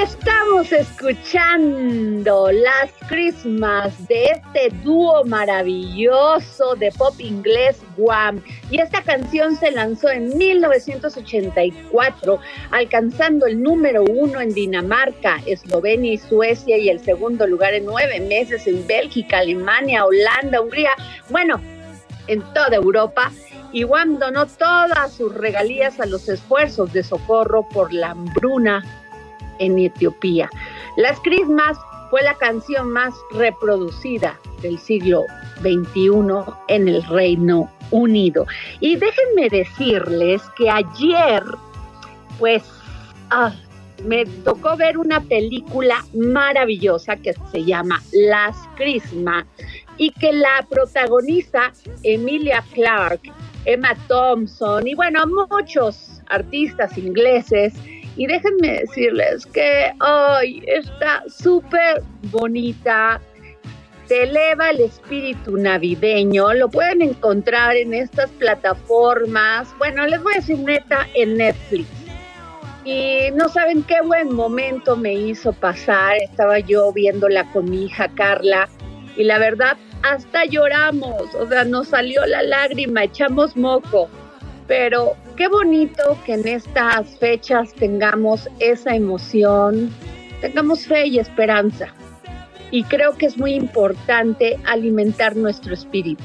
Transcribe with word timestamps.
Estamos 0.00 0.70
escuchando 0.70 2.52
las 2.52 2.92
Christmas 3.08 4.06
de 4.06 4.26
este 4.26 4.70
dúo 4.84 5.24
maravilloso 5.24 6.76
de 6.76 6.92
pop 6.92 7.18
inglés 7.18 7.82
Guam. 7.96 8.40
Y 8.70 8.80
esta 8.80 9.02
canción 9.02 9.56
se 9.56 9.72
lanzó 9.72 10.10
en 10.10 10.38
1984, 10.38 12.38
alcanzando 12.70 13.46
el 13.46 13.60
número 13.60 14.04
uno 14.04 14.40
en 14.40 14.54
Dinamarca, 14.54 15.40
Eslovenia 15.46 16.12
y 16.12 16.18
Suecia, 16.18 16.78
y 16.78 16.90
el 16.90 17.00
segundo 17.00 17.48
lugar 17.48 17.74
en 17.74 17.84
nueve 17.84 18.20
meses 18.20 18.68
en 18.68 18.86
Bélgica, 18.86 19.38
Alemania, 19.38 20.04
Holanda, 20.04 20.60
Hungría. 20.60 20.92
Bueno, 21.28 21.60
en 22.28 22.42
toda 22.54 22.76
Europa 22.76 23.32
y 23.72 23.82
Guam 23.82 24.20
donó 24.20 24.46
todas 24.46 25.12
sus 25.12 25.34
regalías 25.34 25.98
a 25.98 26.06
los 26.06 26.28
esfuerzos 26.28 26.92
de 26.92 27.02
socorro 27.02 27.68
por 27.68 27.92
la 27.92 28.10
hambruna 28.10 28.84
en 29.58 29.78
Etiopía. 29.78 30.50
Las 30.96 31.18
Christmas 31.20 31.78
fue 32.10 32.22
la 32.22 32.34
canción 32.34 32.90
más 32.90 33.14
reproducida 33.32 34.38
del 34.62 34.78
siglo 34.78 35.24
XXI 35.60 36.52
en 36.68 36.88
el 36.88 37.02
Reino 37.04 37.70
Unido. 37.90 38.46
Y 38.80 38.96
déjenme 38.96 39.48
decirles 39.50 40.42
que 40.56 40.70
ayer, 40.70 41.42
pues, 42.38 42.62
ah, 43.30 43.52
me 44.04 44.24
tocó 44.44 44.76
ver 44.76 44.96
una 44.96 45.20
película 45.20 46.04
maravillosa 46.14 47.16
que 47.16 47.34
se 47.50 47.64
llama 47.64 48.02
Las 48.12 48.56
Christmas 48.76 49.44
y 49.96 50.10
que 50.12 50.32
la 50.32 50.64
protagoniza 50.68 51.72
Emilia 52.04 52.64
Clarke, 52.72 53.32
Emma 53.64 53.96
Thompson 54.06 54.86
y 54.86 54.94
bueno, 54.94 55.20
muchos 55.50 56.22
artistas 56.28 56.96
ingleses. 56.96 57.74
Y 58.18 58.26
déjenme 58.26 58.80
decirles 58.80 59.46
que 59.46 59.92
hoy 60.00 60.64
está 60.66 61.22
súper 61.28 62.02
bonita, 62.32 63.20
te 64.08 64.24
eleva 64.24 64.70
el 64.70 64.80
espíritu 64.80 65.56
navideño, 65.56 66.52
lo 66.54 66.68
pueden 66.68 67.00
encontrar 67.00 67.76
en 67.76 67.94
estas 67.94 68.28
plataformas, 68.30 69.68
bueno, 69.78 70.04
les 70.08 70.20
voy 70.20 70.32
a 70.32 70.36
decir 70.38 70.58
neta, 70.58 71.06
en 71.14 71.36
Netflix. 71.36 71.86
Y 72.84 73.30
no 73.36 73.48
saben 73.48 73.84
qué 73.84 74.00
buen 74.00 74.34
momento 74.34 74.96
me 74.96 75.12
hizo 75.12 75.52
pasar, 75.52 76.16
estaba 76.16 76.58
yo 76.58 76.92
viéndola 76.92 77.48
con 77.52 77.70
mi 77.70 77.84
hija 77.84 78.08
Carla. 78.16 78.68
Y 79.16 79.22
la 79.22 79.38
verdad 79.38 79.76
hasta 80.02 80.44
lloramos, 80.44 81.34
o 81.36 81.46
sea, 81.46 81.62
nos 81.62 81.88
salió 81.88 82.26
la 82.26 82.42
lágrima, 82.42 83.04
echamos 83.04 83.56
moco, 83.56 84.08
pero 84.68 85.16
qué 85.36 85.48
bonito 85.48 86.16
que 86.24 86.34
en 86.34 86.46
estas 86.46 87.18
fechas 87.18 87.72
tengamos 87.72 88.48
esa 88.60 88.94
emoción, 88.94 89.90
tengamos 90.42 90.86
fe 90.86 91.06
y 91.06 91.18
esperanza. 91.18 91.88
Y 92.70 92.84
creo 92.84 93.16
que 93.16 93.26
es 93.26 93.38
muy 93.38 93.54
importante 93.54 94.58
alimentar 94.66 95.34
nuestro 95.34 95.72
espíritu. 95.72 96.24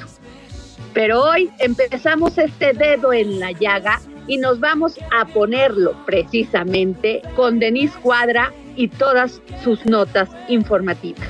Pero 0.93 1.23
hoy 1.23 1.49
empezamos 1.57 2.37
este 2.37 2.73
dedo 2.73 3.13
en 3.13 3.39
la 3.39 3.53
llaga 3.53 4.01
y 4.27 4.37
nos 4.37 4.59
vamos 4.59 4.99
a 5.17 5.25
ponerlo 5.25 5.95
precisamente 6.05 7.21
con 7.37 7.59
Denise 7.59 7.97
Cuadra 7.99 8.53
y 8.75 8.89
todas 8.89 9.41
sus 9.63 9.85
notas 9.85 10.29
informativas. 10.49 11.29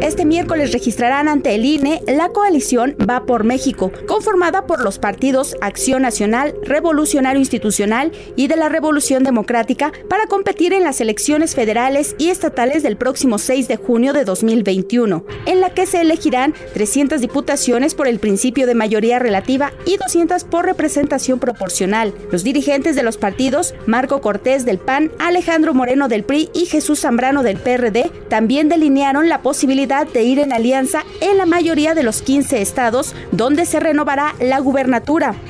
Este 0.00 0.24
miércoles 0.24 0.72
registrarán 0.72 1.28
ante 1.28 1.54
el 1.54 1.64
INE 1.64 2.02
la 2.06 2.28
coalición 2.28 2.94
Va 3.08 3.24
por 3.24 3.44
México, 3.44 3.90
conformada 4.06 4.66
por 4.66 4.82
los 4.86 5.00
partidos 5.00 5.56
Acción 5.60 6.02
Nacional, 6.02 6.54
Revolucionario 6.62 7.40
Institucional 7.40 8.12
y 8.36 8.46
de 8.46 8.54
la 8.54 8.68
Revolución 8.68 9.24
Democrática 9.24 9.90
para 10.08 10.28
competir 10.28 10.72
en 10.72 10.84
las 10.84 11.00
elecciones 11.00 11.56
federales 11.56 12.14
y 12.18 12.28
estatales 12.28 12.84
del 12.84 12.96
próximo 12.96 13.38
6 13.38 13.66
de 13.66 13.78
junio 13.78 14.12
de 14.12 14.24
2021, 14.24 15.24
en 15.46 15.60
la 15.60 15.70
que 15.70 15.86
se 15.86 16.02
elegirán 16.02 16.54
300 16.74 17.20
diputaciones 17.20 17.96
por 17.96 18.06
el 18.06 18.20
principio 18.20 18.68
de 18.68 18.76
mayoría 18.76 19.18
relativa 19.18 19.72
y 19.86 19.96
200 19.96 20.44
por 20.44 20.64
representación 20.64 21.40
proporcional. 21.40 22.14
Los 22.30 22.44
dirigentes 22.44 22.94
de 22.94 23.02
los 23.02 23.16
partidos, 23.16 23.74
Marco 23.86 24.20
Cortés 24.20 24.64
del 24.64 24.78
PAN, 24.78 25.10
Alejandro 25.18 25.74
Moreno 25.74 26.06
del 26.06 26.22
PRI 26.22 26.48
y 26.54 26.66
Jesús 26.66 27.00
Zambrano 27.00 27.42
del 27.42 27.58
PRD, 27.58 28.08
también 28.28 28.68
delinearon 28.68 29.28
la 29.28 29.42
posibilidad 29.42 30.06
de 30.06 30.22
ir 30.22 30.38
en 30.38 30.52
alianza 30.52 31.04
en 31.20 31.38
la 31.38 31.46
mayoría 31.46 31.96
de 31.96 32.04
los 32.04 32.22
15 32.22 32.62
estados 32.62 33.16
donde 33.32 33.66
se 33.66 33.80
renovará 33.80 34.36
la 34.38 34.60
gubernatura. 34.60 34.75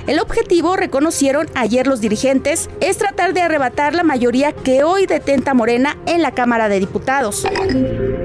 El 0.06 0.20
objetivo, 0.20 0.76
reconocieron 0.76 1.48
ayer 1.54 1.86
los 1.86 2.00
dirigentes, 2.00 2.70
es 2.80 2.96
tratar 2.96 3.34
de 3.34 3.40
arrebatar 3.40 3.94
la 3.94 4.04
mayoría 4.04 4.52
que 4.52 4.84
hoy 4.84 5.06
detenta 5.06 5.52
Morena 5.52 5.98
en 6.06 6.22
la 6.22 6.30
Cámara 6.30 6.68
de 6.68 6.78
Diputados. 6.78 7.44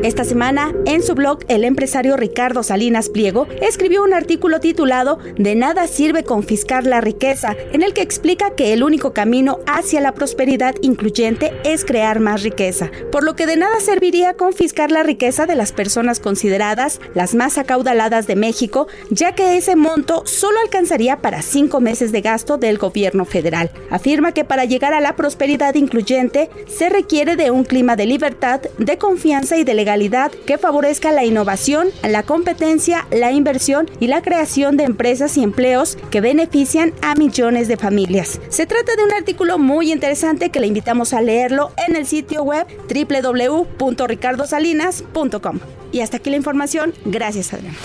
Esta 0.04 0.24
semana, 0.24 0.74
en 0.86 1.04
su 1.04 1.14
blog, 1.14 1.40
el 1.48 1.64
empresario 1.64 2.18
Ricardo 2.18 2.64
Salinas 2.64 3.10
Pliego 3.10 3.48
escribió 3.62 4.04
un 4.04 4.14
artículo 4.14 4.60
titulado 4.60 5.20
De 5.38 5.56
nada 5.56 5.88
sirve 5.88 6.24
confiscar 6.24 6.86
la 6.86 7.02
riqueza, 7.02 7.56
en 7.72 7.84
el 7.84 7.94
que 7.94 8.02
explica 8.02 8.52
que 8.56 8.74
el 8.74 8.84
único 8.84 9.14
camino 9.14 9.60
hacia 9.68 10.02
la 10.02 10.14
prosperidad 10.14 10.76
incluyente 10.82 11.52
es 11.64 11.86
crear 11.86 12.20
más 12.20 12.44
riqueza, 12.44 12.90
por 13.12 13.24
lo 13.24 13.36
que 13.36 13.46
de 13.46 13.58
nada 13.58 13.80
serviría 13.80 14.36
confiscar 14.36 14.92
la 14.92 15.04
riqueza 15.04 15.46
de 15.46 15.56
las 15.56 15.72
personas 15.72 16.20
consideradas 16.20 17.00
las 17.14 17.36
más 17.36 17.58
acaudaladas 17.58 18.28
de 18.28 18.36
México, 18.36 18.88
ya 19.10 19.34
que 19.34 19.58
ese 19.58 19.76
monto 19.76 20.24
solo 20.26 20.60
alcanzaría 20.60 20.91
para 21.22 21.42
cinco 21.42 21.80
meses 21.80 22.12
de 22.12 22.20
gasto 22.20 22.58
del 22.58 22.78
gobierno 22.78 23.24
federal. 23.24 23.72
Afirma 23.90 24.34
que 24.34 24.44
para 24.44 24.66
llegar 24.66 24.94
a 24.94 25.00
la 25.00 25.16
prosperidad 25.16 25.76
incluyente 25.76 26.50
se 26.68 26.90
requiere 26.90 27.38
de 27.38 27.50
un 27.50 27.64
clima 27.64 27.96
de 27.96 28.06
libertad, 28.06 28.60
de 28.78 28.98
confianza 28.98 29.56
y 29.56 29.64
de 29.64 29.74
legalidad 29.74 30.32
que 30.32 30.58
favorezca 30.58 31.14
la 31.14 31.24
innovación, 31.24 31.88
la 32.04 32.24
competencia, 32.24 33.08
la 33.10 33.32
inversión 33.32 33.90
y 34.02 34.08
la 34.08 34.22
creación 34.22 34.76
de 34.76 34.84
empresas 34.84 35.38
y 35.38 35.44
empleos 35.44 35.98
que 36.10 36.20
benefician 36.20 36.92
a 37.02 37.16
millones 37.16 37.70
de 37.70 37.78
familias. 37.78 38.42
Se 38.50 38.66
trata 38.66 38.94
de 38.98 39.06
un 39.06 39.14
artículo 39.14 39.58
muy 39.58 39.94
interesante 39.94 40.50
que 40.50 40.60
le 40.60 40.68
invitamos 40.68 41.14
a 41.14 41.22
leerlo 41.22 41.72
en 41.88 41.96
el 41.96 42.06
sitio 42.06 42.44
web 42.44 42.68
www.ricardosalinas.com. 42.90 45.60
Y 45.94 46.02
hasta 46.02 46.18
aquí 46.18 46.30
la 46.30 46.36
información. 46.36 46.94
Gracias, 47.06 47.54
Adrián. 47.54 47.76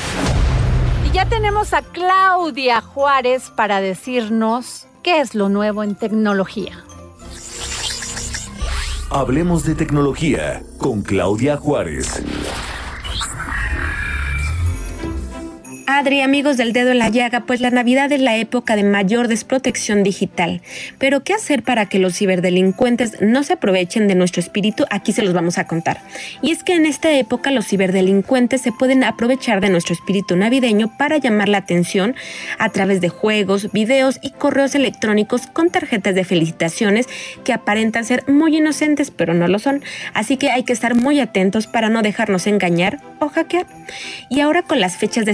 Ya 1.17 1.25
tenemos 1.25 1.73
a 1.73 1.81
Claudia 1.81 2.83
Juárez 2.83 3.51
para 3.57 3.81
decirnos 3.81 4.87
qué 5.03 5.23
es 5.23 5.35
lo 5.35 5.49
nuevo 5.49 5.83
en 5.83 5.95
tecnología. 5.95 6.85
Hablemos 9.09 9.65
de 9.65 9.75
tecnología 9.75 10.63
con 10.77 11.01
Claudia 11.01 11.57
Juárez. 11.57 12.23
Adri, 15.89 16.21
amigos 16.21 16.57
del 16.57 16.73
dedo 16.73 16.91
en 16.91 16.99
la 16.99 17.11
llaga, 17.11 17.45
pues 17.47 17.61
la 17.61 17.71
Navidad 17.71 18.11
es 18.11 18.21
la 18.21 18.37
época 18.37 18.75
de 18.75 18.83
mayor 18.83 19.29
desprotección 19.29 20.03
digital. 20.03 20.61
Pero 20.99 21.23
¿qué 21.23 21.33
hacer 21.33 21.63
para 21.63 21.87
que 21.87 22.01
los 22.01 22.17
ciberdelincuentes 22.17 23.21
no 23.21 23.45
se 23.45 23.53
aprovechen 23.53 24.09
de 24.09 24.17
nuestro 24.17 24.41
espíritu? 24.41 24.85
Aquí 24.91 25.13
se 25.13 25.23
los 25.23 25.33
vamos 25.33 25.59
a 25.59 25.69
contar. 25.69 26.01
Y 26.43 26.51
es 26.51 26.65
que 26.65 26.75
en 26.75 26.87
esta 26.87 27.13
época 27.13 27.53
los 27.53 27.69
ciberdelincuentes 27.69 28.63
se 28.63 28.73
pueden 28.73 29.05
aprovechar 29.05 29.61
de 29.61 29.71
nuestro 29.71 29.95
espíritu 29.95 30.35
navideño 30.35 30.93
para 30.99 31.19
llamar 31.19 31.49
la 31.49 31.59
atención 31.59 32.17
a 32.59 32.69
través 32.71 33.01
de 33.01 33.09
juegos, 33.09 33.71
videos 33.71 34.19
y 34.23 34.31
correos 34.31 34.75
electrónicos 34.75 35.47
con 35.47 35.71
tarjetas 35.71 36.17
de 36.17 36.25
felicitaciones 36.25 37.07
que 37.45 37.53
aparentan 37.53 38.05
ser 38.05 38.29
muy 38.29 38.57
inocentes, 38.57 39.13
pero 39.13 39.35
no 39.35 39.47
lo 39.47 39.61
son. 39.61 39.85
Así 40.15 40.37
que 40.37 40.51
hay 40.51 40.65
que 40.65 40.73
estar 40.73 40.97
muy 40.97 41.21
atentos 41.21 41.69
para 41.69 41.91
no 41.91 42.03
dejarnos 42.03 42.49
engañar 42.49 42.99
o 43.21 43.29
hackear. 43.29 43.67
Y 44.29 44.41
ahora 44.41 44.63
con 44.63 44.81
las 44.81 44.97
fechas 44.97 45.25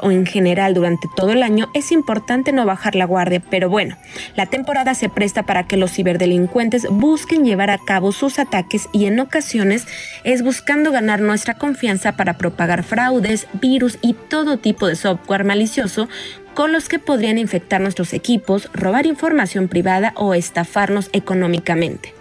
o 0.00 0.10
en 0.10 0.26
general 0.26 0.74
durante 0.74 1.08
todo 1.14 1.30
el 1.30 1.42
año, 1.42 1.68
es 1.74 1.92
importante 1.92 2.52
no 2.52 2.66
bajar 2.66 2.96
la 2.96 3.04
guardia, 3.04 3.42
pero 3.48 3.70
bueno, 3.70 3.96
la 4.34 4.46
temporada 4.46 4.94
se 4.94 5.08
presta 5.08 5.44
para 5.44 5.66
que 5.66 5.76
los 5.76 5.92
ciberdelincuentes 5.92 6.88
busquen 6.90 7.44
llevar 7.44 7.70
a 7.70 7.78
cabo 7.78 8.12
sus 8.12 8.38
ataques 8.38 8.88
y 8.92 9.06
en 9.06 9.20
ocasiones 9.20 9.86
es 10.24 10.42
buscando 10.42 10.90
ganar 10.90 11.20
nuestra 11.20 11.54
confianza 11.54 12.16
para 12.16 12.38
propagar 12.38 12.82
fraudes, 12.82 13.46
virus 13.54 13.98
y 14.02 14.14
todo 14.14 14.58
tipo 14.58 14.86
de 14.86 14.96
software 14.96 15.44
malicioso 15.44 16.08
con 16.54 16.72
los 16.72 16.88
que 16.88 16.98
podrían 16.98 17.38
infectar 17.38 17.80
nuestros 17.80 18.14
equipos, 18.14 18.70
robar 18.72 19.06
información 19.06 19.68
privada 19.68 20.12
o 20.16 20.34
estafarnos 20.34 21.10
económicamente. 21.12 22.14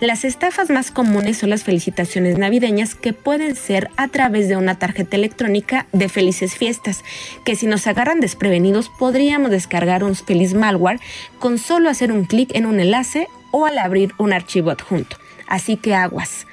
Las 0.00 0.24
estafas 0.24 0.70
más 0.70 0.90
comunes 0.90 1.36
son 1.36 1.50
las 1.50 1.62
felicitaciones 1.62 2.38
navideñas 2.38 2.94
que 2.94 3.12
pueden 3.12 3.54
ser 3.54 3.90
a 3.98 4.08
través 4.08 4.48
de 4.48 4.56
una 4.56 4.78
tarjeta 4.78 5.16
electrónica 5.16 5.86
de 5.92 6.08
felices 6.08 6.56
fiestas, 6.56 7.04
que 7.44 7.54
si 7.54 7.66
nos 7.66 7.86
agarran 7.86 8.18
desprevenidos 8.18 8.88
podríamos 8.88 9.50
descargar 9.50 10.02
un 10.02 10.16
feliz 10.16 10.54
malware 10.54 11.00
con 11.38 11.58
solo 11.58 11.90
hacer 11.90 12.12
un 12.12 12.24
clic 12.24 12.54
en 12.54 12.64
un 12.64 12.80
enlace 12.80 13.28
o 13.50 13.66
al 13.66 13.76
abrir 13.76 14.12
un 14.16 14.32
archivo 14.32 14.70
adjunto. 14.70 15.18
Así 15.46 15.76
que 15.76 15.94
aguas. 15.94 16.46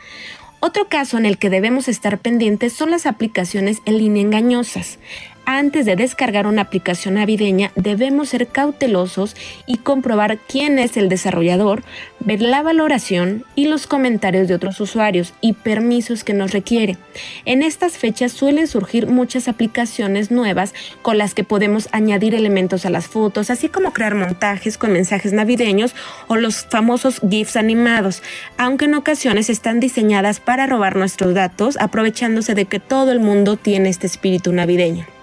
Otro 0.59 0.89
caso 0.89 1.17
en 1.17 1.25
el 1.25 1.37
que 1.37 1.49
debemos 1.49 1.87
estar 1.87 2.17
pendientes 2.17 2.73
son 2.73 2.91
las 2.91 3.05
aplicaciones 3.05 3.81
en 3.85 3.97
línea 3.97 4.23
engañosas 4.23 4.99
antes 5.47 5.85
de 5.85 5.95
descargar 5.95 6.45
una 6.45 6.63
aplicación 6.63 7.13
navideña 7.13 7.71
debemos 7.75 8.27
ser 8.29 8.47
cautelosos 8.47 9.33
y 9.65 9.77
comprobar 9.77 10.39
quién 10.39 10.77
es 10.77 10.97
el 10.97 11.07
desarrollador, 11.07 11.83
ver 12.19 12.41
la 12.41 12.61
valoración 12.61 13.45
y 13.55 13.67
los 13.67 13.87
comentarios 13.87 14.49
de 14.49 14.55
otros 14.55 14.81
usuarios 14.81 15.33
y 15.39 15.53
permisos 15.53 16.25
que 16.25 16.33
nos 16.33 16.51
requiere. 16.51 16.97
En 17.45 17.63
estas 17.63 17.97
fechas 17.97 18.33
suelen 18.33 18.67
surgir 18.67 19.07
muchas 19.07 19.47
aplicaciones 19.47 20.31
nuevas 20.31 20.73
con 21.01 21.17
las 21.17 21.33
que 21.33 21.45
podemos 21.45 21.87
añadir 21.93 22.35
elementos 22.35 22.85
a 22.85 22.89
las 22.89 23.07
fotos, 23.07 23.49
así 23.49 23.69
como 23.69 23.93
crear 23.93 24.15
montajes 24.15 24.77
con 24.77 24.91
mensajes 24.91 25.31
navideños 25.31 25.95
o 26.27 26.35
los 26.35 26.65
famosos 26.65 27.21
GIFs 27.27 27.55
animados, 27.55 28.21
aunque 28.57 28.83
en 28.83 28.95
ocasiones 28.95 29.49
están 29.49 29.79
diseñadas 29.79 30.41
para 30.41 30.67
robar 30.67 30.97
nuestros 30.97 31.33
datos 31.33 31.77
aprovechándose 31.79 32.53
de 32.53 32.65
que 32.65 32.81
todo 32.81 33.13
el 33.13 33.21
mundo 33.21 33.55
tiene 33.55 33.87
este 33.87 34.07
espíritu 34.07 34.51
navideño. 34.51 35.16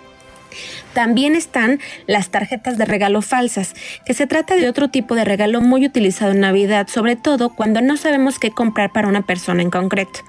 También 0.92 1.34
están 1.34 1.80
las 2.06 2.30
tarjetas 2.30 2.78
de 2.78 2.84
regalo 2.84 3.22
falsas, 3.22 3.74
que 4.04 4.14
se 4.14 4.26
trata 4.26 4.56
de 4.56 4.68
otro 4.68 4.88
tipo 4.88 5.14
de 5.14 5.24
regalo 5.24 5.60
muy 5.60 5.86
utilizado 5.86 6.32
en 6.32 6.40
Navidad, 6.40 6.88
sobre 6.88 7.16
todo 7.16 7.50
cuando 7.54 7.80
no 7.80 7.96
sabemos 7.96 8.38
qué 8.38 8.50
comprar 8.50 8.92
para 8.92 9.08
una 9.08 9.22
persona 9.22 9.62
en 9.62 9.70
concreto. 9.70 10.20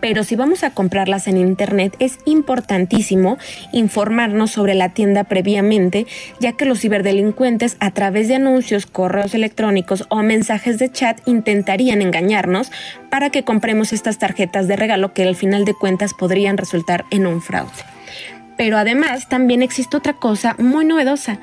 Pero 0.00 0.24
si 0.24 0.34
vamos 0.34 0.64
a 0.64 0.70
comprarlas 0.70 1.28
en 1.28 1.36
Internet, 1.36 1.94
es 2.00 2.18
importantísimo 2.24 3.38
informarnos 3.72 4.50
sobre 4.50 4.74
la 4.74 4.88
tienda 4.88 5.24
previamente, 5.24 6.06
ya 6.40 6.52
que 6.52 6.64
los 6.64 6.80
ciberdelincuentes 6.80 7.76
a 7.78 7.92
través 7.92 8.26
de 8.26 8.34
anuncios, 8.34 8.86
correos 8.86 9.34
electrónicos 9.34 10.04
o 10.08 10.22
mensajes 10.22 10.78
de 10.78 10.90
chat 10.90 11.20
intentarían 11.26 12.02
engañarnos 12.02 12.72
para 13.10 13.30
que 13.30 13.44
compremos 13.44 13.92
estas 13.92 14.18
tarjetas 14.18 14.66
de 14.66 14.76
regalo 14.76 15.12
que 15.14 15.22
al 15.22 15.36
final 15.36 15.64
de 15.64 15.74
cuentas 15.74 16.14
podrían 16.14 16.56
resultar 16.56 17.04
en 17.10 17.26
un 17.26 17.40
fraude. 17.40 17.91
Pero 18.56 18.76
además 18.76 19.28
también 19.28 19.62
existe 19.62 19.96
otra 19.96 20.14
cosa 20.14 20.54
muy 20.58 20.84
novedosa. 20.84 21.38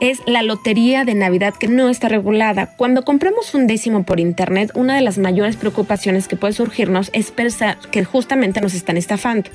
Es 0.00 0.20
la 0.26 0.42
lotería 0.42 1.04
de 1.04 1.14
Navidad 1.14 1.54
que 1.54 1.68
no 1.68 1.88
está 1.88 2.08
regulada. 2.08 2.66
Cuando 2.66 3.04
compramos 3.04 3.54
un 3.54 3.68
décimo 3.68 4.02
por 4.02 4.18
internet, 4.18 4.72
una 4.74 4.96
de 4.96 5.02
las 5.02 5.18
mayores 5.18 5.56
preocupaciones 5.56 6.26
que 6.26 6.36
puede 6.36 6.52
surgirnos 6.52 7.10
es 7.12 7.30
pensar 7.30 7.78
que 7.92 8.04
justamente 8.04 8.60
nos 8.60 8.74
están 8.74 8.96
estafando. 8.96 9.50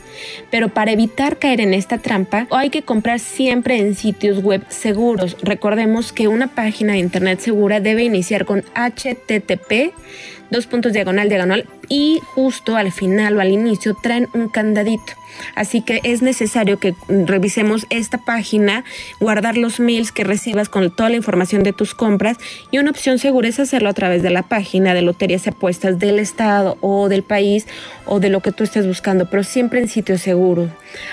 Pero 0.49 0.69
para 0.69 0.91
evitar 0.91 1.37
caer 1.37 1.59
en 1.59 1.73
esta 1.73 1.97
trampa, 1.97 2.47
hay 2.51 2.69
que 2.69 2.83
comprar 2.83 3.19
siempre 3.19 3.79
en 3.79 3.95
sitios 3.95 4.41
web 4.41 4.63
seguros. 4.69 5.35
Recordemos 5.41 6.13
que 6.13 6.29
una 6.29 6.47
página 6.47 6.93
de 6.93 6.99
internet 6.99 7.41
segura 7.41 7.81
debe 7.81 8.03
iniciar 8.03 8.45
con 8.45 8.63
HTTP 8.75 9.93
dos 10.49 10.67
puntos 10.67 10.93
diagonal 10.93 11.29
diagonal 11.29 11.65
y 11.87 12.19
justo 12.33 12.75
al 12.75 12.91
final 12.91 13.37
o 13.37 13.41
al 13.41 13.51
inicio 13.51 13.95
traen 14.01 14.27
un 14.33 14.49
candadito. 14.49 15.18
Así 15.55 15.81
que 15.81 16.01
es 16.03 16.21
necesario 16.21 16.79
que 16.79 16.95
revisemos 17.07 17.85
esta 17.89 18.17
página, 18.17 18.83
guardar 19.19 19.57
los 19.57 19.79
mails 19.79 20.11
que 20.11 20.23
recibas 20.23 20.69
con 20.69 20.91
toda 20.91 21.09
la 21.09 21.15
información 21.15 21.63
de 21.63 21.73
tus 21.73 21.93
compras 21.93 22.37
y 22.71 22.77
una 22.77 22.91
opción 22.91 23.19
segura 23.19 23.47
es 23.47 23.59
hacerlo 23.59 23.89
a 23.89 23.93
través 23.93 24.23
de 24.23 24.29
la 24.29 24.43
página 24.43 24.93
de 24.93 25.01
loterías 25.01 25.45
y 25.45 25.49
apuestas 25.49 25.99
del 25.99 26.19
estado 26.19 26.77
o 26.81 27.09
del 27.09 27.23
país 27.23 27.67
o 28.05 28.19
de 28.19 28.29
lo 28.29 28.41
que 28.41 28.51
tú 28.51 28.63
estés 28.63 28.87
buscando, 28.87 29.29
pero 29.29 29.43
siempre 29.43 29.79
en 29.79 29.87
sitio 29.87 30.17
seguro. 30.17 30.69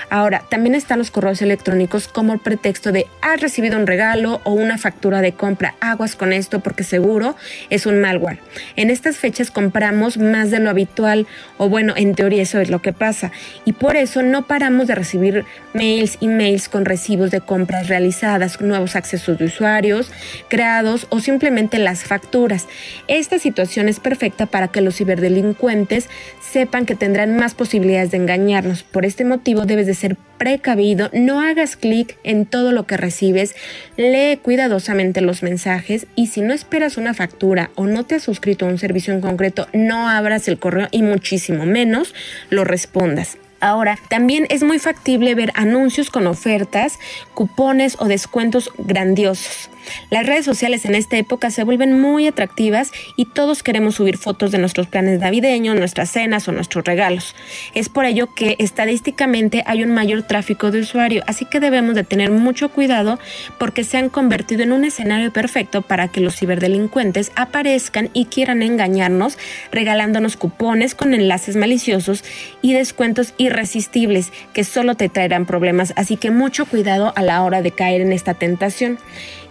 Ahora, 0.09 0.43
también 0.49 0.75
están 0.75 0.99
los 0.99 1.11
correos 1.11 1.41
electrónicos 1.41 2.07
como 2.07 2.33
el 2.33 2.39
pretexto 2.39 2.91
de 2.91 3.05
has 3.21 3.41
recibido 3.41 3.77
un 3.77 3.87
regalo 3.87 4.41
o 4.43 4.51
una 4.51 4.77
factura 4.77 5.21
de 5.21 5.33
compra. 5.33 5.75
Aguas 5.79 6.15
con 6.15 6.33
esto 6.33 6.59
porque 6.59 6.83
seguro 6.83 7.35
es 7.69 7.85
un 7.85 8.01
malware. 8.01 8.39
En 8.75 8.89
estas 8.89 9.17
fechas 9.17 9.51
compramos 9.51 10.17
más 10.17 10.51
de 10.51 10.59
lo 10.59 10.69
habitual, 10.69 11.27
o 11.57 11.69
bueno, 11.69 11.93
en 11.95 12.15
teoría 12.15 12.41
eso 12.41 12.59
es 12.59 12.69
lo 12.69 12.81
que 12.81 12.93
pasa. 12.93 13.31
Y 13.65 13.73
por 13.73 13.95
eso 13.95 14.16
no 14.23 14.47
paramos 14.47 14.87
de 14.87 14.95
recibir 14.95 15.45
mails, 15.73 16.17
emails 16.21 16.69
con 16.69 16.85
recibos 16.85 17.31
de 17.31 17.41
compras 17.41 17.87
realizadas, 17.87 18.61
nuevos 18.61 18.95
accesos 18.95 19.37
de 19.37 19.45
usuarios 19.45 20.11
creados 20.49 21.07
o 21.09 21.19
simplemente 21.19 21.79
las 21.79 22.03
facturas. 22.03 22.67
Esta 23.07 23.39
situación 23.39 23.89
es 23.89 23.99
perfecta 23.99 24.45
para 24.45 24.67
que 24.67 24.81
los 24.81 24.95
ciberdelincuentes 24.95 26.09
sepan 26.51 26.85
que 26.85 26.95
tendrán 26.95 27.35
más 27.35 27.53
posibilidades 27.53 28.11
de 28.11 28.17
engañarnos. 28.17 28.83
Por 28.83 29.05
este 29.05 29.25
motivo 29.25 29.65
debes 29.65 29.87
de 29.87 29.93
ser 29.93 30.17
precavido, 30.37 31.09
no 31.13 31.41
hagas 31.41 31.75
clic 31.75 32.17
en 32.23 32.45
todo 32.45 32.71
lo 32.71 32.85
que 32.85 32.97
recibes, 32.97 33.55
lee 33.97 34.39
cuidadosamente 34.41 35.21
los 35.21 35.43
mensajes 35.43 36.07
y 36.15 36.27
si 36.27 36.41
no 36.41 36.53
esperas 36.53 36.97
una 36.97 37.13
factura 37.13 37.71
o 37.75 37.85
no 37.85 38.05
te 38.05 38.15
has 38.15 38.23
suscrito 38.23 38.65
a 38.65 38.69
un 38.69 38.77
servicio 38.77 39.13
en 39.13 39.21
concreto, 39.21 39.67
no 39.73 40.09
abras 40.09 40.47
el 40.47 40.59
correo 40.59 40.87
y 40.91 41.01
muchísimo 41.01 41.65
menos 41.65 42.13
lo 42.49 42.63
respondas. 42.63 43.37
Ahora, 43.59 43.97
también 44.09 44.45
es 44.49 44.63
muy 44.63 44.79
factible 44.79 45.33
ver 45.35 45.51
anuncios 45.55 46.09
con 46.09 46.27
ofertas, 46.27 46.99
cupones 47.33 47.97
o 47.99 48.05
descuentos 48.05 48.71
grandiosos. 48.77 49.69
Las 50.09 50.25
redes 50.25 50.45
sociales 50.45 50.85
en 50.85 50.95
esta 50.95 51.17
época 51.17 51.51
se 51.51 51.63
vuelven 51.63 51.99
muy 51.99 52.27
atractivas 52.27 52.91
y 53.15 53.25
todos 53.25 53.63
queremos 53.63 53.95
subir 53.95 54.17
fotos 54.17 54.51
de 54.51 54.57
nuestros 54.57 54.87
planes 54.87 55.19
navideños, 55.19 55.75
nuestras 55.75 56.11
cenas 56.11 56.47
o 56.47 56.51
nuestros 56.51 56.85
regalos. 56.85 57.35
Es 57.73 57.89
por 57.89 58.05
ello 58.05 58.33
que 58.33 58.55
estadísticamente 58.59 59.63
hay 59.65 59.83
un 59.83 59.91
mayor 59.91 60.23
tráfico 60.23 60.71
de 60.71 60.81
usuario, 60.81 61.23
así 61.27 61.45
que 61.45 61.59
debemos 61.59 61.95
de 61.95 62.03
tener 62.03 62.31
mucho 62.31 62.69
cuidado 62.69 63.19
porque 63.57 63.83
se 63.83 63.97
han 63.97 64.09
convertido 64.09 64.63
en 64.63 64.71
un 64.71 64.85
escenario 64.85 65.31
perfecto 65.31 65.81
para 65.81 66.07
que 66.07 66.21
los 66.21 66.35
ciberdelincuentes 66.35 67.31
aparezcan 67.35 68.09
y 68.13 68.25
quieran 68.25 68.61
engañarnos 68.61 69.37
regalándonos 69.71 70.37
cupones 70.37 70.95
con 70.95 71.13
enlaces 71.13 71.55
maliciosos 71.55 72.23
y 72.61 72.73
descuentos 72.73 73.33
irresistibles 73.37 74.31
que 74.53 74.63
solo 74.63 74.95
te 74.95 75.09
traerán 75.09 75.45
problemas, 75.45 75.93
así 75.95 76.17
que 76.17 76.31
mucho 76.31 76.65
cuidado 76.65 77.13
a 77.15 77.21
la 77.21 77.43
hora 77.43 77.61
de 77.61 77.71
caer 77.71 78.01
en 78.01 78.13
esta 78.13 78.33
tentación. 78.33 78.97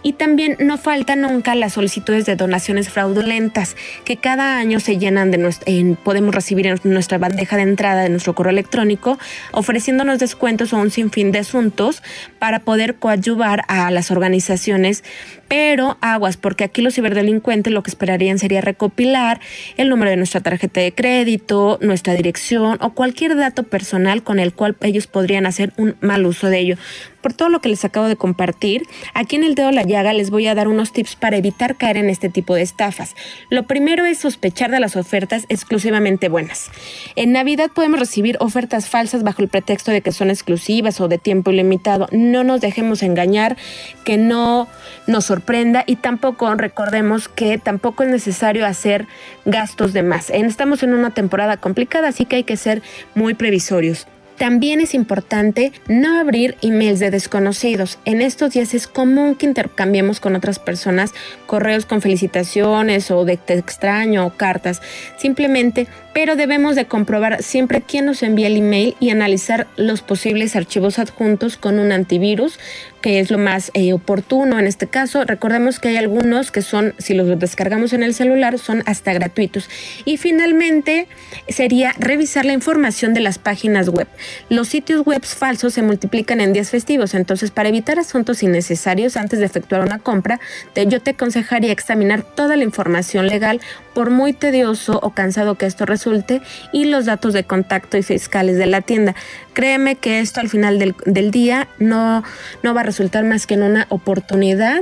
Y 0.03 0.13
también 0.13 0.57
no 0.59 0.77
faltan 0.77 1.21
nunca 1.21 1.55
las 1.55 1.73
solicitudes 1.73 2.25
de 2.25 2.35
donaciones 2.35 2.89
fraudulentas 2.89 3.75
que 4.05 4.17
cada 4.17 4.57
año 4.57 4.79
se 4.79 4.97
llenan 4.97 5.31
de 5.31 5.37
nuestra, 5.37 5.71
podemos 6.03 6.33
recibir 6.33 6.67
en 6.67 6.79
nuestra 6.83 7.17
bandeja 7.17 7.57
de 7.57 7.63
entrada 7.63 8.03
de 8.03 8.09
nuestro 8.09 8.35
correo 8.35 8.51
electrónico, 8.51 9.17
ofreciéndonos 9.51 10.19
descuentos 10.19 10.73
o 10.73 10.77
un 10.77 10.91
sinfín 10.91 11.31
de 11.31 11.39
asuntos 11.39 12.03
para 12.39 12.59
poder 12.59 12.95
coadyuvar 12.95 13.63
a 13.67 13.91
las 13.91 14.11
organizaciones 14.11 15.03
pero 15.47 15.97
aguas, 16.01 16.37
porque 16.37 16.63
aquí 16.63 16.81
los 16.81 16.95
ciberdelincuentes 16.95 17.71
lo 17.71 17.83
que 17.83 17.89
esperarían 17.89 18.39
sería 18.39 18.61
recopilar 18.61 19.39
el 19.77 19.89
número 19.89 20.11
de 20.11 20.17
nuestra 20.17 20.41
tarjeta 20.41 20.81
de 20.81 20.93
crédito, 20.93 21.77
nuestra 21.81 22.13
dirección 22.13 22.77
o 22.81 22.91
cualquier 22.91 23.35
dato 23.35 23.63
personal 23.63 24.23
con 24.23 24.39
el 24.39 24.53
cual 24.53 24.75
ellos 24.81 25.07
podrían 25.07 25.45
hacer 25.45 25.71
un 25.77 25.95
mal 26.01 26.25
uso 26.25 26.47
de 26.47 26.59
ello. 26.59 26.77
Por 27.21 27.33
todo 27.33 27.49
lo 27.49 27.61
que 27.61 27.69
les 27.69 27.83
acabo 27.85 28.07
de 28.07 28.15
compartir, 28.15 28.87
aquí 29.13 29.35
en 29.35 29.43
el 29.43 29.55
dedo 29.55 29.71
la 29.71 29.83
llaga 29.83 30.13
les 30.13 30.29
voy 30.29 30.47
a 30.47 30.55
dar 30.55 30.67
unos 30.67 30.91
tips 30.91 31.15
para 31.15 31.37
evitar 31.37 31.75
caer 31.75 31.97
en 31.97 32.09
este 32.09 32.29
tipo 32.29 32.55
de 32.55 32.61
estafas. 32.61 33.15
Lo 33.49 33.63
primero 33.63 34.05
es 34.05 34.19
sospechar 34.19 34.71
de 34.71 34.79
las 34.79 34.95
ofertas 34.95 35.45
exclusivamente 35.49 36.29
buenas. 36.29 36.69
En 37.15 37.31
Navidad 37.31 37.71
podemos 37.73 37.99
recibir 37.99 38.37
ofertas 38.39 38.87
falsas 38.87 39.23
bajo 39.23 39.41
el 39.41 39.47
pretexto 39.47 39.91
de 39.91 40.01
que 40.01 40.11
son 40.11 40.29
exclusivas 40.29 40.99
o 41.01 41.07
de 41.07 41.17
tiempo 41.17 41.51
ilimitado. 41.51 42.07
No 42.11 42.43
nos 42.43 42.61
dejemos 42.61 43.03
engañar, 43.03 43.57
que 44.03 44.17
no 44.17 44.67
nos 45.05 45.25
sorprenda 45.25 45.83
y 45.85 45.97
tampoco 45.97 46.53
recordemos 46.55 47.27
que 47.27 47.57
tampoco 47.57 48.03
es 48.03 48.09
necesario 48.09 48.65
hacer 48.65 49.07
gastos 49.45 49.93
de 49.93 50.03
más. 50.03 50.29
Estamos 50.29 50.81
en 50.83 50.93
una 50.93 51.11
temporada 51.11 51.57
complicada, 51.57 52.07
así 52.07 52.25
que 52.25 52.37
hay 52.37 52.43
que 52.43 52.57
ser 52.57 52.81
muy 53.15 53.33
previsorios. 53.33 54.07
También 54.37 54.81
es 54.81 54.93
importante 54.93 55.71
no 55.87 56.19
abrir 56.19 56.57
emails 56.61 56.99
de 56.99 57.09
desconocidos. 57.09 57.97
En 58.05 58.21
estos 58.21 58.53
días 58.53 58.75
es 58.75 58.87
común 58.87 59.35
que 59.35 59.47
intercambiemos 59.47 60.19
con 60.19 60.35
otras 60.35 60.59
personas 60.59 61.13
correos 61.47 61.85
con 61.87 62.01
felicitaciones 62.01 63.09
o 63.09 63.25
de 63.25 63.39
extraño 63.47 64.27
o 64.27 64.37
cartas. 64.37 64.81
Simplemente 65.17 65.87
pero 66.17 66.35
debemos 66.35 66.75
de 66.75 66.85
comprobar 66.87 67.43
siempre 67.43 67.83
quién 67.83 68.07
nos 68.07 68.23
envía 68.23 68.47
el 68.47 68.57
email 68.57 68.95
y 68.99 69.11
analizar 69.11 69.67
los 69.75 70.01
posibles 70.01 70.55
archivos 70.55 70.97
adjuntos 70.97 71.57
con 71.57 71.77
un 71.77 71.91
antivirus, 71.91 72.57
es 73.07 73.31
lo 73.31 73.37
más 73.37 73.71
eh, 73.73 73.93
oportuno 73.93 74.59
en 74.59 74.67
este 74.67 74.87
caso. 74.87 75.23
Recordemos 75.23 75.79
que 75.79 75.87
hay 75.87 75.97
algunos 75.97 76.51
que 76.51 76.61
son, 76.61 76.93
si 76.97 77.13
los 77.13 77.39
descargamos 77.39 77.93
en 77.93 78.03
el 78.03 78.13
celular, 78.13 78.59
son 78.59 78.83
hasta 78.85 79.13
gratuitos. 79.13 79.69
Y 80.03 80.17
finalmente 80.17 81.07
sería 81.47 81.93
revisar 81.97 82.45
la 82.45 82.53
información 82.53 83.13
de 83.13 83.21
las 83.21 83.39
páginas 83.39 83.87
web. 83.87 84.07
Los 84.49 84.67
sitios 84.67 85.05
web 85.05 85.23
falsos 85.23 85.73
se 85.73 85.81
multiplican 85.81 86.41
en 86.41 86.51
días 86.51 86.69
festivos, 86.69 87.13
entonces 87.13 87.51
para 87.51 87.69
evitar 87.69 87.97
asuntos 87.97 88.43
innecesarios 88.43 89.15
antes 89.15 89.39
de 89.39 89.45
efectuar 89.45 89.81
una 89.81 89.99
compra, 89.99 90.39
yo 90.75 91.01
te 91.01 91.11
aconsejaría 91.11 91.71
examinar 91.71 92.23
toda 92.23 92.57
la 92.57 92.63
información 92.63 93.27
legal, 93.27 93.61
por 93.93 94.11
muy 94.11 94.31
tedioso 94.31 94.99
o 95.01 95.09
cansado 95.09 95.55
que 95.55 95.65
esto 95.65 95.87
resulte 95.87 96.43
y 96.71 96.85
los 96.85 97.05
datos 97.05 97.33
de 97.33 97.45
contacto 97.45 97.97
y 97.97 98.03
fiscales 98.03 98.57
de 98.57 98.67
la 98.67 98.81
tienda. 98.81 99.15
Créeme 99.53 99.95
que 99.95 100.19
esto 100.19 100.39
al 100.39 100.49
final 100.49 100.77
del, 100.77 100.93
del 101.05 101.31
día 101.31 101.67
no, 101.79 102.23
no 102.61 102.75
va 102.75 102.81
a 102.81 102.83
resultar 102.83 102.96
más 103.23 103.47
que 103.47 103.55
en 103.55 103.63
una 103.63 103.85
oportunidad 103.89 104.81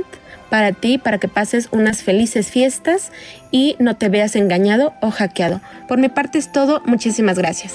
para 0.50 0.72
ti, 0.72 0.98
para 0.98 1.18
que 1.18 1.28
pases 1.28 1.68
unas 1.72 2.02
felices 2.02 2.50
fiestas 2.50 3.12
y 3.50 3.76
no 3.78 3.96
te 3.96 4.08
veas 4.08 4.36
engañado 4.36 4.94
o 5.00 5.10
hackeado. 5.10 5.60
Por 5.88 5.98
mi 5.98 6.08
parte 6.08 6.38
es 6.38 6.52
todo, 6.52 6.82
muchísimas 6.84 7.38
gracias. 7.38 7.74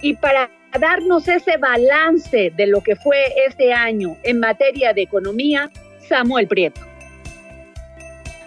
Y 0.00 0.14
para 0.14 0.50
darnos 0.78 1.28
ese 1.28 1.56
balance 1.56 2.52
de 2.54 2.66
lo 2.66 2.82
que 2.82 2.96
fue 2.96 3.16
este 3.46 3.72
año 3.72 4.16
en 4.22 4.40
materia 4.40 4.92
de 4.92 5.02
economía, 5.02 5.70
Samuel 6.08 6.46
Prieto. 6.46 6.93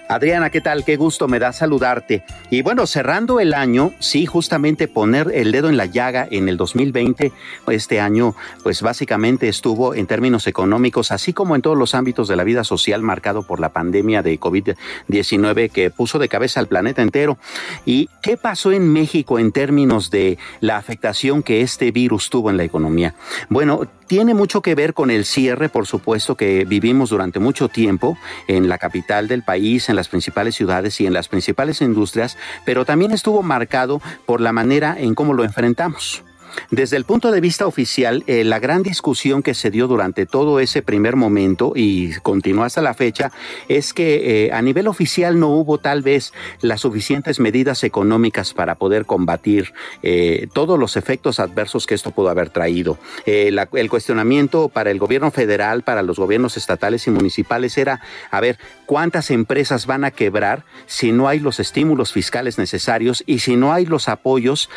Adriana, 0.08 0.50
¿qué 0.50 0.62
tal? 0.62 0.86
Qué 0.86 0.96
gusto 0.96 1.28
me 1.28 1.40
da 1.40 1.52
saludarte. 1.52 2.24
Y 2.50 2.62
bueno, 2.62 2.88
cerrando 2.88 3.42
el 3.42 3.54
año, 3.54 3.94
sí, 4.00 4.26
justamente 4.26 4.88
poner 4.88 5.32
el 5.34 5.52
dedo 5.52 5.68
en 5.68 5.76
la 5.76 5.86
llaga 5.86 6.28
en 6.32 6.48
el 6.48 6.56
2020, 6.56 7.34
este 7.68 8.00
año, 8.00 8.34
pues 8.64 8.82
básicamente 8.82 9.50
estuvo 9.50 9.94
en 9.94 10.08
términos 10.08 10.48
económicos, 10.48 11.12
así 11.12 11.34
como 11.34 11.56
en 11.56 11.62
todos 11.62 11.78
los 11.78 11.94
ámbitos 11.94 12.30
de 12.30 12.38
la 12.38 12.46
vida 12.46 12.64
social, 12.64 13.02
marcado 13.02 13.44
por 13.44 13.60
la 13.60 13.74
pandemia 13.74 14.24
de 14.24 14.40
COVID-19 14.40 15.70
que 15.72 15.90
puso 15.90 16.20
de 16.20 16.30
cabeza 16.30 16.62
al 16.62 16.68
planeta 16.68 17.02
entero. 17.02 17.38
¿Y 17.86 18.10
qué 18.22 18.38
pasó 18.38 18.72
en 18.72 18.92
México 18.92 19.40
en 19.40 19.52
términos 19.52 20.10
de 20.10 20.38
la 20.62 20.78
afectación 20.78 21.44
que 21.44 21.62
este 21.62 21.92
virus 21.92 22.30
tuvo 22.30 22.50
en 22.50 22.58
la 22.58 22.64
economía? 22.64 23.14
Bueno, 23.50 23.88
tiene 24.08 24.34
mucho 24.34 24.62
que 24.62 24.74
ver 24.74 24.94
con 24.94 25.12
el 25.12 25.26
cierre, 25.26 25.68
por 25.68 25.86
supuesto, 25.86 26.36
que 26.36 26.64
vivimos 26.64 27.10
durante 27.10 27.40
mucho 27.40 27.68
tiempo 27.68 28.18
en 28.48 28.70
la 28.70 28.78
capital 28.78 29.28
del 29.28 29.44
país, 29.44 29.90
en 29.90 29.97
las 29.98 30.08
principales 30.08 30.56
ciudades 30.56 31.02
y 31.02 31.06
en 31.06 31.14
las 31.14 31.28
principales 31.28 31.82
industrias, 31.82 32.38
pero 32.66 32.86
también 32.86 33.12
estuvo 33.12 33.44
marcado 33.44 34.02
por 34.26 34.40
la 34.40 34.54
manera 34.54 34.96
en 34.98 35.14
cómo 35.14 35.34
lo 35.34 35.44
enfrentamos. 35.44 36.24
Desde 36.72 36.98
el 36.98 37.06
punto 37.06 37.32
de 37.32 37.42
vista 37.42 37.68
oficial, 37.68 38.24
eh, 38.28 38.44
la 38.44 38.60
gran 38.60 38.84
discusión 38.84 39.42
que 39.42 39.54
se 39.54 39.72
dio 39.72 39.88
durante 39.88 40.26
todo 40.26 40.60
ese 40.60 40.82
primer 40.82 41.16
momento 41.16 41.74
y 41.76 42.14
continúa 42.22 42.66
hasta 42.66 42.82
la 42.82 42.94
fecha 42.94 43.32
es 43.68 43.94
que 43.94 44.46
eh, 44.46 44.52
a 44.52 44.62
nivel 44.62 44.88
oficial 44.88 45.40
no 45.40 45.50
hubo 45.50 45.78
tal 45.78 46.02
vez 46.02 46.34
las 46.62 46.82
suficientes 46.82 47.40
medidas 47.40 47.84
económicas 47.84 48.54
para 48.54 48.76
poder 48.76 49.06
combatir 49.06 49.74
eh, 50.04 50.48
todos 50.54 50.78
los 50.78 50.98
efectos 50.98 51.40
adversos 51.40 51.86
que 51.86 51.96
esto 51.96 52.12
pudo 52.12 52.30
haber 52.30 52.50
traído. 52.50 52.98
el 53.26 53.90
cuestionamiento 53.90 54.70
para 54.70 54.92
el 54.92 55.00
gobierno 55.00 55.32
federal, 55.32 55.84
para 55.84 56.02
los 56.02 56.18
gobiernos 56.18 56.58
estatales 56.58 57.08
y 57.08 57.12
municipales 57.12 57.78
era, 57.78 58.02
a 58.32 58.42
ver, 58.42 58.58
¿cuántas 58.86 59.32
empresas 59.32 59.86
van 59.86 60.04
a 60.04 60.12
quebrar 60.12 60.64
si 60.86 61.12
no 61.12 61.28
hay 61.28 61.40
los 61.40 61.60
estímulos 61.60 62.12
fiscales 62.12 62.58
necesarios 62.58 63.24
y 63.26 63.40
si 63.40 63.56
no 63.56 63.74
hay 63.74 63.86
los 63.86 64.10
apoyos 64.10 64.70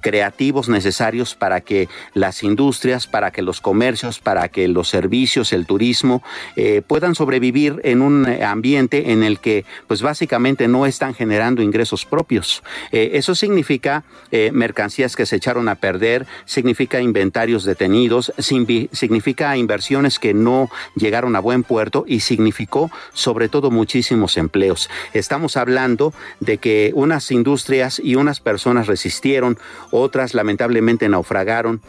creativos 0.00 0.68
necesarios? 0.68 1.23
Para 1.32 1.62
que 1.62 1.88
las 2.12 2.42
industrias, 2.42 3.06
para 3.06 3.30
que 3.30 3.40
los 3.40 3.62
comercios, 3.62 4.18
para 4.18 4.48
que 4.48 4.68
los 4.68 4.90
servicios, 4.90 5.54
el 5.54 5.64
turismo 5.64 6.22
eh, 6.56 6.82
puedan 6.86 7.14
sobrevivir 7.14 7.80
en 7.84 8.02
un 8.02 8.26
ambiente 8.42 9.12
en 9.12 9.22
el 9.22 9.38
que 9.38 9.64
pues 9.86 10.02
básicamente 10.02 10.68
no 10.68 10.84
están 10.84 11.14
generando 11.14 11.62
ingresos 11.62 12.04
propios. 12.04 12.62
Eh, 12.92 13.12
eso 13.14 13.34
significa 13.34 14.04
eh, 14.30 14.50
mercancías 14.52 15.16
que 15.16 15.24
se 15.24 15.36
echaron 15.36 15.68
a 15.68 15.76
perder, 15.76 16.26
significa 16.44 17.00
inventarios 17.00 17.64
detenidos, 17.64 18.32
significa 18.38 19.56
inversiones 19.56 20.18
que 20.18 20.34
no 20.34 20.68
llegaron 20.96 21.36
a 21.36 21.40
buen 21.40 21.62
puerto 21.62 22.04
y 22.06 22.20
significó 22.20 22.90
sobre 23.12 23.48
todo 23.48 23.70
muchísimos 23.70 24.36
empleos. 24.36 24.90
Estamos 25.12 25.56
hablando 25.56 26.12
de 26.40 26.58
que 26.58 26.92
unas 26.94 27.30
industrias 27.30 28.00
y 28.02 28.16
unas 28.16 28.40
personas 28.40 28.86
resistieron, 28.86 29.58
otras 29.90 30.34
lamentablemente 30.34 31.03
naufragaron, 31.08 31.80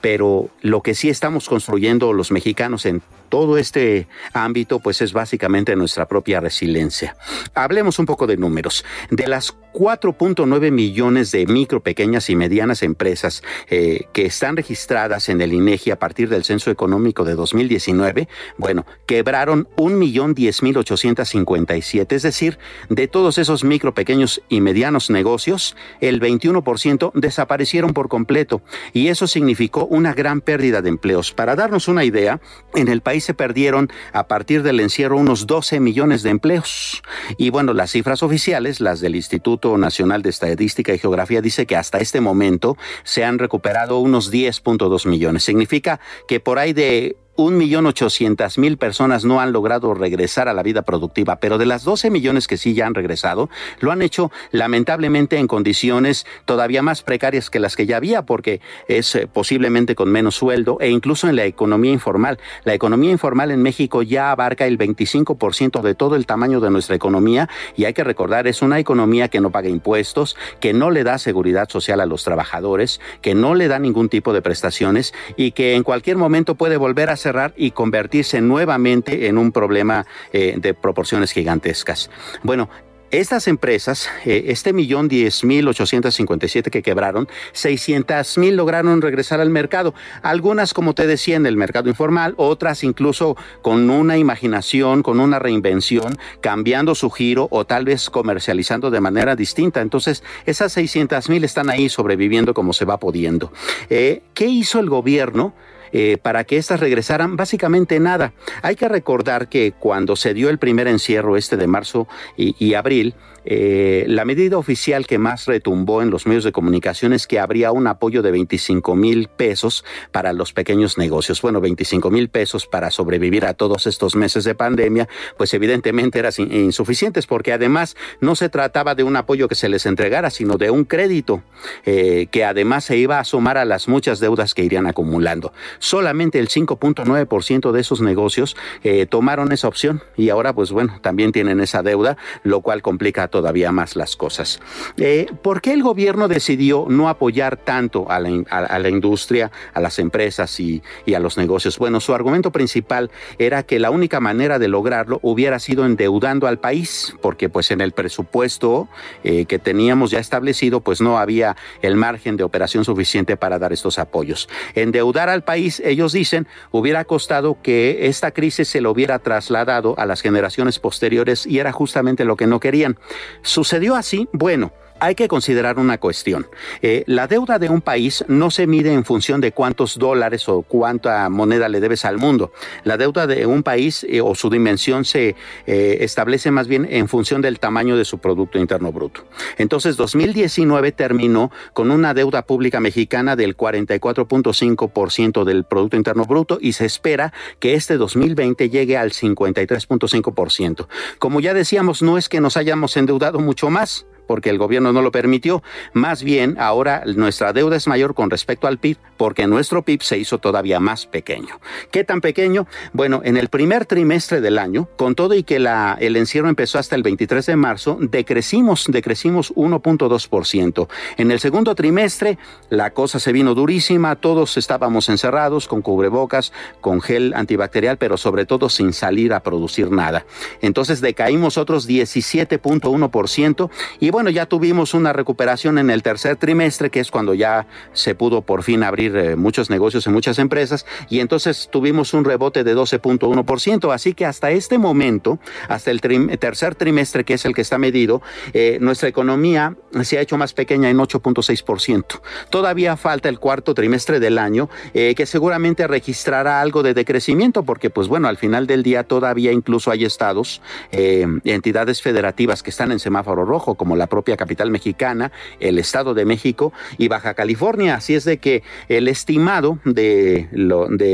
pero 0.00 0.48
lo 0.62 0.82
que 0.82 0.94
sí 0.94 1.08
estamos 1.08 1.48
construyendo 1.48 2.12
los 2.12 2.30
mexicanos 2.30 2.86
en 2.86 3.02
todo 3.30 3.56
este 3.56 4.06
ámbito 4.34 4.80
pues 4.80 5.00
es 5.00 5.14
básicamente 5.14 5.74
nuestra 5.76 6.06
propia 6.06 6.40
resiliencia. 6.40 7.16
Hablemos 7.54 7.98
un 7.98 8.04
poco 8.04 8.26
de 8.26 8.36
números. 8.36 8.84
De 9.10 9.26
las 9.26 9.54
4.9 9.72 10.70
millones 10.70 11.32
de 11.32 11.46
micro, 11.46 11.82
pequeñas 11.82 12.28
y 12.28 12.36
medianas 12.36 12.82
empresas 12.82 13.42
eh, 13.68 14.06
que 14.12 14.26
están 14.26 14.56
registradas 14.56 15.28
en 15.28 15.40
el 15.40 15.52
INEGI 15.52 15.92
a 15.92 15.98
partir 15.98 16.28
del 16.28 16.44
Censo 16.44 16.70
Económico 16.70 17.24
de 17.24 17.34
2019, 17.34 18.28
bueno, 18.58 18.86
quebraron 19.06 19.68
1.10.857, 19.76 22.12
es 22.12 22.22
decir, 22.22 22.58
de 22.88 23.08
todos 23.08 23.38
esos 23.38 23.64
micro, 23.64 23.94
pequeños 23.94 24.42
y 24.48 24.60
medianos 24.60 25.10
negocios, 25.10 25.76
el 26.00 26.20
21% 26.20 27.12
desaparecieron 27.14 27.92
por 27.92 28.08
completo 28.08 28.62
y 28.92 29.08
eso 29.08 29.26
significó 29.26 29.86
una 29.86 30.14
gran 30.14 30.40
pérdida 30.40 30.82
de 30.82 30.88
empleos. 30.88 31.32
Para 31.32 31.54
darnos 31.54 31.86
una 31.88 32.04
idea, 32.04 32.40
en 32.74 32.88
el 32.88 33.02
país 33.02 33.19
se 33.20 33.34
perdieron 33.34 33.90
a 34.12 34.26
partir 34.26 34.62
del 34.62 34.80
encierro 34.80 35.16
unos 35.16 35.46
12 35.46 35.80
millones 35.80 36.22
de 36.22 36.30
empleos 36.30 37.02
y 37.36 37.50
bueno, 37.50 37.74
las 37.74 37.90
cifras 37.90 38.22
oficiales, 38.22 38.80
las 38.80 39.00
del 39.00 39.16
Instituto 39.16 39.76
Nacional 39.78 40.22
de 40.22 40.30
Estadística 40.30 40.94
y 40.94 40.98
Geografía 40.98 41.40
dice 41.40 41.66
que 41.66 41.76
hasta 41.76 41.98
este 41.98 42.20
momento 42.20 42.76
se 43.04 43.24
han 43.24 43.38
recuperado 43.38 43.98
unos 43.98 44.32
10.2 44.32 45.06
millones. 45.08 45.44
Significa 45.44 46.00
que 46.28 46.40
por 46.40 46.58
ahí 46.58 46.72
de 46.72 47.16
un 47.44 47.56
millón 47.56 47.86
ochocientas 47.86 48.58
mil 48.58 48.76
personas 48.76 49.24
no 49.24 49.40
han 49.40 49.52
logrado 49.52 49.94
regresar 49.94 50.48
a 50.48 50.54
la 50.54 50.62
vida 50.62 50.82
productiva, 50.82 51.36
pero 51.36 51.58
de 51.58 51.66
las 51.66 51.84
12 51.84 52.10
millones 52.10 52.46
que 52.46 52.56
sí 52.56 52.74
ya 52.74 52.86
han 52.86 52.94
regresado, 52.94 53.50
lo 53.80 53.92
han 53.92 54.02
hecho 54.02 54.30
lamentablemente 54.50 55.38
en 55.38 55.46
condiciones 55.46 56.26
todavía 56.44 56.82
más 56.82 57.02
precarias 57.02 57.50
que 57.50 57.60
las 57.60 57.76
que 57.76 57.86
ya 57.86 57.96
había, 57.96 58.22
porque 58.22 58.60
es 58.88 59.14
eh, 59.14 59.26
posiblemente 59.26 59.94
con 59.94 60.10
menos 60.10 60.36
sueldo 60.36 60.78
e 60.80 60.90
incluso 60.90 61.28
en 61.28 61.36
la 61.36 61.44
economía 61.44 61.92
informal. 61.92 62.38
La 62.64 62.74
economía 62.74 63.10
informal 63.10 63.50
en 63.50 63.62
México 63.62 64.02
ya 64.02 64.30
abarca 64.30 64.66
el 64.66 64.78
25% 64.78 65.82
de 65.82 65.94
todo 65.94 66.16
el 66.16 66.26
tamaño 66.26 66.60
de 66.60 66.70
nuestra 66.70 66.96
economía 66.96 67.48
y 67.76 67.84
hay 67.84 67.94
que 67.94 68.04
recordar, 68.04 68.46
es 68.46 68.62
una 68.62 68.78
economía 68.78 69.28
que 69.28 69.40
no 69.40 69.50
paga 69.50 69.68
impuestos, 69.68 70.36
que 70.60 70.72
no 70.72 70.90
le 70.90 71.04
da 71.04 71.18
seguridad 71.18 71.68
social 71.68 72.00
a 72.00 72.06
los 72.06 72.24
trabajadores, 72.24 73.00
que 73.22 73.34
no 73.34 73.54
le 73.54 73.68
da 73.68 73.78
ningún 73.78 74.08
tipo 74.08 74.32
de 74.32 74.42
prestaciones 74.42 75.14
y 75.36 75.52
que 75.52 75.74
en 75.74 75.82
cualquier 75.82 76.16
momento 76.16 76.54
puede 76.54 76.76
volver 76.76 77.10
a 77.10 77.16
y 77.56 77.70
convertirse 77.70 78.40
nuevamente 78.40 79.28
en 79.28 79.38
un 79.38 79.52
problema 79.52 80.04
eh, 80.32 80.56
de 80.58 80.74
proporciones 80.74 81.32
gigantescas. 81.32 82.10
Bueno, 82.42 82.68
estas 83.12 83.48
empresas, 83.48 84.08
eh, 84.24 84.44
este 84.48 84.72
millón 84.72 85.08
diez 85.08 85.42
mil 85.42 85.66
ochocientos 85.66 86.14
cincuenta 86.14 86.46
y 86.46 86.48
siete 86.48 86.70
que 86.70 86.80
quebraron, 86.80 87.26
seiscientas 87.50 88.38
mil 88.38 88.54
lograron 88.54 89.02
regresar 89.02 89.40
al 89.40 89.50
mercado. 89.50 89.94
Algunas, 90.22 90.72
como 90.72 90.94
te 90.94 91.08
decía, 91.08 91.34
en 91.34 91.44
el 91.44 91.56
mercado 91.56 91.88
informal, 91.88 92.34
otras 92.36 92.84
incluso 92.84 93.36
con 93.62 93.90
una 93.90 94.16
imaginación, 94.16 95.02
con 95.02 95.18
una 95.18 95.40
reinvención, 95.40 96.18
cambiando 96.40 96.94
su 96.94 97.10
giro 97.10 97.48
o 97.50 97.64
tal 97.64 97.84
vez 97.84 98.10
comercializando 98.10 98.92
de 98.92 99.00
manera 99.00 99.34
distinta. 99.34 99.80
Entonces, 99.80 100.22
esas 100.46 100.72
seiscientas 100.72 101.28
mil 101.28 101.42
están 101.42 101.68
ahí 101.68 101.88
sobreviviendo 101.88 102.54
como 102.54 102.72
se 102.72 102.84
va 102.84 103.00
pudiendo. 103.00 103.52
Eh, 103.88 104.22
¿Qué 104.34 104.46
hizo 104.46 104.78
el 104.78 104.88
gobierno? 104.88 105.52
Eh, 105.92 106.18
para 106.22 106.44
que 106.44 106.56
éstas 106.56 106.80
regresaran? 106.80 107.36
Básicamente 107.36 108.00
nada. 108.00 108.32
Hay 108.62 108.76
que 108.76 108.88
recordar 108.88 109.48
que 109.48 109.72
cuando 109.72 110.16
se 110.16 110.34
dio 110.34 110.50
el 110.50 110.58
primer 110.58 110.88
encierro 110.88 111.36
este 111.36 111.56
de 111.56 111.66
marzo 111.66 112.08
y 112.36 112.74
abril, 112.74 113.14
eh, 113.44 114.04
la 114.06 114.24
medida 114.24 114.58
oficial 114.58 115.06
que 115.06 115.18
más 115.18 115.46
retumbó 115.46 116.02
en 116.02 116.10
los 116.10 116.26
medios 116.26 116.44
de 116.44 116.52
comunicación 116.52 117.12
es 117.12 117.26
que 117.26 117.38
habría 117.38 117.72
un 117.72 117.86
apoyo 117.86 118.22
de 118.22 118.30
25 118.30 118.94
mil 118.94 119.28
pesos 119.28 119.84
para 120.12 120.32
los 120.32 120.52
pequeños 120.52 120.98
negocios. 120.98 121.40
Bueno, 121.40 121.60
25 121.60 122.10
mil 122.10 122.28
pesos 122.28 122.66
para 122.66 122.90
sobrevivir 122.90 123.46
a 123.46 123.54
todos 123.54 123.86
estos 123.86 124.14
meses 124.14 124.44
de 124.44 124.54
pandemia, 124.54 125.08
pues 125.38 125.54
evidentemente 125.54 126.18
eran 126.18 126.32
insuficientes 126.38 127.26
porque 127.26 127.52
además 127.52 127.96
no 128.20 128.34
se 128.34 128.48
trataba 128.48 128.94
de 128.94 129.04
un 129.04 129.16
apoyo 129.16 129.48
que 129.48 129.54
se 129.54 129.68
les 129.68 129.86
entregara, 129.86 130.30
sino 130.30 130.56
de 130.56 130.70
un 130.70 130.84
crédito 130.84 131.42
eh, 131.86 132.26
que 132.30 132.44
además 132.44 132.84
se 132.84 132.98
iba 132.98 133.18
a 133.18 133.24
sumar 133.24 133.56
a 133.56 133.64
las 133.64 133.88
muchas 133.88 134.20
deudas 134.20 134.54
que 134.54 134.64
irían 134.64 134.86
acumulando. 134.86 135.52
Solamente 135.80 136.38
el 136.38 136.48
5.9% 136.48 137.72
de 137.72 137.80
esos 137.80 138.00
negocios 138.00 138.56
eh, 138.84 139.06
tomaron 139.06 139.50
esa 139.50 139.66
opción 139.66 140.02
y 140.16 140.28
ahora 140.28 140.52
pues 140.52 140.70
bueno, 140.70 140.98
también 141.00 141.32
tienen 141.32 141.58
esa 141.60 141.82
deuda, 141.82 142.16
lo 142.44 142.60
cual 142.60 142.82
complica 142.82 143.28
todavía 143.28 143.72
más 143.72 143.96
las 143.96 144.14
cosas. 144.16 144.60
Eh, 144.96 145.26
¿Por 145.42 145.60
qué 145.60 145.72
el 145.72 145.82
gobierno 145.82 146.28
decidió 146.28 146.86
no 146.88 147.08
apoyar 147.08 147.56
tanto 147.56 148.10
a 148.10 148.20
la, 148.20 148.88
industria, 148.88 149.50
a 149.72 149.80
las 149.80 149.98
empresas 149.98 150.60
y, 150.60 150.82
a 151.14 151.18
los 151.18 151.36
negocios? 151.36 151.78
Bueno, 151.78 152.00
su 152.00 152.14
argumento 152.14 152.50
principal 152.50 153.10
era 153.38 153.62
que 153.62 153.78
la 153.78 153.90
única 153.90 154.20
manera 154.20 154.58
de 154.58 154.68
lograrlo 154.68 155.18
hubiera 155.22 155.58
sido 155.58 155.86
endeudando 155.86 156.46
al 156.46 156.58
país, 156.58 157.14
porque 157.22 157.48
pues 157.48 157.70
en 157.70 157.80
el 157.80 157.92
presupuesto 157.92 158.88
eh, 159.24 159.46
que 159.46 159.58
teníamos 159.58 160.10
ya 160.10 160.18
establecido, 160.18 160.80
pues 160.80 161.00
no 161.00 161.18
había 161.18 161.56
el 161.82 161.96
margen 161.96 162.36
de 162.36 162.44
operación 162.44 162.84
suficiente 162.84 163.36
para 163.36 163.58
dar 163.58 163.72
estos 163.72 163.98
apoyos. 163.98 164.48
Endeudar 164.74 165.28
al 165.28 165.42
país, 165.42 165.69
ellos 165.78 166.12
dicen, 166.12 166.48
hubiera 166.72 167.04
costado 167.04 167.58
que 167.62 168.06
esta 168.06 168.32
crisis 168.32 168.66
se 168.66 168.80
lo 168.80 168.90
hubiera 168.90 169.20
trasladado 169.20 169.94
a 169.98 170.06
las 170.06 170.22
generaciones 170.22 170.80
posteriores 170.80 171.46
y 171.46 171.60
era 171.60 171.70
justamente 171.70 172.24
lo 172.24 172.36
que 172.36 172.48
no 172.48 172.58
querían. 172.58 172.98
¿Sucedió 173.42 173.94
así? 173.94 174.28
Bueno, 174.32 174.72
hay 175.00 175.14
que 175.14 175.28
considerar 175.28 175.78
una 175.78 175.98
cuestión. 175.98 176.46
Eh, 176.82 177.04
la 177.06 177.26
deuda 177.26 177.58
de 177.58 177.68
un 177.68 177.80
país 177.80 178.24
no 178.28 178.50
se 178.50 178.66
mide 178.66 178.92
en 178.92 179.04
función 179.04 179.40
de 179.40 179.52
cuántos 179.52 179.98
dólares 179.98 180.48
o 180.48 180.62
cuánta 180.62 181.28
moneda 181.30 181.68
le 181.68 181.80
debes 181.80 182.04
al 182.04 182.18
mundo. 182.18 182.52
La 182.84 182.96
deuda 182.96 183.26
de 183.26 183.46
un 183.46 183.62
país 183.62 184.06
eh, 184.08 184.20
o 184.20 184.34
su 184.34 184.50
dimensión 184.50 185.04
se 185.04 185.34
eh, 185.66 185.98
establece 186.00 186.50
más 186.50 186.68
bien 186.68 186.86
en 186.90 187.08
función 187.08 187.40
del 187.42 187.58
tamaño 187.58 187.96
de 187.96 188.04
su 188.04 188.18
Producto 188.18 188.58
Interno 188.58 188.92
Bruto. 188.92 189.24
Entonces, 189.56 189.96
2019 189.96 190.92
terminó 190.92 191.50
con 191.72 191.90
una 191.90 192.14
deuda 192.14 192.42
pública 192.42 192.80
mexicana 192.80 193.36
del 193.36 193.56
44.5% 193.56 195.44
del 195.44 195.64
Producto 195.64 195.96
Interno 195.96 196.24
Bruto 196.24 196.58
y 196.60 196.74
se 196.74 196.84
espera 196.84 197.32
que 197.58 197.74
este 197.74 197.96
2020 197.96 198.68
llegue 198.68 198.96
al 198.96 199.12
53.5%. 199.12 200.86
Como 201.18 201.40
ya 201.40 201.54
decíamos, 201.54 202.02
no 202.02 202.18
es 202.18 202.28
que 202.28 202.40
nos 202.40 202.56
hayamos 202.56 202.96
endeudado 202.96 203.38
mucho 203.38 203.70
más, 203.70 204.06
porque 204.30 204.48
el 204.48 204.58
gobierno 204.58 204.92
no 204.92 205.02
lo 205.02 205.10
permitió. 205.10 205.60
Más 205.92 206.22
bien, 206.22 206.54
ahora 206.60 207.02
nuestra 207.04 207.52
deuda 207.52 207.74
es 207.74 207.88
mayor 207.88 208.14
con 208.14 208.30
respecto 208.30 208.68
al 208.68 208.78
PIB 208.78 208.96
porque 209.20 209.46
nuestro 209.46 209.82
PIB 209.82 210.00
se 210.00 210.16
hizo 210.16 210.38
todavía 210.38 210.80
más 210.80 211.04
pequeño. 211.04 211.60
¿Qué 211.90 212.04
tan 212.04 212.22
pequeño? 212.22 212.66
Bueno, 212.94 213.20
en 213.22 213.36
el 213.36 213.50
primer 213.50 213.84
trimestre 213.84 214.40
del 214.40 214.58
año, 214.58 214.88
con 214.96 215.14
todo 215.14 215.34
y 215.34 215.42
que 215.42 215.56
el 215.56 216.16
encierro 216.16 216.48
empezó 216.48 216.78
hasta 216.78 216.96
el 216.96 217.02
23 217.02 217.44
de 217.44 217.54
marzo, 217.54 217.98
decrecimos, 218.00 218.86
decrecimos 218.88 219.54
1.2%. 219.56 220.88
En 221.18 221.30
el 221.30 221.38
segundo 221.38 221.74
trimestre, 221.74 222.38
la 222.70 222.94
cosa 222.94 223.20
se 223.20 223.30
vino 223.32 223.54
durísima, 223.54 224.16
todos 224.16 224.56
estábamos 224.56 225.10
encerrados 225.10 225.68
con 225.68 225.82
cubrebocas, 225.82 226.54
con 226.80 227.02
gel 227.02 227.34
antibacterial, 227.34 227.98
pero 227.98 228.16
sobre 228.16 228.46
todo 228.46 228.70
sin 228.70 228.94
salir 228.94 229.34
a 229.34 229.42
producir 229.42 229.90
nada. 229.90 230.24
Entonces 230.62 231.02
decaímos 231.02 231.58
otros 231.58 231.86
17.1% 231.86 233.70
y 234.00 234.08
bueno, 234.08 234.30
ya 234.30 234.46
tuvimos 234.46 234.94
una 234.94 235.12
recuperación 235.12 235.76
en 235.76 235.90
el 235.90 236.02
tercer 236.02 236.36
trimestre, 236.36 236.88
que 236.88 237.00
es 237.00 237.10
cuando 237.10 237.34
ya 237.34 237.66
se 237.92 238.14
pudo 238.14 238.40
por 238.40 238.62
fin 238.62 238.82
abrir 238.82 239.09
eh, 239.14 239.36
muchos 239.36 239.70
negocios 239.70 240.06
en 240.06 240.12
muchas 240.12 240.38
empresas, 240.38 240.86
y 241.08 241.20
entonces 241.20 241.68
tuvimos 241.70 242.14
un 242.14 242.24
rebote 242.24 242.64
de 242.64 242.76
12.1%. 242.76 243.92
Así 243.92 244.14
que 244.14 244.26
hasta 244.26 244.50
este 244.50 244.78
momento, 244.78 245.38
hasta 245.68 245.90
el 245.90 246.00
tercer 246.00 246.74
trimestre, 246.74 247.24
que 247.24 247.34
es 247.34 247.44
el 247.44 247.54
que 247.54 247.62
está 247.62 247.78
medido, 247.78 248.22
eh, 248.52 248.78
nuestra 248.80 249.08
economía 249.08 249.76
se 250.02 250.18
ha 250.18 250.20
hecho 250.20 250.36
más 250.36 250.52
pequeña 250.52 250.90
en 250.90 250.98
8.6%. 250.98 252.20
Todavía 252.50 252.96
falta 252.96 253.28
el 253.28 253.38
cuarto 253.38 253.74
trimestre 253.74 254.20
del 254.20 254.38
año, 254.38 254.68
eh, 254.94 255.14
que 255.14 255.26
seguramente 255.26 255.86
registrará 255.86 256.60
algo 256.60 256.82
de 256.82 256.94
decrecimiento, 256.94 257.64
porque 257.64 257.90
pues 257.90 258.08
bueno, 258.08 258.28
al 258.28 258.36
final 258.36 258.66
del 258.66 258.82
día 258.82 259.04
todavía 259.04 259.52
incluso 259.52 259.90
hay 259.90 260.04
estados, 260.04 260.62
entidades 260.92 262.02
federativas 262.02 262.62
que 262.62 262.70
están 262.70 262.92
en 262.92 262.98
semáforo 262.98 263.44
rojo, 263.44 263.74
como 263.74 263.96
la 263.96 264.06
propia 264.06 264.36
capital 264.36 264.70
mexicana, 264.70 265.32
el 265.58 265.78
Estado 265.78 266.14
de 266.14 266.24
México 266.24 266.72
y 266.98 267.08
Baja 267.08 267.34
California. 267.34 267.96
Así 267.96 268.14
es 268.14 268.24
de 268.24 268.38
que 268.38 268.62
estimado 269.08 269.78
de, 269.84 270.48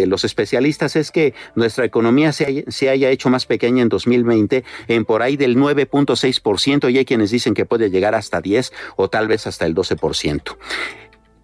los 0.06 0.24
especialistas 0.24 0.96
es 0.96 1.10
que 1.10 1.34
nuestra 1.54 1.84
economía 1.84 2.32
se, 2.32 2.64
se 2.68 2.88
haya 2.88 3.10
hecho 3.10 3.30
más 3.30 3.46
pequeña 3.46 3.82
en 3.82 3.88
2020 3.88 4.64
en 4.88 5.04
por 5.04 5.22
ahí 5.22 5.36
del 5.36 5.56
9.6% 5.56 6.90
y 6.90 6.98
hay 6.98 7.04
quienes 7.04 7.30
dicen 7.30 7.54
que 7.54 7.66
puede 7.66 7.90
llegar 7.90 8.14
hasta 8.14 8.40
10 8.40 8.72
o 8.96 9.08
tal 9.08 9.28
vez 9.28 9.46
hasta 9.46 9.66
el 9.66 9.74
12%. 9.74 10.56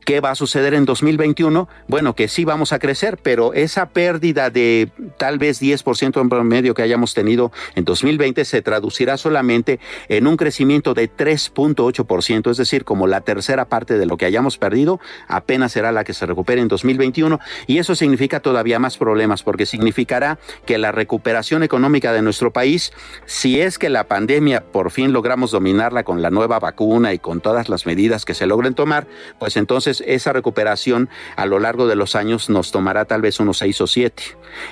¿Qué 0.04 0.20
va 0.20 0.30
a 0.30 0.34
suceder 0.34 0.74
en 0.74 0.84
2021? 0.84 1.68
Bueno, 1.86 2.14
que 2.14 2.26
sí 2.26 2.44
vamos 2.44 2.72
a 2.72 2.80
crecer, 2.80 3.18
pero 3.22 3.54
esa 3.54 3.90
pérdida 3.90 4.50
de 4.50 4.90
tal 5.16 5.38
vez 5.38 5.62
10% 5.62 6.20
en 6.20 6.28
promedio 6.28 6.74
que 6.74 6.82
hayamos 6.82 7.14
tenido 7.14 7.52
en 7.76 7.84
2020 7.84 8.44
se 8.44 8.62
traducirá 8.62 9.16
solamente 9.16 9.78
en 10.08 10.26
un 10.26 10.36
crecimiento 10.36 10.94
de 10.94 11.08
3.8%, 11.08 12.50
es 12.50 12.56
decir, 12.56 12.84
como 12.84 13.06
la 13.06 13.20
tercera 13.20 13.66
parte 13.66 13.96
de 13.96 14.06
lo 14.06 14.16
que 14.16 14.24
hayamos 14.24 14.58
perdido, 14.58 14.98
apenas 15.28 15.72
será 15.72 15.92
la 15.92 16.02
que 16.02 16.14
se 16.14 16.26
recupere 16.26 16.60
en 16.60 16.68
2021 16.68 17.38
y 17.68 17.78
eso 17.78 17.94
significa 17.94 18.40
todavía 18.40 18.80
más 18.80 18.96
problemas 18.98 19.44
porque 19.44 19.66
significará 19.66 20.38
que 20.66 20.78
la 20.78 20.90
recuperación 20.90 21.62
económica 21.62 22.12
de 22.12 22.22
nuestro 22.22 22.52
país, 22.52 22.92
si 23.26 23.60
es 23.60 23.78
que 23.78 23.88
la 23.88 24.08
pandemia 24.08 24.64
por 24.64 24.90
fin 24.90 25.12
logramos 25.12 25.52
dominarla 25.52 26.02
con 26.02 26.22
la 26.22 26.30
nueva 26.30 26.58
vacuna 26.58 27.12
y 27.12 27.20
con 27.20 27.40
todas 27.40 27.68
las 27.68 27.86
medidas 27.86 28.24
que 28.24 28.34
se 28.34 28.46
logren 28.46 28.74
tomar, 28.74 29.06
pues 29.38 29.56
entonces 29.56 29.91
esa 30.00 30.32
recuperación 30.32 31.08
a 31.36 31.46
lo 31.46 31.58
largo 31.58 31.86
de 31.86 31.96
los 31.96 32.16
años 32.16 32.48
nos 32.48 32.72
tomará 32.72 33.04
tal 33.04 33.20
vez 33.20 33.40
unos 33.40 33.58
seis 33.58 33.80
o 33.80 33.86
siete. 33.86 34.22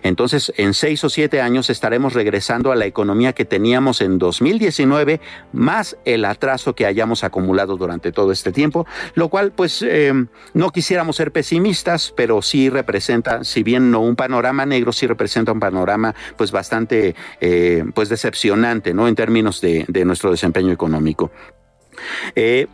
Entonces, 0.03 0.53
en 0.57 0.75
seis 0.75 1.03
o 1.05 1.09
siete 1.09 1.41
años 1.41 1.71
estaremos 1.71 2.15
regresando 2.15 2.73
a 2.73 2.77
la 2.77 2.87
economía 2.87 3.33
que 3.33 3.45
teníamos 3.45 4.01
en 4.01 4.19
2019, 4.19 5.21
más 5.53 5.97
el 6.05 6.25
atraso 6.25 6.75
que 6.75 6.87
hayamos 6.87 7.25
acumulado 7.25 7.77
durante 7.77 8.13
todo 8.13 8.33
este 8.33 8.53
tiempo, 8.53 8.87
lo 9.15 9.29
cual 9.29 9.53
pues 9.53 9.83
eh, 9.83 10.13
no 10.55 10.71
quisiéramos 10.71 11.17
ser 11.17 11.33
pesimistas, 11.33 12.13
pero 12.17 12.43
sí 12.43 12.69
representa, 12.69 13.45
si 13.45 13.63
bien 13.63 13.91
no 13.91 14.01
un 14.01 14.17
panorama 14.17 14.67
negro, 14.67 14.93
sí 14.93 15.07
representa 15.07 15.53
un 15.53 15.61
panorama 15.61 16.15
pues 16.37 16.53
bastante 16.53 17.15
eh, 17.41 17.85
pues 17.95 18.09
decepcionante, 18.09 18.95
¿no? 18.95 19.09
En 19.09 19.15
términos 19.15 19.61
de, 19.61 19.85
de 19.89 20.05
nuestro 20.05 20.31
desempeño 20.31 20.73
económico. 20.73 21.31
Eh, 22.35 22.67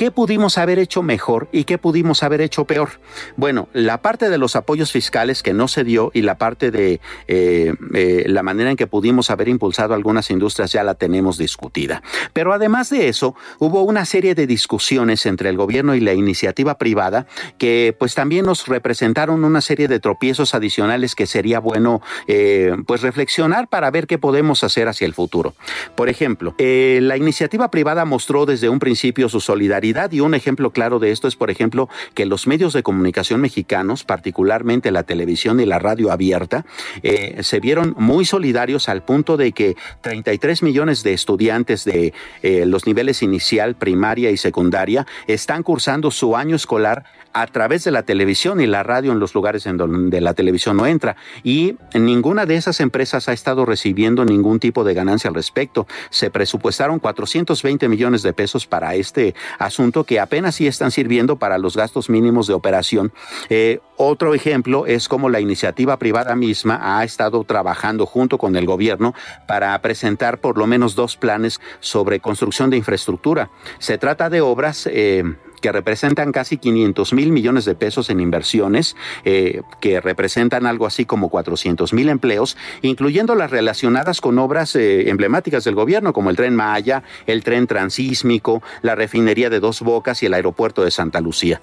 ¿Qué 0.00 0.10
pudimos 0.10 0.56
haber 0.56 0.78
hecho 0.78 1.02
mejor 1.02 1.50
y 1.52 1.64
qué 1.64 1.76
pudimos 1.76 2.22
haber 2.22 2.40
hecho 2.40 2.64
peor? 2.64 2.88
Bueno, 3.36 3.68
la 3.74 4.00
parte 4.00 4.30
de 4.30 4.38
los 4.38 4.56
apoyos 4.56 4.92
fiscales 4.92 5.42
que 5.42 5.52
no 5.52 5.68
se 5.68 5.84
dio 5.84 6.10
y 6.14 6.22
la 6.22 6.38
parte 6.38 6.70
de 6.70 7.02
eh, 7.28 7.74
eh, 7.92 8.24
la 8.26 8.42
manera 8.42 8.70
en 8.70 8.78
que 8.78 8.86
pudimos 8.86 9.28
haber 9.28 9.48
impulsado 9.48 9.92
algunas 9.92 10.30
industrias 10.30 10.72
ya 10.72 10.84
la 10.84 10.94
tenemos 10.94 11.36
discutida. 11.36 12.02
Pero 12.32 12.54
además 12.54 12.88
de 12.88 13.08
eso, 13.08 13.34
hubo 13.58 13.82
una 13.82 14.06
serie 14.06 14.34
de 14.34 14.46
discusiones 14.46 15.26
entre 15.26 15.50
el 15.50 15.58
gobierno 15.58 15.94
y 15.94 16.00
la 16.00 16.14
iniciativa 16.14 16.78
privada 16.78 17.26
que 17.58 17.94
pues 17.98 18.14
también 18.14 18.46
nos 18.46 18.68
representaron 18.68 19.44
una 19.44 19.60
serie 19.60 19.86
de 19.86 20.00
tropiezos 20.00 20.54
adicionales 20.54 21.14
que 21.14 21.26
sería 21.26 21.60
bueno 21.60 22.00
eh, 22.26 22.74
pues 22.86 23.02
reflexionar 23.02 23.68
para 23.68 23.90
ver 23.90 24.06
qué 24.06 24.16
podemos 24.16 24.64
hacer 24.64 24.88
hacia 24.88 25.04
el 25.04 25.12
futuro. 25.12 25.52
Por 25.94 26.08
ejemplo, 26.08 26.54
la 26.58 27.18
iniciativa 27.18 27.70
privada 27.70 28.06
mostró 28.06 28.46
desde 28.46 28.70
un 28.70 28.78
principio 28.78 29.28
su 29.28 29.40
solidaridad 29.40 29.89
y 30.10 30.20
un 30.20 30.34
ejemplo 30.34 30.70
claro 30.70 30.98
de 30.98 31.10
esto 31.10 31.26
es, 31.26 31.36
por 31.36 31.50
ejemplo, 31.50 31.88
que 32.14 32.26
los 32.26 32.46
medios 32.46 32.72
de 32.72 32.82
comunicación 32.82 33.40
mexicanos, 33.40 34.04
particularmente 34.04 34.90
la 34.90 35.02
televisión 35.02 35.60
y 35.60 35.66
la 35.66 35.78
radio 35.78 36.12
abierta, 36.12 36.64
eh, 37.02 37.38
se 37.42 37.60
vieron 37.60 37.94
muy 37.98 38.24
solidarios 38.24 38.88
al 38.88 39.02
punto 39.02 39.36
de 39.36 39.52
que 39.52 39.76
33 40.02 40.62
millones 40.62 41.02
de 41.02 41.12
estudiantes 41.12 41.84
de 41.84 42.12
eh, 42.42 42.66
los 42.66 42.86
niveles 42.86 43.22
inicial, 43.22 43.74
primaria 43.74 44.30
y 44.30 44.36
secundaria 44.36 45.06
están 45.26 45.62
cursando 45.62 46.10
su 46.10 46.36
año 46.36 46.54
escolar 46.56 47.04
a 47.32 47.46
través 47.46 47.84
de 47.84 47.90
la 47.90 48.02
televisión 48.02 48.60
y 48.60 48.66
la 48.66 48.82
radio 48.82 49.12
en 49.12 49.18
los 49.18 49.34
lugares 49.34 49.66
en 49.66 49.76
donde 49.76 50.20
la 50.20 50.34
televisión 50.34 50.76
no 50.76 50.86
entra. 50.86 51.16
Y 51.42 51.76
ninguna 51.94 52.46
de 52.46 52.56
esas 52.56 52.80
empresas 52.80 53.28
ha 53.28 53.32
estado 53.32 53.64
recibiendo 53.64 54.24
ningún 54.24 54.60
tipo 54.60 54.84
de 54.84 54.94
ganancia 54.94 55.28
al 55.28 55.34
respecto. 55.34 55.86
Se 56.10 56.30
presupuestaron 56.30 56.98
420 56.98 57.88
millones 57.88 58.22
de 58.22 58.32
pesos 58.32 58.66
para 58.66 58.94
este 58.94 59.34
asunto 59.58 60.04
que 60.04 60.20
apenas 60.20 60.56
sí 60.56 60.66
están 60.66 60.90
sirviendo 60.90 61.36
para 61.36 61.58
los 61.58 61.76
gastos 61.76 62.10
mínimos 62.10 62.46
de 62.46 62.54
operación. 62.54 63.12
Eh, 63.48 63.80
otro 63.96 64.34
ejemplo 64.34 64.86
es 64.86 65.08
como 65.08 65.28
la 65.28 65.40
iniciativa 65.40 65.98
privada 65.98 66.34
misma 66.34 66.98
ha 66.98 67.04
estado 67.04 67.44
trabajando 67.44 68.06
junto 68.06 68.38
con 68.38 68.56
el 68.56 68.66
gobierno 68.66 69.14
para 69.46 69.80
presentar 69.82 70.40
por 70.40 70.56
lo 70.56 70.66
menos 70.66 70.94
dos 70.94 71.16
planes 71.16 71.60
sobre 71.80 72.20
construcción 72.20 72.70
de 72.70 72.78
infraestructura. 72.78 73.50
Se 73.78 73.98
trata 73.98 74.30
de 74.30 74.40
obras 74.40 74.88
eh, 74.90 75.22
que 75.60 75.72
representan 75.72 76.32
casi 76.32 76.58
500 76.58 77.12
mil 77.12 77.32
millones 77.32 77.64
de 77.64 77.74
pesos 77.74 78.10
en 78.10 78.20
inversiones, 78.20 78.96
eh, 79.24 79.62
que 79.80 80.00
representan 80.00 80.66
algo 80.66 80.86
así 80.86 81.04
como 81.04 81.28
400 81.28 81.92
mil 81.92 82.08
empleos, 82.08 82.56
incluyendo 82.82 83.34
las 83.34 83.50
relacionadas 83.50 84.20
con 84.20 84.38
obras 84.38 84.74
eh, 84.76 85.08
emblemáticas 85.10 85.64
del 85.64 85.74
gobierno, 85.74 86.12
como 86.12 86.30
el 86.30 86.36
tren 86.36 86.56
Maya, 86.56 87.02
el 87.26 87.44
tren 87.44 87.66
transísmico, 87.66 88.62
la 88.82 88.94
refinería 88.94 89.50
de 89.50 89.60
Dos 89.60 89.82
Bocas 89.82 90.22
y 90.22 90.26
el 90.26 90.34
aeropuerto 90.34 90.82
de 90.84 90.90
Santa 90.90 91.20
Lucía. 91.20 91.60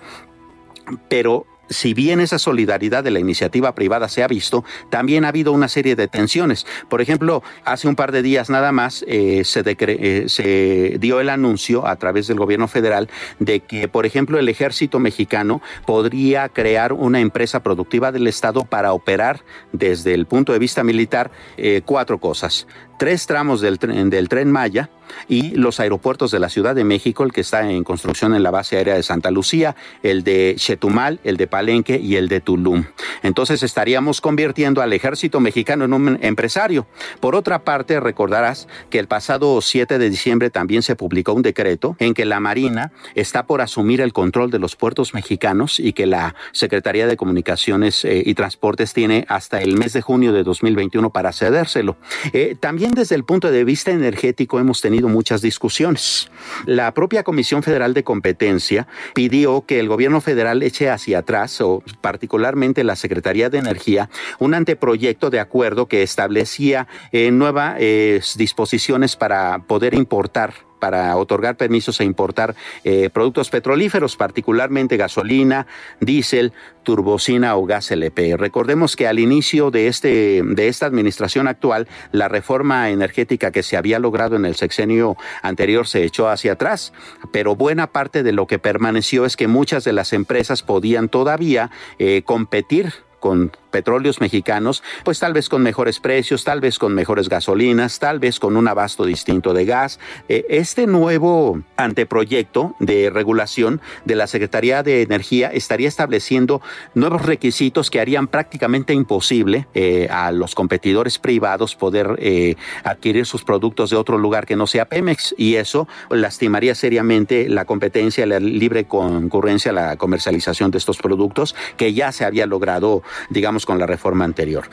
Pero 1.10 1.46
si 1.70 1.94
bien 1.94 2.20
esa 2.20 2.40
solidaridad 2.40 3.04
de 3.04 3.12
la 3.12 3.20
iniciativa 3.20 3.74
privada 3.76 4.08
se 4.08 4.24
ha 4.24 4.28
visto, 4.28 4.64
también 4.90 5.26
ha 5.26 5.30
habido 5.30 5.52
una 5.52 5.68
serie 5.68 5.96
de 5.96 6.08
tensiones. 6.08 6.66
Por 6.90 7.02
ejemplo, 7.02 7.44
hace 7.66 7.88
un 7.88 7.96
par 7.96 8.12
de 8.12 8.22
días 8.22 8.50
nada 8.50 8.72
más 8.72 9.04
eh, 9.08 9.44
se, 9.44 9.64
eh, 9.66 10.26
se, 10.28 10.98
dio 11.00 11.20
el 11.20 11.30
anuncio 11.30 11.88
a 11.88 11.96
través 11.96 12.28
del 12.28 12.38
gobierno 12.38 12.68
federal 12.68 13.10
de 13.40 13.62
que, 13.62 13.88
por 13.88 14.06
ejemplo, 14.06 14.40
el 14.40 14.50
ejército 14.50 15.00
mexicano 15.00 15.62
podría 15.86 16.50
crear 16.50 16.94
una 16.94 17.20
empresa 17.20 17.62
productiva 17.62 18.12
del 18.12 18.28
Estado 18.28 18.64
para 18.64 18.94
operar 18.94 19.44
desde 19.72 20.14
el 20.14 20.26
punto 20.26 20.54
de 20.54 20.60
vista 20.60 20.84
militar 20.84 21.32
eh, 21.58 21.82
cuatro 21.86 22.20
cosas 22.20 22.68
tres 22.98 23.28
tramos 23.28 23.62
del 23.62 23.80
tren, 23.80 24.10
del 24.10 24.30
tren 24.30 24.52
Maya 24.52 24.90
y 25.28 25.52
los 25.52 25.80
aeropuertos 25.80 26.32
de 26.32 26.40
la 26.40 26.50
Ciudad 26.50 26.76
de 26.76 26.84
México, 26.84 27.24
el 27.24 27.32
que 27.32 27.42
está 27.42 27.70
en 27.70 27.84
construcción 27.84 28.36
en 28.36 28.44
la 28.44 28.52
base 28.52 28.78
aérea 28.78 28.96
de 28.96 29.04
Santa 29.04 29.32
Lucía, 29.32 29.76
el 30.04 30.24
de 30.24 30.56
Chetumal, 30.58 31.20
el 31.24 31.38
de 31.38 31.48
Palenque 31.48 31.98
y 31.98 32.16
el 32.16 32.28
de 32.28 32.42
Tulum. 32.42 32.86
Entonces 33.24 33.64
estaríamos 33.64 34.22
convirtiendo 34.22 34.82
al 34.82 34.94
ejército 34.94 35.40
mexicano 35.40 35.86
en 35.86 35.94
un 35.94 36.20
empresario. 36.22 36.88
Por 37.20 37.36
otra 37.36 37.64
parte, 37.64 38.00
recordarás 38.00 38.68
que 38.90 39.00
el 39.00 39.08
pasado 39.08 39.62
7 39.62 39.98
de 39.98 40.10
diciembre 40.10 40.50
también 40.50 40.82
se 40.82 40.96
publicó 40.96 41.34
un 41.34 41.42
decreto 41.42 41.96
en 42.00 42.14
que 42.14 42.26
la 42.26 42.40
Marina 42.40 42.92
está 43.16 43.46
por 43.46 43.62
asumir 43.62 44.02
el 44.02 44.14
control 44.14 44.52
de 44.52 44.60
los 44.60 44.76
puertos 44.76 45.14
mexicanos 45.14 45.80
y 45.80 45.94
que 45.94 46.06
la 46.06 46.36
Secretaría 46.52 47.08
de 47.08 47.18
Comunicaciones 47.18 48.06
eh, 48.06 48.24
y 48.26 48.34
Transportes 48.34 48.94
tiene 48.94 49.26
hasta 49.28 49.62
el 49.62 49.78
mes 49.78 49.94
de 49.94 50.02
junio 50.02 50.34
de 50.34 50.44
2021 50.44 51.10
para 51.12 51.34
cedérselo. 51.34 51.98
Eh, 52.34 52.56
también 52.60 52.87
desde 52.94 53.16
el 53.16 53.24
punto 53.24 53.52
de 53.52 53.64
vista 53.64 53.92
energético 53.92 54.60
hemos 54.60 54.82
tenido 54.82 55.08
muchas 55.08 55.42
discusiones. 55.42 56.30
La 56.66 56.94
propia 56.94 57.24
Comisión 57.24 57.64
Federal 57.64 57.94
de 57.94 58.04
Competencia 58.04 58.88
pidió 59.14 59.66
que 59.66 59.80
el 59.80 59.88
gobierno 59.88 60.22
federal 60.22 60.62
eche 60.64 60.90
hacia 60.90 61.20
atrás, 61.20 61.60
o 61.62 61.84
particularmente 62.02 62.84
la 62.84 62.96
Secretaría 62.96 63.50
de 63.50 63.58
Energía, 63.58 64.10
un 64.40 64.54
anteproyecto 64.54 65.30
de 65.30 65.40
acuerdo 65.40 65.88
que 65.88 66.04
establecía 66.04 66.88
eh, 67.12 67.32
nuevas 67.32 67.78
eh, 67.80 68.22
disposiciones 68.38 69.16
para 69.16 69.60
poder 69.60 69.94
importar 69.94 70.67
para 70.88 71.18
otorgar 71.18 71.58
permisos 71.58 72.00
a 72.00 72.06
importar 72.06 72.56
eh, 72.86 73.10
productos 73.10 73.50
petrolíferos, 73.50 74.16
particularmente 74.16 74.96
gasolina, 74.96 75.68
diésel, 76.00 76.54
turbocina 76.84 77.58
o 77.58 77.66
gas 77.66 77.92
LP. 77.92 78.38
Recordemos 78.38 78.96
que 78.96 79.06
al 79.06 79.20
inicio 79.20 79.70
de, 79.70 79.88
este, 79.90 80.42
de 80.46 80.68
esta 80.70 80.86
administración 80.86 81.50
actual, 81.50 81.90
la 82.14 82.30
reforma 82.30 82.90
energética 82.90 83.52
que 83.52 83.64
se 83.64 83.76
había 83.76 84.00
logrado 84.00 84.38
en 84.38 84.46
el 84.46 84.56
sexenio 84.56 85.18
anterior 85.42 85.88
se 85.88 86.06
echó 86.06 86.30
hacia 86.30 86.54
atrás, 86.54 86.94
pero 87.34 87.58
buena 87.58 87.88
parte 87.88 88.24
de 88.24 88.32
lo 88.32 88.48
que 88.48 88.58
permaneció 88.58 89.26
es 89.26 89.36
que 89.36 89.50
muchas 89.50 89.84
de 89.84 89.92
las 89.92 90.14
empresas 90.14 90.64
podían 90.64 91.10
todavía 91.10 91.70
eh, 92.00 92.22
competir 92.24 92.94
con 93.20 93.52
petróleos 93.72 94.22
mexicanos, 94.22 94.84
pues 95.04 95.20
tal 95.20 95.34
vez 95.34 95.50
con 95.50 95.62
mejores 95.62 96.00
precios, 96.00 96.44
tal 96.44 96.62
vez 96.62 96.80
con 96.80 96.94
mejores 96.94 97.30
gasolinas, 97.30 98.00
tal 98.00 98.20
vez 98.20 98.40
con 98.40 98.58
un 98.58 98.68
abasto 98.68 99.06
distinto 99.06 99.54
de 99.54 99.66
gas. 99.66 100.00
Eh, 100.30 100.46
este 100.50 100.88
nuevo 100.88 101.62
anteproyecto 101.76 102.76
de 102.80 103.10
regulación 103.10 103.82
de 104.06 104.16
la 104.16 104.28
Secretaría 104.28 104.84
de 104.84 105.02
Energía 105.02 105.50
estaría 105.50 105.88
estableciendo 105.88 106.62
nuevos 106.96 107.24
requisitos 107.24 107.92
que 107.92 108.00
harían 108.00 108.28
prácticamente 108.28 108.94
imposible 108.94 109.68
eh, 109.74 110.08
a 110.10 110.32
los 110.32 110.56
competidores 110.56 111.20
privados 111.20 111.76
poder 111.76 112.16
eh, 112.20 112.56
adquirir 112.84 113.26
sus 113.26 113.44
productos 113.44 113.90
de 113.90 113.96
otro 113.96 114.18
lugar 114.18 114.46
que 114.46 114.56
no 114.56 114.68
sea 114.68 114.86
Pemex 114.86 115.36
y 115.38 115.56
eso 115.56 115.88
lastimaría 116.10 116.76
seriamente 116.76 117.50
la 117.50 117.66
competencia, 117.66 118.26
la 118.26 118.40
libre 118.40 118.86
concurrencia, 118.86 119.72
la 119.72 119.98
comercialización 119.98 120.72
de 120.72 120.78
estos 120.78 120.98
productos 120.98 121.56
que 121.78 121.94
ya 121.94 122.12
se 122.12 122.26
había 122.26 122.46
logrado, 122.46 123.04
digamos, 123.30 123.66
con 123.66 123.80
la 123.80 123.86
reforma 123.86 124.26
anterior. 124.26 124.70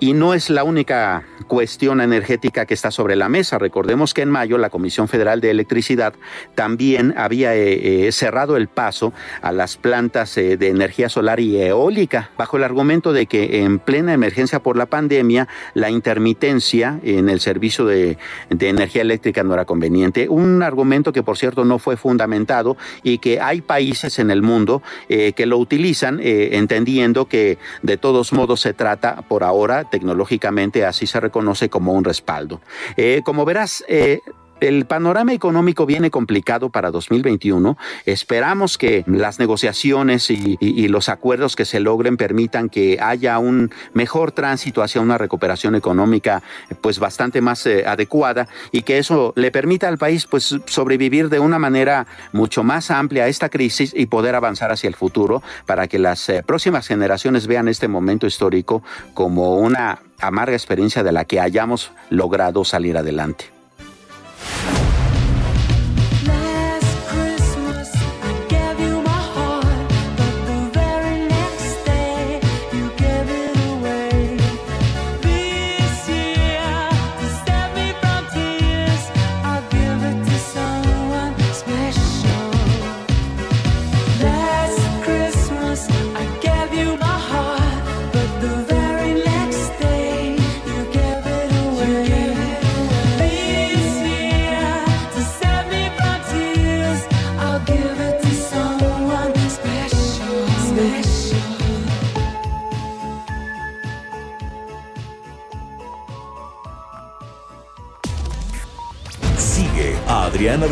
Y 0.00 0.12
no 0.12 0.34
es 0.34 0.50
la 0.50 0.64
única 0.64 1.24
cuestión 1.46 2.00
energética 2.00 2.66
que 2.66 2.74
está 2.74 2.90
sobre 2.90 3.16
la 3.16 3.28
mesa. 3.28 3.58
Recordemos 3.58 4.12
que 4.12 4.22
en 4.22 4.30
mayo 4.30 4.58
la 4.58 4.70
Comisión 4.70 5.08
Federal 5.08 5.40
de 5.40 5.50
Electricidad 5.50 6.14
también 6.54 7.14
había 7.16 7.54
eh, 7.54 8.06
eh, 8.06 8.12
cerrado 8.12 8.56
el 8.56 8.66
paso 8.66 9.12
a 9.40 9.52
las 9.52 9.76
plantas 9.76 10.36
eh, 10.36 10.56
de 10.56 10.68
energía 10.68 11.08
solar 11.08 11.40
y 11.40 11.60
eólica 11.60 12.30
bajo 12.36 12.56
el 12.56 12.64
argumento 12.64 13.12
de 13.12 13.26
que 13.26 13.62
en 13.62 13.78
plena 13.78 14.12
emergencia 14.12 14.60
por 14.60 14.76
la 14.76 14.86
pandemia 14.86 15.48
la 15.74 15.90
intermitencia 15.90 16.98
en 17.02 17.28
el 17.28 17.40
servicio 17.40 17.84
de, 17.84 18.18
de 18.50 18.68
energía 18.68 19.02
eléctrica 19.02 19.44
no 19.44 19.54
era 19.54 19.64
conveniente. 19.64 20.28
Un 20.28 20.62
argumento 20.62 21.12
que 21.12 21.22
por 21.22 21.38
cierto 21.38 21.64
no 21.64 21.78
fue 21.78 21.96
fundamentado 21.96 22.76
y 23.02 23.18
que 23.18 23.40
hay 23.40 23.60
países 23.60 24.18
en 24.18 24.30
el 24.30 24.42
mundo 24.42 24.82
que 25.08 25.46
lo 25.46 25.58
utilizan 25.58 26.20
entendiendo 26.20 27.26
que 27.26 27.58
de 27.82 27.96
todos 27.96 28.32
modos 28.32 28.60
se 28.60 28.72
trata 28.72 29.22
por 29.28 29.44
ahora 29.44 29.84
tecnológicamente 29.94 30.84
así 30.84 31.06
se 31.06 31.20
reconoce 31.20 31.68
como 31.70 31.92
un 31.92 32.02
respaldo. 32.02 32.60
Eh, 32.96 33.22
como 33.24 33.44
verás, 33.44 33.84
eh, 33.86 34.22
el 34.60 34.86
panorama 34.86 35.32
económico 35.32 35.86
viene 35.86 36.10
complicado 36.10 36.70
para 36.70 36.90
2021. 36.90 37.76
Esperamos 38.06 38.78
que 38.78 39.04
las 39.06 39.38
negociaciones 39.38 40.30
y, 40.30 40.88
los 40.88 41.08
acuerdos 41.08 41.56
que 41.56 41.64
se 41.64 41.80
logren 41.80 42.16
permitan 42.16 42.68
que 42.68 42.98
haya 43.00 43.38
un 43.38 43.72
mejor 43.94 44.32
tránsito 44.32 44.82
hacia 44.82 45.00
una 45.00 45.18
recuperación 45.18 45.74
económica 45.74 46.42
pues 46.80 46.98
bastante 46.98 47.40
más 47.40 47.66
eh, 47.66 47.84
adecuada 47.86 48.48
y 48.70 48.82
que 48.82 48.98
eso 48.98 49.32
le 49.34 49.50
permita 49.50 49.88
al 49.88 49.98
país 49.98 50.26
pues 50.26 50.56
sobrevivir 50.66 51.30
de 51.30 51.40
una 51.40 51.58
manera 51.58 52.06
mucho 52.32 52.62
más 52.62 52.90
amplia 52.90 53.24
a 53.24 53.28
esta 53.28 53.48
crisis 53.48 53.92
y 53.96 54.06
poder 54.06 54.34
avanzar 54.34 54.70
hacia 54.70 54.88
el 54.88 54.94
futuro 54.94 55.42
para 55.66 55.88
que 55.88 55.98
las 55.98 56.28
eh, 56.28 56.42
próximas 56.44 56.86
generaciones 56.86 57.46
vean 57.46 57.66
este 57.68 57.88
momento 57.88 58.26
histórico 58.26 58.82
como 59.14 59.56
una 59.56 60.00
amarga 60.20 60.54
experiencia 60.54 61.02
de 61.02 61.12
la 61.12 61.24
que 61.24 61.40
hayamos 61.40 61.92
logrado 62.10 62.64
salir 62.64 62.96
adelante. 62.96 63.53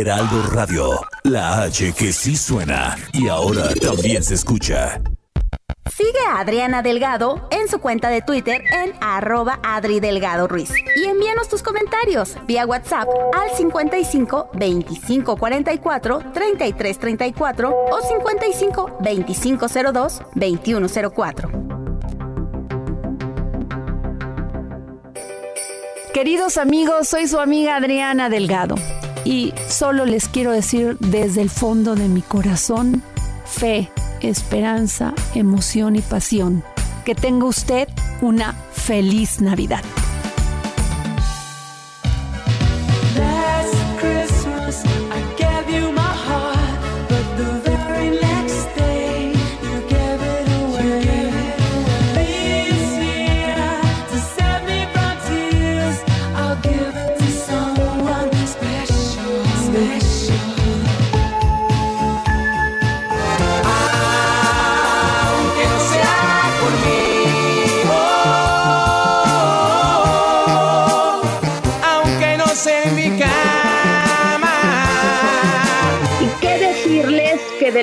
Heraldo 0.00 0.42
Radio, 0.50 1.00
la 1.22 1.62
H 1.62 1.92
que 1.92 2.12
sí 2.12 2.36
suena 2.36 2.96
y 3.12 3.28
ahora 3.28 3.68
también 3.80 4.24
se 4.24 4.34
escucha. 4.34 5.00
Sigue 5.88 6.18
a 6.28 6.40
Adriana 6.40 6.82
Delgado 6.82 7.46
en 7.52 7.68
su 7.68 7.78
cuenta 7.78 8.08
de 8.08 8.20
Twitter 8.20 8.62
en 8.72 8.92
arroba 9.00 9.60
Adri 9.62 10.00
Delgado 10.00 10.48
Ruiz. 10.48 10.72
Y 10.96 11.04
envíanos 11.04 11.48
tus 11.48 11.62
comentarios 11.62 12.36
vía 12.46 12.66
WhatsApp 12.66 13.08
al 13.34 13.56
55 13.56 14.50
25 14.54 15.36
44 15.36 16.18
33 16.32 16.98
34 16.98 17.70
o 17.70 18.00
55 18.00 18.98
25 19.00 19.66
02 19.92 20.22
21 20.34 20.88
04. 21.14 21.50
Queridos 26.12 26.56
amigos, 26.56 27.08
soy 27.08 27.28
su 27.28 27.38
amiga 27.38 27.76
Adriana 27.76 28.28
Delgado 28.28 28.76
y 29.24 29.54
solo 29.68 30.04
les 30.04 30.28
quiero 30.28 30.52
decir 30.52 30.96
desde 31.00 31.42
el 31.42 31.50
fondo 31.50 31.94
de 31.94 32.08
mi 32.08 32.22
corazón, 32.22 33.02
fe 33.44 33.90
esperanza, 34.20 35.14
emoción 35.34 35.96
y 35.96 36.00
pasión. 36.00 36.62
Que 37.04 37.14
tenga 37.14 37.46
usted 37.46 37.88
una 38.22 38.54
feliz 38.72 39.40
Navidad. 39.40 39.82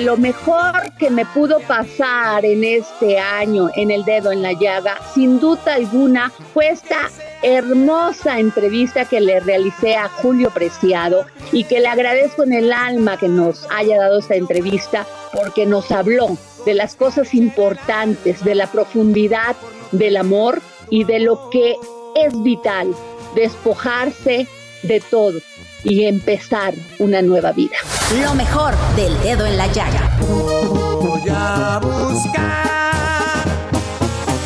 Lo 0.02 0.16
mejor 0.16 0.92
que 0.98 1.10
me 1.10 1.24
pudo 1.24 1.60
pasar 1.60 2.44
en 2.44 2.64
este 2.64 3.18
año 3.18 3.68
en 3.76 3.90
el 3.90 4.04
dedo 4.04 4.32
en 4.32 4.42
la 4.42 4.52
llaga, 4.52 4.98
sin 5.14 5.38
duda 5.38 5.74
alguna, 5.74 6.32
fue 6.52 6.68
esta 6.68 7.10
hermosa 7.42 8.38
entrevista 8.38 9.04
que 9.04 9.20
le 9.20 9.40
realicé 9.40 9.96
a 9.96 10.08
Julio 10.08 10.50
Preciado 10.50 11.24
y 11.52 11.64
que 11.64 11.80
le 11.80 11.88
agradezco 11.88 12.42
en 12.42 12.52
el 12.52 12.72
alma 12.72 13.16
que 13.16 13.28
nos 13.28 13.66
haya 13.70 13.98
dado 13.98 14.18
esta 14.18 14.34
entrevista 14.34 15.06
porque 15.32 15.66
nos 15.66 15.90
habló 15.90 16.36
de 16.64 16.74
las 16.74 16.94
cosas 16.94 17.34
importantes, 17.34 18.44
de 18.44 18.54
la 18.54 18.66
profundidad 18.66 19.56
del 19.90 20.16
amor 20.16 20.60
y 20.90 21.04
de 21.04 21.20
lo 21.20 21.50
que 21.50 21.76
es 22.16 22.42
vital, 22.42 22.94
despojarse 23.34 24.46
de 24.82 25.00
todo 25.00 25.38
y 25.84 26.04
empezar 26.04 26.74
una 26.98 27.22
nueva 27.22 27.52
vida. 27.52 27.76
Lo 28.22 28.34
mejor 28.34 28.74
del 28.96 29.18
dedo 29.22 29.46
en 29.46 29.56
la 29.56 29.66
llaga. 29.68 30.10
Voy 30.28 31.22
a 31.30 31.80
buscar 31.82 33.44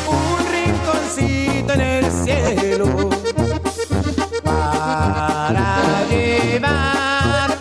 un 0.07 0.39
rinconcito 0.51 1.73
en 1.73 1.81
el 1.81 2.11
cielo 2.11 3.09
para 4.43 6.05
llevar 6.09 7.57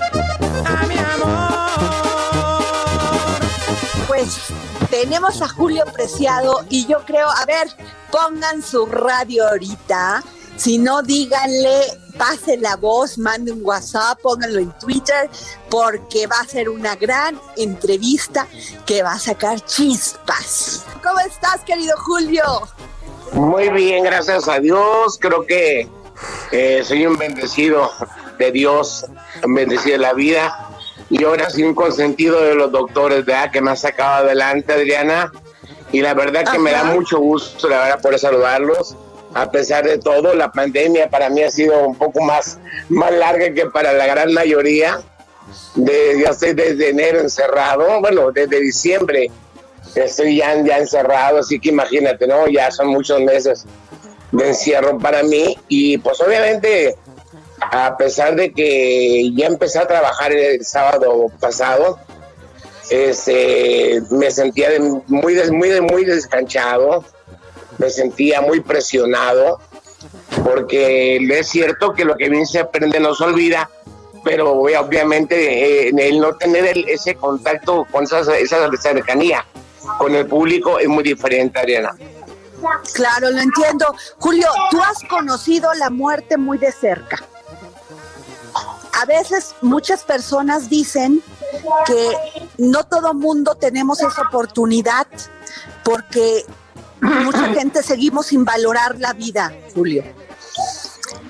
a 0.65 0.87
mi 0.87 0.99
amor. 0.99 1.57
Pues 4.07 4.39
tenemos 4.91 5.43
a 5.43 5.49
Julio 5.49 5.85
Preciado 5.93 6.65
y 6.71 6.87
yo 6.87 7.05
creo, 7.05 7.29
a 7.29 7.45
ver, 7.45 7.69
pongan 8.11 8.63
su 8.63 8.87
radio 8.87 9.49
ahorita, 9.49 10.23
si 10.57 10.79
no 10.79 11.03
díganle 11.03 11.81
pase 12.17 12.57
la 12.57 12.77
voz, 12.77 13.19
mande 13.19 13.53
un 13.53 13.61
WhatsApp, 13.63 14.19
pónganlo 14.21 14.59
en 14.59 14.73
Twitter, 14.79 15.29
porque 15.69 16.27
va 16.27 16.41
a 16.41 16.47
ser 16.47 16.69
una 16.69 16.97
gran 16.97 17.39
entrevista 17.57 18.47
que 18.85 19.03
va 19.03 19.13
a 19.13 19.19
sacar 19.19 19.61
chispas. 19.61 20.85
¿Cómo 21.03 21.21
estás, 21.21 21.61
querido 21.65 21.97
Julio? 21.99 22.43
Muy 23.33 23.69
bien, 23.71 24.05
gracias 24.05 24.49
a 24.49 24.59
Dios. 24.59 25.19
Creo 25.21 25.47
que 25.47 25.89
eh, 26.53 26.83
soy 26.85 27.07
un 27.07 27.17
bendecido 27.19 27.91
de 28.39 28.53
Dios, 28.53 29.07
un 29.45 29.55
bendecido 29.55 29.93
de 29.93 30.03
la 30.03 30.15
vida. 30.15 30.71
Y 31.09 31.23
ahora 31.23 31.51
sí 31.51 31.63
un 31.63 31.75
consentido 31.75 32.41
de 32.41 32.55
los 32.55 32.73
doctores, 32.73 33.25
¿verdad? 33.25 33.51
Que 33.53 33.61
me 33.61 33.71
ha 33.71 33.77
sacado 33.77 34.25
adelante, 34.25 34.73
Adriana. 34.73 35.33
Y 35.93 36.01
la 36.01 36.15
verdad 36.15 36.45
que 36.51 36.59
me 36.59 36.73
da 36.73 36.83
mucho 36.85 37.19
gusto, 37.19 37.69
la 37.69 37.79
verdad, 37.79 38.01
por 38.03 38.19
saludarlos. 38.19 38.97
A 39.35 39.51
pesar 39.51 39.85
de 39.87 39.99
todo, 39.99 40.35
la 40.35 40.51
pandemia 40.51 41.09
para 41.11 41.29
mí 41.29 41.43
ha 41.43 41.51
sido 41.51 41.87
un 41.87 41.97
poco 41.97 42.21
más, 42.23 42.59
más 42.89 43.13
larga 43.13 43.53
que 43.53 43.67
para 43.67 43.93
la 43.93 44.07
gran 44.07 44.33
mayoría. 44.33 45.01
De, 45.75 46.21
ya 46.23 46.31
estoy 46.31 46.55
desde 46.55 46.89
enero 46.89 47.21
encerrado, 47.21 48.01
bueno, 48.01 48.33
desde 48.33 48.61
diciembre 48.61 49.31
estoy 49.95 50.39
ya, 50.39 50.61
ya 50.63 50.79
encerrado, 50.79 51.39
así 51.39 51.61
que 51.61 51.69
imagínate, 51.69 52.27
¿no? 52.27 52.49
Ya 52.49 52.71
son 52.71 52.89
muchos 52.89 53.21
meses 53.21 53.65
de 54.33 54.49
encierro 54.49 54.99
para 54.99 55.23
mí 55.23 55.57
y 55.69 55.99
pues 55.99 56.21
obviamente 56.21 56.97
a 57.61 57.97
pesar 57.97 58.35
de 58.35 58.53
que 58.53 59.31
ya 59.35 59.47
empecé 59.47 59.79
a 59.79 59.87
trabajar 59.87 60.33
el 60.33 60.65
sábado 60.67 61.27
pasado, 61.41 61.99
este, 62.91 64.03
me 64.11 64.31
sentía 64.31 64.71
de- 64.71 64.81
muy, 64.81 65.35
muy, 65.51 65.81
muy 65.81 66.05
descanchado, 66.05 67.05
me 67.79 67.91
sentía 67.91 68.41
muy 68.41 68.61
presionado, 68.61 69.61
porque 70.45 71.17
es 71.17 71.49
cierto 71.49 71.93
que 71.95 72.05
lo 72.05 72.17
que 72.17 72.29
bien 72.29 72.47
se 72.47 72.61
aprende 72.61 73.01
no 73.01 73.15
se 73.15 73.25
olvida, 73.25 73.71
pero 74.25 74.53
obvia- 74.55 74.81
obviamente 74.81 75.89
eh, 75.89 75.93
el 75.97 76.21
no 76.21 76.35
tener 76.37 76.65
el- 76.67 76.89
ese 76.89 77.15
contacto 77.15 77.87
con 77.91 78.05
esa, 78.05 78.21
esa 78.37 78.69
cercanía 78.81 79.47
con 79.99 80.15
el 80.15 80.27
público 80.27 80.79
es 80.79 80.89
muy 80.89 81.05
diferente, 81.05 81.59
Ariana. 81.61 81.95
Claro, 82.95 83.31
lo 83.31 83.41
entiendo. 83.41 83.95
Julio, 84.19 84.49
tú 84.71 84.81
has 84.83 84.99
conocido 85.09 85.73
la 85.75 85.91
muerte 85.91 86.37
muy 86.37 86.59
de 86.59 86.73
cerca. 86.73 87.23
A 89.01 89.05
veces 89.05 89.55
muchas 89.61 90.03
personas 90.03 90.69
dicen 90.71 91.23
que 91.87 92.17
no 92.59 92.83
todo 92.85 93.13
mundo 93.15 93.55
tenemos 93.55 94.01
esa 94.01 94.23
oportunidad 94.23 95.07
porque 95.85 96.45
mucha 97.01 97.49
gente 97.55 97.83
seguimos 97.83 98.27
sin 98.27 98.45
valorar 98.45 98.99
la 98.99 99.13
vida, 99.13 99.53
Julio. 99.75 100.05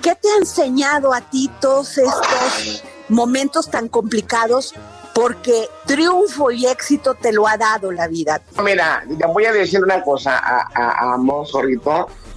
¿Qué 0.01 0.15
te 0.15 0.29
ha 0.29 0.37
enseñado 0.37 1.13
a 1.13 1.21
ti 1.21 1.49
todos 1.59 1.97
estos 1.97 2.83
momentos 3.09 3.69
tan 3.69 3.87
complicados? 3.87 4.73
Porque 5.13 5.67
triunfo 5.85 6.51
y 6.51 6.67
éxito 6.67 7.15
te 7.15 7.31
lo 7.31 7.47
ha 7.47 7.57
dado 7.57 7.91
la 7.91 8.07
vida. 8.07 8.41
Mira, 8.63 9.03
te 9.17 9.25
voy 9.25 9.45
a 9.45 9.51
decir 9.51 9.83
una 9.83 10.03
cosa 10.03 10.37
a, 10.37 10.67
a. 10.75 11.17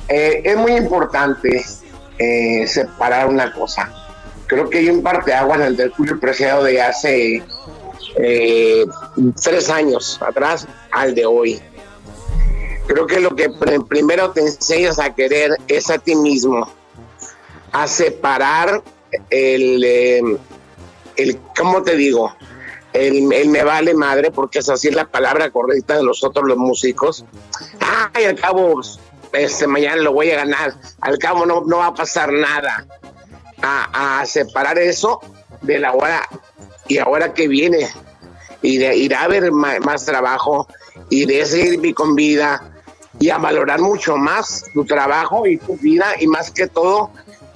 Eh, 0.09 0.43
es 0.45 0.57
muy 0.57 0.73
importante 0.73 1.65
eh, 2.19 2.67
separar 2.67 3.29
una 3.29 3.53
cosa. 3.53 3.93
Creo 4.47 4.69
que 4.69 4.79
hay 4.79 4.89
un 4.89 5.03
parteaguas 5.03 5.61
entre 5.61 5.85
el 5.87 5.91
Julio 5.93 6.19
Preciado 6.19 6.65
de 6.65 6.83
hace 6.83 7.43
eh, 8.17 8.85
tres 9.41 9.71
años 9.71 10.19
atrás 10.21 10.67
al 10.91 11.15
de 11.15 11.27
hoy. 11.27 11.61
Creo 12.87 13.07
que 13.07 13.21
lo 13.21 13.35
que 13.37 13.51
pr- 13.51 13.87
primero 13.87 14.31
te 14.33 14.41
enseñas 14.41 14.99
a 14.99 15.15
querer 15.15 15.57
es 15.69 15.91
a 15.91 15.99
ti 15.99 16.15
mismo, 16.17 16.69
a 17.73 17.87
separar 17.87 18.83
el, 19.31 19.83
eh, 19.85 20.21
el 21.17 21.39
¿cómo 21.57 21.83
te 21.83 21.95
digo? 21.97 22.35
El, 22.93 23.33
el 23.33 23.49
me 23.49 23.63
vale 23.63 23.95
madre, 23.95 24.33
porque 24.33 24.59
es 24.59 24.69
así 24.69 24.91
la 24.91 25.05
palabra 25.05 25.51
correcta 25.51 25.97
de 25.97 26.03
nosotros 26.03 26.45
los 26.49 26.57
músicos. 26.57 27.25
Ay, 28.13 28.25
al 28.25 28.35
cabo, 28.35 28.81
este, 29.33 29.67
mañana 29.69 30.03
lo 30.03 30.13
voy 30.13 30.31
a 30.33 30.37
ganar, 30.37 30.75
al 31.01 31.19
cabo 31.19 31.47
no, 31.47 31.63
no 31.65 31.79
va 31.79 31.87
a 31.87 31.95
pasar 31.95 32.33
nada. 32.33 32.87
A, 33.63 34.21
a 34.21 34.27
separar 34.27 34.79
eso 34.79 35.21
de 35.61 35.79
la 35.79 35.93
hora 35.93 36.23
y 36.89 36.97
ahora 36.97 37.35
que 37.35 37.47
viene, 37.47 37.87
y 38.63 38.79
de 38.79 38.97
ir 38.97 39.15
a 39.15 39.29
ver 39.29 39.53
ma- 39.53 39.79
más 39.81 40.05
trabajo, 40.07 40.67
y 41.09 41.27
de 41.27 41.45
seguir 41.47 41.95
con 41.95 42.15
vida, 42.15 42.73
y 43.19 43.31
a 43.31 43.39
valorar 43.39 43.81
mucho 43.81 44.17
más 44.17 44.65
tu 44.73 44.85
trabajo 44.85 45.47
y 45.47 45.57
tu 45.59 45.77
vida, 45.77 46.07
y 46.21 46.27
más 46.27 46.51
que 46.51 46.67
todo, 46.67 47.11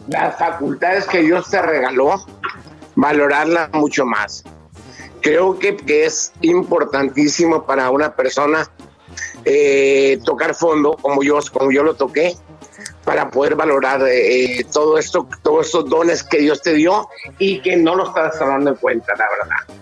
las 0.08 0.38
facultades 0.38 1.06
que 1.06 1.22
Dios 1.22 1.48
te 1.50 1.60
regaló, 1.62 2.24
valorarlas 2.94 3.72
mucho 3.72 4.04
más 4.04 4.44
creo 5.24 5.58
que, 5.58 5.74
que 5.74 6.04
es 6.04 6.32
importantísimo 6.42 7.64
para 7.64 7.90
una 7.90 8.14
persona 8.14 8.70
eh, 9.46 10.20
tocar 10.22 10.54
fondo 10.54 10.98
como 11.00 11.22
yo, 11.22 11.38
como 11.50 11.72
yo 11.72 11.82
lo 11.82 11.94
toqué 11.94 12.36
para 13.04 13.30
poder 13.30 13.54
valorar 13.56 14.02
eh, 14.06 14.66
todo 14.70 14.98
esto, 14.98 15.26
todos 15.42 15.66
estos 15.66 15.88
dones 15.88 16.22
que 16.22 16.38
Dios 16.38 16.60
te 16.60 16.74
dio 16.74 17.08
y 17.38 17.60
que 17.62 17.76
no 17.76 17.94
lo 17.94 18.08
estás 18.08 18.38
tomando 18.38 18.70
en 18.70 18.76
cuenta, 18.76 19.14
la 19.16 19.26
verdad. 19.38 19.78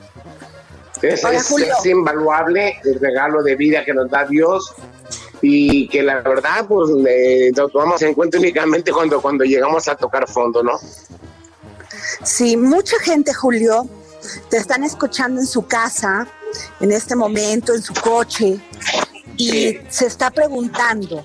Es, 1.02 1.24
Hola, 1.24 1.36
es- 1.38 1.86
invaluable 1.86 2.78
el 2.84 3.00
regalo 3.00 3.42
de 3.42 3.56
vida 3.56 3.84
que 3.84 3.92
nos 3.92 4.08
da 4.08 4.24
Dios 4.24 4.72
y 5.40 5.88
que 5.88 6.02
la 6.02 6.20
verdad 6.20 6.64
pues 6.68 6.90
eh, 7.08 7.50
lo 7.56 7.68
tomamos 7.68 8.00
en 8.02 8.14
cuenta 8.14 8.38
únicamente 8.38 8.92
cuando, 8.92 9.20
cuando 9.20 9.42
llegamos 9.44 9.88
a 9.88 9.96
tocar 9.96 10.28
fondo, 10.28 10.62
¿no? 10.62 10.78
Sí, 12.22 12.56
mucha 12.56 12.96
gente, 13.00 13.34
Julio, 13.34 13.88
te 14.48 14.58
están 14.58 14.84
escuchando 14.84 15.40
en 15.40 15.46
su 15.48 15.66
casa, 15.66 16.28
en 16.80 16.92
este 16.92 17.16
momento, 17.16 17.74
en 17.74 17.82
su 17.82 17.92
coche, 17.94 18.60
y 19.36 19.50
Sí. 19.50 19.80
se 19.88 20.06
está 20.06 20.30
preguntando, 20.30 21.24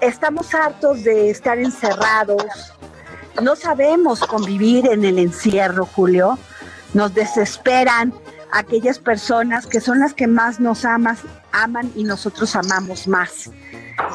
estamos 0.00 0.54
hartos 0.54 1.04
de 1.04 1.30
estar 1.30 1.58
encerrados, 1.58 2.42
no 3.42 3.54
sabemos 3.56 4.20
convivir 4.20 4.86
en 4.86 5.04
el 5.04 5.18
encierro, 5.18 5.84
Julio, 5.86 6.38
nos 6.96 7.12
desesperan 7.12 8.14
aquellas 8.52 8.98
personas 8.98 9.66
que 9.66 9.80
son 9.80 9.98
las 9.98 10.14
que 10.14 10.26
más 10.26 10.60
nos 10.60 10.86
amas, 10.86 11.20
aman 11.52 11.92
y 11.94 12.04
nosotros 12.04 12.56
amamos 12.56 13.06
más 13.06 13.50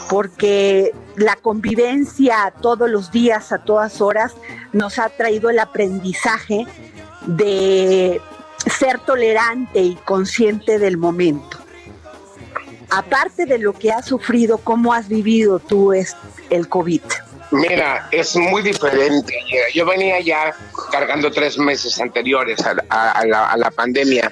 porque 0.09 0.93
la 1.15 1.35
convivencia 1.35 2.53
todos 2.61 2.89
los 2.89 3.11
días, 3.11 3.51
a 3.51 3.59
todas 3.59 4.01
horas, 4.01 4.33
nos 4.73 4.99
ha 4.99 5.09
traído 5.09 5.49
el 5.49 5.59
aprendizaje 5.59 6.65
de 7.25 8.21
ser 8.65 8.99
tolerante 8.99 9.81
y 9.81 9.95
consciente 9.95 10.79
del 10.79 10.97
momento. 10.97 11.57
Aparte 12.89 13.45
de 13.45 13.57
lo 13.57 13.73
que 13.73 13.91
has 13.91 14.05
sufrido, 14.05 14.57
¿cómo 14.57 14.93
has 14.93 15.07
vivido 15.07 15.59
tú 15.59 15.93
el 15.93 16.67
COVID? 16.67 17.01
Mira, 17.51 18.07
es 18.11 18.35
muy 18.37 18.61
diferente. 18.61 19.33
Yo 19.73 19.85
venía 19.85 20.19
ya 20.21 20.55
cargando 20.91 21.31
tres 21.31 21.57
meses 21.57 21.99
anteriores 21.99 22.59
a, 22.65 22.73
la- 23.25 23.71
pandemia. 23.75 24.31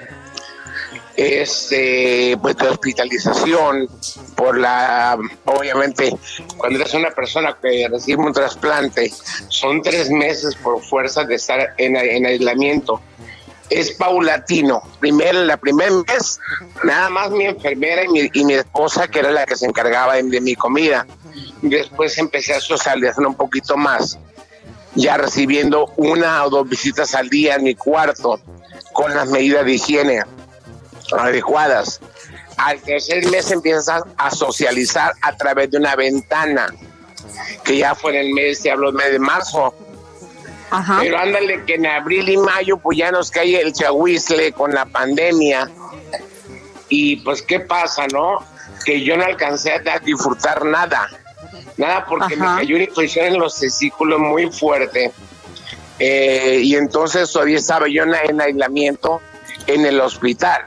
Este, 1.18 2.38
pues 2.42 2.56
de 2.56 2.70
hospitalización 2.70 3.90
por 4.38 4.58
la, 4.58 5.18
obviamente, 5.44 6.16
cuando 6.56 6.80
eres 6.80 6.94
una 6.94 7.12
persona 7.12 7.58
que 7.62 7.90
recibe 7.92 8.24
un 8.24 8.32
trasplante, 8.32 9.12
son 9.50 9.82
tres 9.82 10.10
meses 10.10 10.56
por 10.56 10.82
fuerza 10.82 11.26
de 11.26 11.36
estar 11.36 11.74
en, 11.78 11.98
en 11.98 12.26
aislamiento. 12.26 13.02
Es 13.70 13.92
paulatino. 13.92 14.82
Primero, 15.02 15.44
la 15.44 15.58
primer 15.58 15.92
mes, 15.92 16.40
nada 16.86 17.10
más 17.10 17.32
mi 17.32 17.46
enfermera 17.46 18.06
y 18.06 18.08
mi, 18.08 18.30
y 18.34 18.46
mi 18.46 18.54
esposa, 18.54 19.10
que 19.10 19.20
era 19.20 19.32
la 19.32 19.46
que 19.46 19.58
se 19.58 19.66
encargaba 19.66 20.16
de 20.16 20.40
mi 20.42 20.56
comida. 20.56 21.06
Después 21.62 22.18
empecé 22.18 22.54
a 22.54 22.62
socializar 22.62 23.26
un 23.26 23.36
poquito 23.36 23.76
más, 23.76 24.18
ya 24.96 25.18
recibiendo 25.18 25.92
una 25.98 26.46
o 26.46 26.50
dos 26.50 26.70
visitas 26.70 27.14
al 27.16 27.30
día 27.30 27.56
en 27.56 27.64
mi 27.64 27.76
cuarto, 27.76 28.40
con 28.94 29.14
las 29.14 29.30
medidas 29.30 29.66
de 29.66 29.74
higiene 29.74 30.24
adecuadas. 31.18 32.00
Al 32.58 32.80
tercer 32.82 33.26
mes 33.28 33.52
empiezas 33.52 34.04
a, 34.18 34.32
socializar 34.32 35.14
a 35.22 35.36
través 35.36 35.72
de 35.72 35.78
una 35.78 35.96
ventana, 35.96 36.68
que 37.64 37.78
ya 37.78 37.96
fue 37.96 38.12
en 38.12 38.28
el 38.28 38.34
mes, 38.34 38.62
te 38.62 38.72
hablo, 38.72 38.92
mes 38.92 39.12
de 39.12 39.20
marzo. 39.20 39.74
Ajá. 40.70 40.98
Pero 41.02 41.18
ándale 41.18 41.64
que 41.66 41.76
en 41.76 41.86
abril 41.86 42.30
y 42.30 42.38
mayo 42.38 42.78
pues 42.78 42.98
ya 42.98 43.12
nos 43.12 43.32
cae 43.32 43.60
el 43.60 43.74
chahuizle 43.74 44.52
con 44.52 44.74
la 44.74 44.86
pandemia. 44.86 45.70
Y 46.90 47.18
pues 47.18 47.42
qué 47.42 47.60
pasa, 47.60 48.08
¿no? 48.08 48.40
Que 48.86 49.04
yo 49.04 49.16
no 49.16 49.24
alcancé 49.24 49.74
a 49.74 50.00
disfrutar 50.00 50.66
nada. 50.66 51.10
Nada 51.80 52.06
porque 52.06 52.36
Ajá. 52.36 52.56
me 52.56 52.60
cayó 52.60 52.76
una 52.76 52.84
infección 52.84 53.26
en 53.28 53.40
los 53.40 53.58
testículos 53.58 54.20
muy 54.20 54.52
fuerte. 54.52 55.14
Eh, 55.98 56.60
y 56.62 56.76
entonces 56.76 57.32
todavía 57.32 57.58
estaba 57.58 57.88
yo 57.88 58.04
en, 58.04 58.14
en 58.14 58.42
aislamiento 58.42 59.22
en 59.66 59.86
el 59.86 60.02
hospital. 60.02 60.66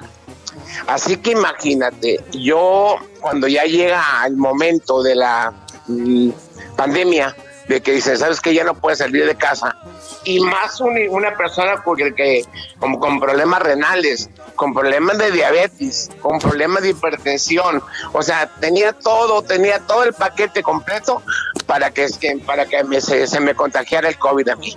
Así 0.86 1.18
que 1.18 1.32
imagínate, 1.32 2.24
yo 2.32 2.96
cuando 3.20 3.46
ya 3.46 3.64
llega 3.64 4.02
el 4.26 4.36
momento 4.36 5.02
de 5.02 5.14
la 5.14 5.52
mm, 5.86 6.30
pandemia, 6.76 7.36
que 7.80 7.92
dicen, 7.92 8.18
¿sabes 8.18 8.40
que 8.40 8.54
Ya 8.54 8.64
no 8.64 8.74
puedes 8.74 8.98
salir 8.98 9.26
de 9.26 9.34
casa. 9.36 9.76
Y 10.24 10.40
más 10.40 10.80
una 10.80 11.36
persona 11.36 11.82
con, 11.82 11.96
que, 11.96 12.44
con, 12.78 13.20
problemas 13.20 13.62
renales, 13.62 14.30
con 14.56 14.74
problemas 14.74 15.18
de 15.18 15.30
diabetes, 15.30 16.10
con 16.20 16.38
problemas 16.38 16.82
de 16.82 16.90
hipertensión. 16.90 17.82
O 18.12 18.22
sea, 18.22 18.48
tenía 18.60 18.92
todo, 18.92 19.42
tenía 19.42 19.80
todo 19.80 20.04
el 20.04 20.12
paquete 20.12 20.62
completo 20.62 21.22
para 21.66 21.90
que, 21.90 22.08
para 22.44 22.66
que 22.66 23.00
se, 23.00 23.26
se 23.26 23.40
me 23.40 23.54
contagiara 23.54 24.08
el 24.08 24.18
COVID 24.18 24.48
a 24.48 24.56
mí. 24.56 24.76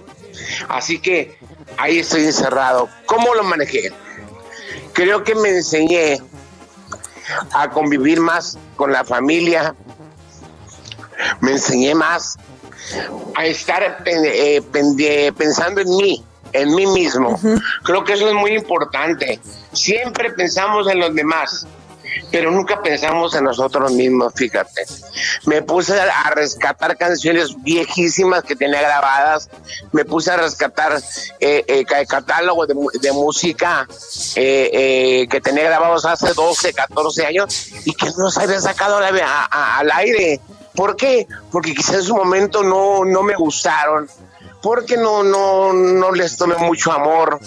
Así 0.70 1.00
que 1.00 1.38
ahí 1.78 2.00
estoy 2.00 2.26
encerrado. 2.26 2.90
¿Cómo 3.06 3.34
lo 3.36 3.44
manejé? 3.44 3.92
Creo 4.94 5.24
que 5.24 5.36
me 5.36 5.50
enseñé 5.50 6.22
a 7.52 7.70
convivir 7.70 8.20
más 8.20 8.58
con 8.76 8.92
la 8.92 9.04
familia, 9.04 9.76
me 11.42 11.52
enseñé 11.52 11.96
más 11.96 12.38
a 13.36 13.46
estar 13.46 14.04
eh, 14.06 15.32
pensando 15.38 15.82
en 15.82 15.96
mí, 15.96 16.24
en 16.54 16.76
mí 16.76 16.86
mismo. 16.88 17.40
Creo 17.84 18.04
que 18.04 18.14
eso 18.14 18.28
es 18.28 18.34
muy 18.34 18.54
importante. 18.54 19.40
Siempre 19.72 20.32
pensamos 20.32 20.88
en 20.90 21.00
los 21.00 21.14
demás 21.14 21.68
pero 22.32 22.52
nunca 22.52 22.82
pensamos 22.82 23.36
en 23.36 23.44
nosotros 23.44 23.92
mismos, 23.92 24.34
fíjate. 24.36 24.86
Me 25.46 25.62
puse 25.62 26.00
a 26.00 26.30
rescatar 26.32 26.98
canciones 26.98 27.62
viejísimas 27.64 28.44
que 28.44 28.56
tenía 28.56 28.82
grabadas, 28.82 29.50
me 29.92 30.06
puse 30.06 30.32
a 30.32 30.38
rescatar 30.38 31.02
eh, 31.40 31.64
eh, 31.68 31.86
catálogo 31.86 32.66
de, 32.66 33.12
música 33.12 33.88
eh, 34.36 35.28
que 35.30 35.42
tenía 35.42 35.64
grabados 35.64 36.06
hace 36.06 36.34
12, 36.34 36.74
14 36.74 37.26
años 37.26 37.70
y 37.86 37.94
que 37.94 38.08
no 38.18 38.30
se 38.30 38.44
había 38.44 38.60
sacado 38.60 38.98
al 38.98 39.92
aire. 39.92 40.40
¿Por 40.76 40.96
qué? 40.96 41.28
Porque 41.52 41.74
quizás 41.74 41.96
en 41.96 42.04
su 42.04 42.16
momento 42.16 42.64
no, 42.64 43.06
no 43.06 43.24
me 43.24 43.36
gustaron, 43.36 44.10
porque 44.62 44.98
no, 44.98 45.24
no, 45.24 45.74
no 45.74 46.12
les 46.12 46.38
tomé 46.38 46.56
mucho 46.56 46.92
amor, 46.92 47.40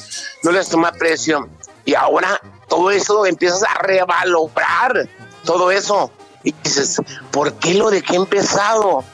no 0.42 0.52
les 0.52 0.68
tomé 0.68 0.88
aprecio. 0.88 1.48
Y 1.84 1.94
ahora 1.94 2.40
todo 2.68 2.90
eso 2.90 3.26
empiezas 3.26 3.62
a 3.64 3.82
revalorar 3.82 5.08
todo 5.44 5.70
eso. 5.70 6.10
Y 6.44 6.54
dices, 6.62 7.00
¿por 7.30 7.54
qué 7.54 7.74
lo 7.74 7.90
dejé 7.90 8.16
empezado? 8.16 9.04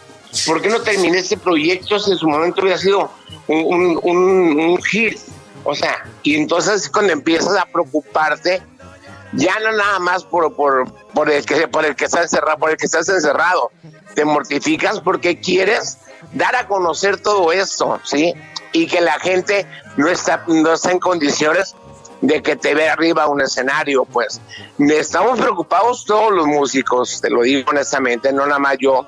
¿Por 0.47 0.61
qué 0.61 0.69
no 0.69 0.81
terminé 0.83 1.19
ese 1.19 1.37
proyecto 1.37 1.99
si 1.99 2.13
en 2.13 2.19
su 2.19 2.29
momento 2.29 2.61
hubiera 2.61 2.79
sido 2.79 3.11
un, 3.47 3.99
un, 4.03 4.83
hit? 4.83 5.19
O 5.65 5.75
sea, 5.75 6.05
y 6.23 6.37
entonces 6.37 6.91
cuando 6.91 7.13
empiezas 7.13 7.57
a 7.57 7.65
preocuparte, 7.67 8.63
ya 9.33 9.59
no 9.61 9.73
nada 9.73 9.99
más 10.01 10.25
por, 10.25 10.55
por, 10.55 10.93
por, 11.15 11.31
el 11.31 11.45
que, 11.45 11.69
por 11.69 11.85
el 11.85 11.97
que 11.97 12.05
está 12.05 12.23
encerrado, 12.23 12.59
por 12.59 12.71
el 12.71 12.77
que 12.77 12.87
estás 12.87 13.09
encerrado, 13.09 13.71
te 14.15 14.25
mortificas 14.25 15.01
porque 15.01 15.41
quieres 15.41 15.99
dar 16.33 16.57
a 16.57 16.67
conocer 16.67 17.21
todo 17.21 17.53
esto, 17.53 18.01
¿sí? 18.05 18.35
Y 18.73 18.87
que 18.87 19.01
la 19.01 19.19
gente 19.21 19.67
no 19.97 20.09
está, 20.09 20.45
no 20.47 20.73
está 20.73 20.91
en 20.91 20.99
condiciones 20.99 21.75
de 22.21 22.43
que 22.43 22.57
te 22.57 22.75
ve 22.75 22.89
arriba 22.89 23.27
un 23.29 23.43
escenario, 23.43 24.05
pues 24.05 24.41
estamos 24.79 25.39
preocupados 25.39 26.05
todos 26.07 26.33
los 26.33 26.47
músicos, 26.47 27.21
te 27.21 27.29
lo 27.29 27.43
digo 27.43 27.71
honestamente, 27.71 28.33
no 28.33 28.47
nada 28.47 28.59
más 28.59 28.77
yo, 28.79 29.07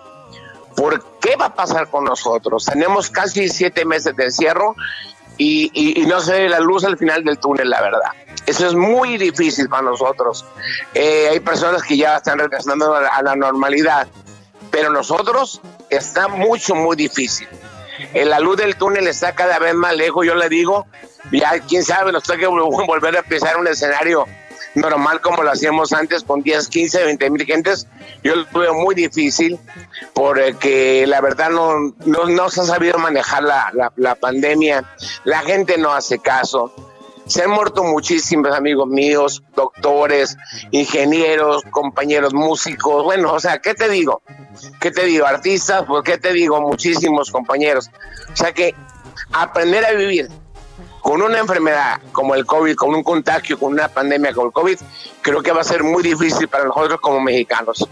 por 0.76 1.02
qué 1.18 1.36
va 1.36 1.46
a 1.46 1.54
pasar 1.54 1.88
con 1.88 2.04
nosotros. 2.04 2.66
Tenemos 2.66 3.10
casi 3.10 3.48
siete 3.48 3.84
meses 3.84 4.14
de 4.14 4.24
encierro 4.24 4.74
y, 5.38 6.04
no 6.06 6.20
se 6.20 6.32
ve 6.32 6.48
la 6.48 6.60
luz 6.60 6.84
al 6.84 6.98
final 6.98 7.24
del 7.24 7.38
túnel, 7.38 7.70
la 7.70 7.80
verdad. 7.80 8.10
Eso 8.44 8.66
es 8.66 8.74
muy 8.74 9.16
difícil 9.16 9.68
para 9.68 9.82
nosotros. 9.82 10.44
Eh, 10.94 11.28
hay 11.30 11.40
personas 11.40 11.82
que 11.82 11.96
ya 11.96 12.16
están 12.16 12.38
regresando 12.38 12.94
a 12.94 13.22
la 13.22 13.34
normalidad, 13.34 14.06
pero 14.76 14.90
nosotros 14.90 15.62
está 15.88 16.28
mucho, 16.28 16.74
muy 16.74 16.96
difícil. 16.96 17.48
Eh, 18.12 18.26
la 18.26 18.40
luz 18.40 18.58
del 18.58 18.76
túnel 18.76 19.08
está 19.08 19.34
cada 19.34 19.58
vez 19.58 19.72
más 19.74 19.96
lejos, 19.96 20.26
yo 20.26 20.34
le 20.34 20.50
digo, 20.50 20.86
ya 21.32 21.58
quién 21.60 21.82
sabe, 21.82 22.12
nos 22.12 22.24
toca 22.24 22.46
volver 22.86 23.16
a 23.16 23.20
empezar 23.20 23.56
un 23.56 23.66
escenario 23.68 24.26
normal 24.74 25.22
como 25.22 25.42
lo 25.42 25.50
hacíamos 25.50 25.94
antes 25.94 26.24
con 26.24 26.42
10, 26.42 26.68
15, 26.68 27.04
20 27.06 27.30
mil 27.30 27.46
gentes, 27.46 27.88
yo 28.22 28.36
lo 28.36 28.44
veo 28.52 28.74
muy 28.74 28.94
difícil 28.94 29.58
porque 30.12 31.06
la 31.06 31.22
verdad 31.22 31.48
no, 31.48 31.94
no, 32.04 32.50
se 32.50 32.60
ha 32.60 32.64
sabido 32.64 32.98
manejar 32.98 33.44
la, 33.44 33.72
la, 33.96 34.14
pandemia, 34.14 34.84
la 35.24 35.38
gente 35.40 35.78
no 35.78 35.94
hace 35.94 36.18
caso. 36.18 36.70
Se 37.26 37.42
han 37.42 37.50
muerto 37.50 37.82
muchísimos 37.82 38.54
amigos 38.54 38.86
míos, 38.86 39.42
doctores, 39.54 40.36
ingenieros, 40.70 41.62
compañeros 41.70 42.32
músicos, 42.32 43.02
bueno, 43.02 43.32
o 43.32 43.40
sea, 43.40 43.58
¿qué 43.58 43.74
te 43.74 43.88
digo? 43.88 44.22
¿Qué 44.80 44.90
te 44.90 45.04
digo? 45.04 45.26
Artistas, 45.26 45.84
pues 45.86 46.04
¿qué 46.04 46.18
te 46.18 46.32
digo? 46.32 46.60
Muchísimos 46.60 47.30
compañeros. 47.30 47.90
O 48.32 48.36
sea 48.36 48.52
que 48.52 48.74
aprender 49.32 49.84
a 49.84 49.92
vivir 49.92 50.28
con 51.00 51.22
una 51.22 51.38
enfermedad 51.38 52.00
como 52.12 52.34
el 52.34 52.46
COVID, 52.46 52.74
con 52.74 52.94
un 52.94 53.02
contagio, 53.02 53.58
con 53.58 53.72
una 53.72 53.88
pandemia 53.88 54.32
como 54.32 54.46
el 54.48 54.52
COVID, 54.52 54.78
creo 55.20 55.42
que 55.42 55.52
va 55.52 55.60
a 55.60 55.64
ser 55.64 55.82
muy 55.82 56.02
difícil 56.02 56.48
para 56.48 56.64
nosotros 56.64 57.00
como 57.00 57.20
mexicanos. 57.20 57.88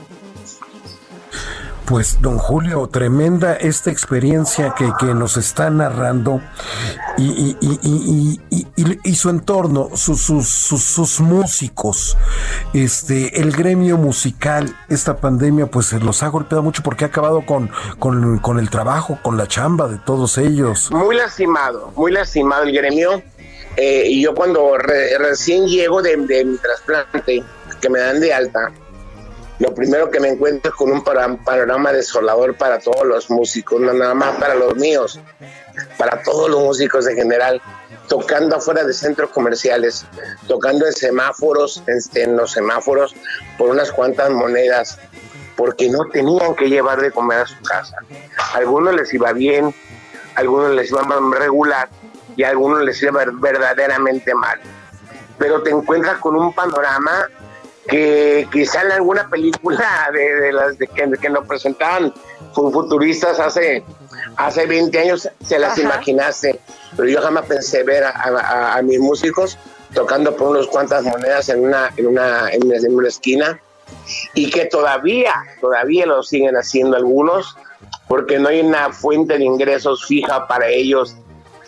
Pues, 1.87 2.23
don 2.23 2.39
Julio, 2.39 2.89
tremenda 2.91 3.55
esta 3.55 3.91
experiencia 3.91 4.75
que, 4.77 4.91
que 4.99 5.13
nos 5.13 5.37
está 5.37 5.69
narrando 5.69 6.41
y, 7.19 7.57
y, 7.61 8.41
y, 8.51 8.99
y 9.05 9.15
su 9.15 9.29
entorno, 9.29 9.91
sus, 9.95 10.23
sus, 10.23 10.49
sus, 10.49 11.21
músicos, 11.21 12.17
este, 12.73 13.39
el 13.39 13.53
gremio 13.53 13.99
musical, 13.99 14.75
esta 14.89 15.19
pandemia, 15.19 15.67
pues 15.67 15.93
los 15.93 16.23
ha 16.23 16.29
golpeado 16.29 16.63
mucho 16.63 16.83
porque 16.83 17.05
ha 17.05 17.09
acabado 17.09 17.45
con, 17.45 17.71
con, 17.99 18.39
con 18.39 18.59
el 18.59 18.71
trabajo, 18.71 19.19
con 19.23 19.37
la 19.37 19.47
chamba 19.47 19.87
de 19.87 19.99
todos 19.99 20.39
ellos. 20.39 20.91
Muy 20.91 21.17
lastimado, 21.17 21.93
muy 21.97 22.13
lastimado 22.13 22.63
el 22.63 22.73
gremio. 22.73 23.23
Eh, 23.77 24.05
y 24.07 24.23
yo 24.23 24.35
cuando 24.35 24.79
recién 24.79 25.67
llego 25.67 26.01
de, 26.01 26.17
de 26.17 26.45
mi 26.45 26.57
trasplante, 26.57 27.45
que 27.81 27.91
me 27.91 27.99
dan 27.99 28.21
de 28.21 28.33
alta, 28.33 28.73
lo 29.61 29.73
primero 29.73 30.11
que 30.11 30.19
me 30.19 30.29
encuentro 30.29 30.71
es 30.71 30.77
con 30.77 30.91
un 30.91 31.05
panorama 31.05 31.93
desolador 31.93 32.57
para 32.57 32.81
todos 32.81 33.07
los 33.07 33.31
músicos, 33.31 33.81
no 33.81 33.93
nada 33.93 34.15
más 34.15 34.37
para 34.37 34.55
los 34.57 34.75
míos, 34.77 35.21
para 35.97 36.23
todos 36.23 36.51
los 36.51 36.61
músicos 36.61 37.07
en 37.07 37.17
general, 37.17 37.63
tocando 38.09 38.57
afuera 38.57 38.83
de 38.83 38.93
centros 38.93 39.31
comerciales, 39.31 40.07
tocando 40.49 40.87
en 40.87 40.93
semáforos, 40.93 41.83
en, 42.15 42.37
los 42.37 42.51
semáforos, 42.51 43.15
por 43.57 43.71
unas 43.71 43.93
cuantas 43.93 44.31
monedas, 44.31 44.99
porque 45.57 45.89
no 45.89 46.09
tenían 46.09 46.57
que 46.57 46.69
llevar 46.69 47.01
de 47.01 47.13
comer 47.13 47.41
a 47.41 47.47
su 47.47 47.61
casa. 47.63 47.97
A 48.37 48.57
algunos 48.59 48.95
les 48.95 49.15
iba 49.15 49.33
bien, 49.33 49.73
a 50.35 50.41
algunos 50.41 50.73
les 50.73 50.91
iba 50.91 51.03
regular 51.39 51.89
y 52.37 52.43
a 52.43 52.51
algunos 52.51 52.83
les 52.83 53.01
iba 53.01 53.25
verdaderamente 53.35 54.35
mal. 54.35 54.59
Pero 55.39 55.63
te 55.63 55.71
encuentras 55.71 56.19
con 56.19 56.35
un 56.35 56.53
panorama 56.53 57.29
que 57.89 58.49
quizá 58.53 58.83
en 58.83 58.93
alguna 58.93 59.29
película 59.29 60.11
de, 60.13 60.53
las 60.53 60.77
que, 60.77 61.31
nos 61.31 61.47
presentaban 61.47 62.13
futuristas 62.53 63.41
hace, 63.41 63.83
hace 64.37 64.67
20 64.67 64.99
años 64.99 65.29
se 65.45 65.59
las 65.59 65.79
imaginaste, 65.79 66.61
pero 66.97 67.09
yo 67.09 67.21
jamás 67.21 67.47
pensé 67.47 67.83
ver 67.83 68.05
a, 68.05 68.81
mis 68.83 68.99
músicos 69.01 69.59
tocando 69.93 70.35
por 70.35 70.49
unas 70.49 70.67
cuantas 70.67 71.05
monedas 71.05 71.49
en 71.49 71.65
una, 71.65 71.91
en 71.97 72.07
una, 72.07 72.49
en 72.51 72.95
una 72.95 73.09
esquina 73.09 73.61
y 74.35 74.51
que 74.51 74.67
todavía, 74.67 75.33
todavía 75.61 76.07
lo 76.07 76.23
siguen 76.23 76.57
haciendo 76.57 76.97
algunos 76.97 77.57
porque 78.09 78.39
no 78.39 78.49
hay 78.49 78.61
una 78.61 78.93
fuente 78.93 79.39
de 79.39 79.45
ingresos 79.45 80.05
fija 80.05 80.47
para 80.47 80.69
ellos. 80.69 81.17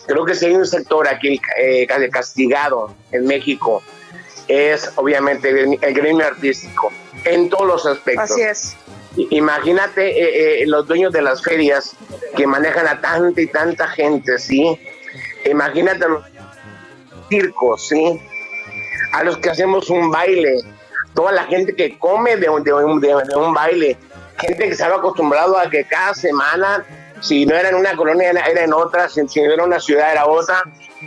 Creo 0.06 0.24
que 0.24 0.34
si 0.34 0.46
hay 0.46 0.54
un 0.54 0.66
sector 0.66 1.08
aquí 1.08 1.40
eh, 1.60 1.86
castigado 2.10 2.94
en 3.12 3.26
México 3.26 3.82
es 4.48 4.92
obviamente 4.96 5.48
el, 5.50 5.94
gremio 5.94 6.26
artístico 6.26 6.92
en 7.24 7.48
todos 7.48 7.66
los 7.66 7.86
aspectos. 7.86 8.30
Así 8.30 8.42
es. 8.42 8.76
Imagínate 9.30 10.08
eh, 10.08 10.62
eh, 10.62 10.66
los 10.66 10.86
dueños 10.86 11.12
de 11.12 11.22
las 11.22 11.42
ferias 11.42 11.96
que 12.36 12.46
manejan 12.46 12.86
a 12.86 13.00
tanta 13.00 13.40
y 13.40 13.46
tanta 13.46 13.88
gente, 13.88 14.38
¿sí? 14.38 14.78
Imagínate 15.44 16.08
los 16.08 16.24
circos, 17.28 17.88
¿sí? 17.88 18.20
A 19.12 19.24
los 19.24 19.38
que 19.38 19.50
hacemos 19.50 19.88
un 19.88 20.10
baile, 20.10 20.58
toda 21.14 21.32
la 21.32 21.44
gente 21.44 21.74
que 21.74 21.98
come 21.98 22.36
de 22.36 22.48
un, 22.50 22.62
de 22.62 22.72
un, 22.74 23.00
de 23.00 23.36
un 23.36 23.54
baile, 23.54 23.96
gente 24.38 24.66
que 24.66 24.72
estaba 24.72 24.96
acostumbrado 24.96 25.58
a 25.58 25.70
que 25.70 25.84
cada 25.84 26.14
semana, 26.14 26.84
si 27.20 27.46
no 27.46 27.56
era 27.56 27.70
en 27.70 27.76
una 27.76 27.96
colonia, 27.96 28.30
era 28.30 28.62
en 28.62 28.72
otra, 28.74 29.08
si, 29.08 29.26
si 29.28 29.40
no 29.40 29.52
era 29.52 29.64
una 29.64 29.80
ciudad, 29.80 30.12
era 30.12 30.26
otra, 30.26 30.62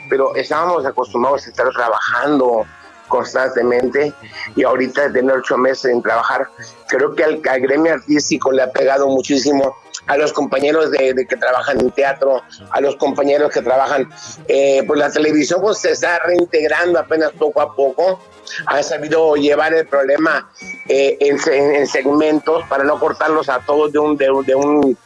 pero 0.09 0.35
estábamos 0.35 0.83
acostumbrados 0.85 1.45
a 1.45 1.49
estar 1.49 1.69
trabajando, 1.69 2.65
constantemente 3.09 4.13
y 4.55 4.63
ahorita 4.63 5.09
de 5.09 5.19
tener 5.19 5.35
ocho 5.35 5.57
meses 5.57 5.91
en 5.91 6.01
trabajar, 6.01 6.47
creo 6.87 7.13
que 7.13 7.23
al, 7.25 7.41
gremio 7.41 7.93
artístico 7.93 8.51
le 8.51 8.61
ha 8.61 8.71
pegado 8.71 9.07
muchísimo 9.07 9.75
a 10.07 10.17
los 10.17 10.31
compañeros 10.31 10.89
de, 10.91 11.13
que 11.27 11.35
trabajan 11.35 11.79
en 11.81 11.91
teatro, 11.91 12.41
a 12.71 12.81
los 12.81 12.95
compañeros 12.95 13.51
que 13.51 13.61
trabajan, 13.61 14.09
eh, 14.47 14.81
pues 14.87 14.99
la 14.99 15.11
televisión 15.11 15.61
pues 15.61 15.79
se 15.79 15.91
está 15.91 16.19
reintegrando 16.19 16.99
apenas 16.99 17.31
poco 17.33 17.61
a 17.61 17.75
poco, 17.75 18.19
ha 18.65 18.81
sabido 18.81 19.35
llevar 19.35 19.73
el 19.73 19.85
problema 19.85 20.49
eh, 20.87 21.17
en, 21.19 21.87
segmentos 21.87 22.63
para 22.69 22.83
no 22.83 22.99
cortarlos 22.99 23.49
a 23.49 23.59
todos 23.59 23.91
de 23.91 23.99
un, 23.99 24.17
de, 24.17 24.31
un 24.31 24.97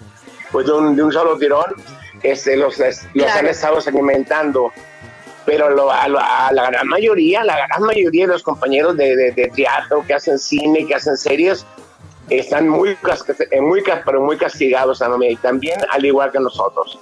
pues 0.51 0.67
de 0.67 0.71
un, 0.71 0.95
de 0.95 1.03
un 1.03 1.11
solo 1.11 1.37
tirón, 1.37 1.73
este, 2.21 2.55
los, 2.55 2.77
los 2.79 2.99
Claro. 3.13 3.39
han 3.39 3.47
estado 3.47 3.81
segmentando. 3.81 4.71
Pero 5.45 5.69
lo- 5.69 5.91
a, 5.91 6.03
a 6.03 6.53
la 6.53 6.69
gran 6.71 6.87
mayoría, 6.87 7.43
la 7.43 7.67
gran 7.67 7.83
mayoría 7.83 8.25
de 8.27 8.33
los 8.33 8.43
compañeros 8.43 8.95
de, 8.95 9.15
teatro 9.55 10.03
que 10.07 10.13
hacen 10.13 10.39
cine, 10.39 10.85
que 10.85 10.95
hacen 10.95 11.17
series, 11.17 11.65
están 12.29 12.69
muy, 12.69 12.95
muy, 13.61 13.83
pero 14.05 14.21
muy 14.21 14.37
castigados 14.37 14.99
también, 14.99 15.37
también 15.37 15.79
al 15.91 16.05
igual 16.05 16.31
que 16.31 16.39
nosotros. 16.39 16.97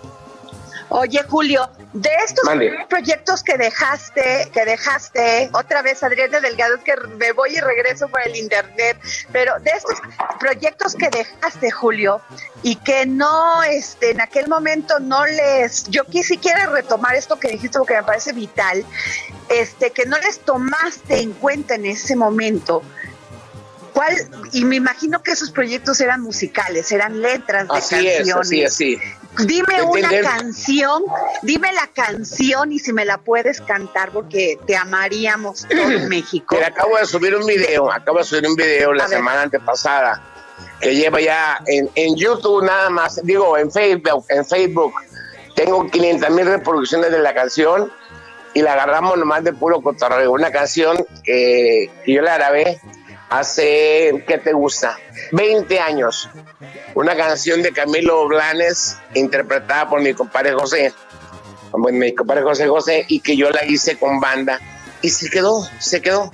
Oye, 0.94 1.24
Julio, 1.24 1.70
de 1.94 2.10
estos 2.26 2.44
Mande. 2.44 2.86
proyectos 2.90 3.44
que 3.44 3.58
dejaste, 3.58 4.50
que 4.54 4.66
dejaste, 4.66 5.50
otra 5.54 5.82
vez 5.82 6.04
Adriana 6.04 6.42
Delgado, 6.42 6.76
es 6.76 6.84
que 6.84 6.94
me 7.18 7.32
voy 7.32 7.56
y 7.56 7.62
regreso 7.62 8.10
por 8.10 8.22
el 8.22 8.36
internet, 8.36 8.98
pero 9.32 9.54
de 9.62 9.72
estos 9.72 9.98
proyectos 10.38 10.96
que 10.96 11.10
dejaste, 11.10 11.72
Julio, 11.72 12.20
y 12.62 12.76
que 12.76 13.06
no, 13.06 13.64
este, 13.64 14.12
en 14.12 14.20
aquel 14.20 14.50
momento 14.50 15.00
no 15.00 15.26
les, 15.26 15.86
yo 15.86 16.04
quisiera 16.04 16.66
retomar 16.66 17.16
esto 17.16 17.40
que 17.40 17.48
dijiste 17.48 17.78
porque 17.78 17.94
me 17.96 18.04
parece 18.04 18.34
vital, 18.34 18.84
este, 19.48 19.92
que 19.92 20.06
no 20.06 20.18
les 20.18 20.40
tomaste 20.40 21.22
en 21.22 21.32
cuenta 21.32 21.76
en 21.76 21.86
ese 21.86 22.18
momento. 22.18 22.84
¿Cuál? 23.94 24.14
Y 24.52 24.66
me 24.66 24.76
imagino 24.76 25.24
que 25.24 25.32
esos 25.32 25.52
proyectos 25.52 26.02
eran 26.02 26.20
musicales, 26.22 26.92
eran 26.92 27.22
letras 27.22 27.68
de 27.70 27.78
Así 27.78 28.08
es, 28.08 28.18
canciones. 28.30 28.74
así 28.74 28.98
Dime 29.40 29.82
una 29.84 30.10
canción, 30.22 31.04
dime 31.42 31.72
la 31.74 31.88
canción 31.88 32.72
y 32.72 32.80
si 32.80 32.92
me 32.92 33.06
la 33.06 33.18
puedes 33.18 33.62
cantar 33.62 34.12
porque 34.12 34.60
te 34.68 34.76
amaríamos 34.76 35.66
todo 35.68 36.00
México. 36.10 36.56
Mira, 36.56 36.68
acabo 36.68 36.98
de 36.98 37.06
subir 37.06 37.36
un 37.36 37.46
video, 37.46 37.92
acabo 37.92 38.18
de 38.20 38.24
subir 38.26 38.46
un 38.48 38.56
video 38.56 38.94
la 38.94 39.06
A 39.06 39.08
ver. 39.08 39.18
semana 39.18 39.42
antepasada 39.44 40.22
que 40.82 40.96
lleva 40.96 41.22
ya 41.22 41.60
en, 41.68 41.90
en 41.96 42.16
YouTube 42.16 42.64
nada 42.64 42.90
más, 42.90 43.20
digo, 43.24 43.58
en 43.58 43.72
Facebook, 43.72 44.26
en 44.30 44.46
Facebook 44.46 44.94
tengo 45.56 45.90
500 45.90 46.30
mil 46.32 46.46
reproducciones 46.46 47.12
de 47.12 47.20
la 47.20 47.34
canción 47.34 47.92
y 48.54 48.62
la 48.62 48.74
agarramos 48.74 49.18
nomás 49.18 49.44
de 49.44 49.54
puro 49.54 49.82
cotorreo. 49.82 50.32
Una 50.32 50.52
canción 50.52 50.98
que, 51.24 51.90
que 52.04 52.14
yo 52.14 52.22
la 52.22 52.38
grabé 52.38 52.82
hace, 53.32 54.24
¿qué 54.28 54.38
te 54.38 54.54
gusta? 54.54 55.00
20 55.32 55.80
años. 55.80 56.30
Una 56.94 57.16
canción 57.16 57.62
de 57.64 57.72
Camilo 57.72 58.28
Blanes 58.28 58.98
interpretada 59.16 59.90
por 59.90 60.02
mi 60.02 60.14
compadre 60.14 60.52
José, 60.54 60.94
por 61.72 61.92
mi 61.92 62.14
compadre 62.14 62.44
José 62.44 62.68
José, 62.68 63.06
y 63.08 63.22
que 63.22 63.36
yo 63.38 63.50
la 63.50 63.66
hice 63.66 63.98
con 63.98 64.20
banda 64.20 64.60
y 65.02 65.10
se 65.10 65.30
quedó, 65.30 65.66
se 65.80 66.02
quedó. 66.02 66.32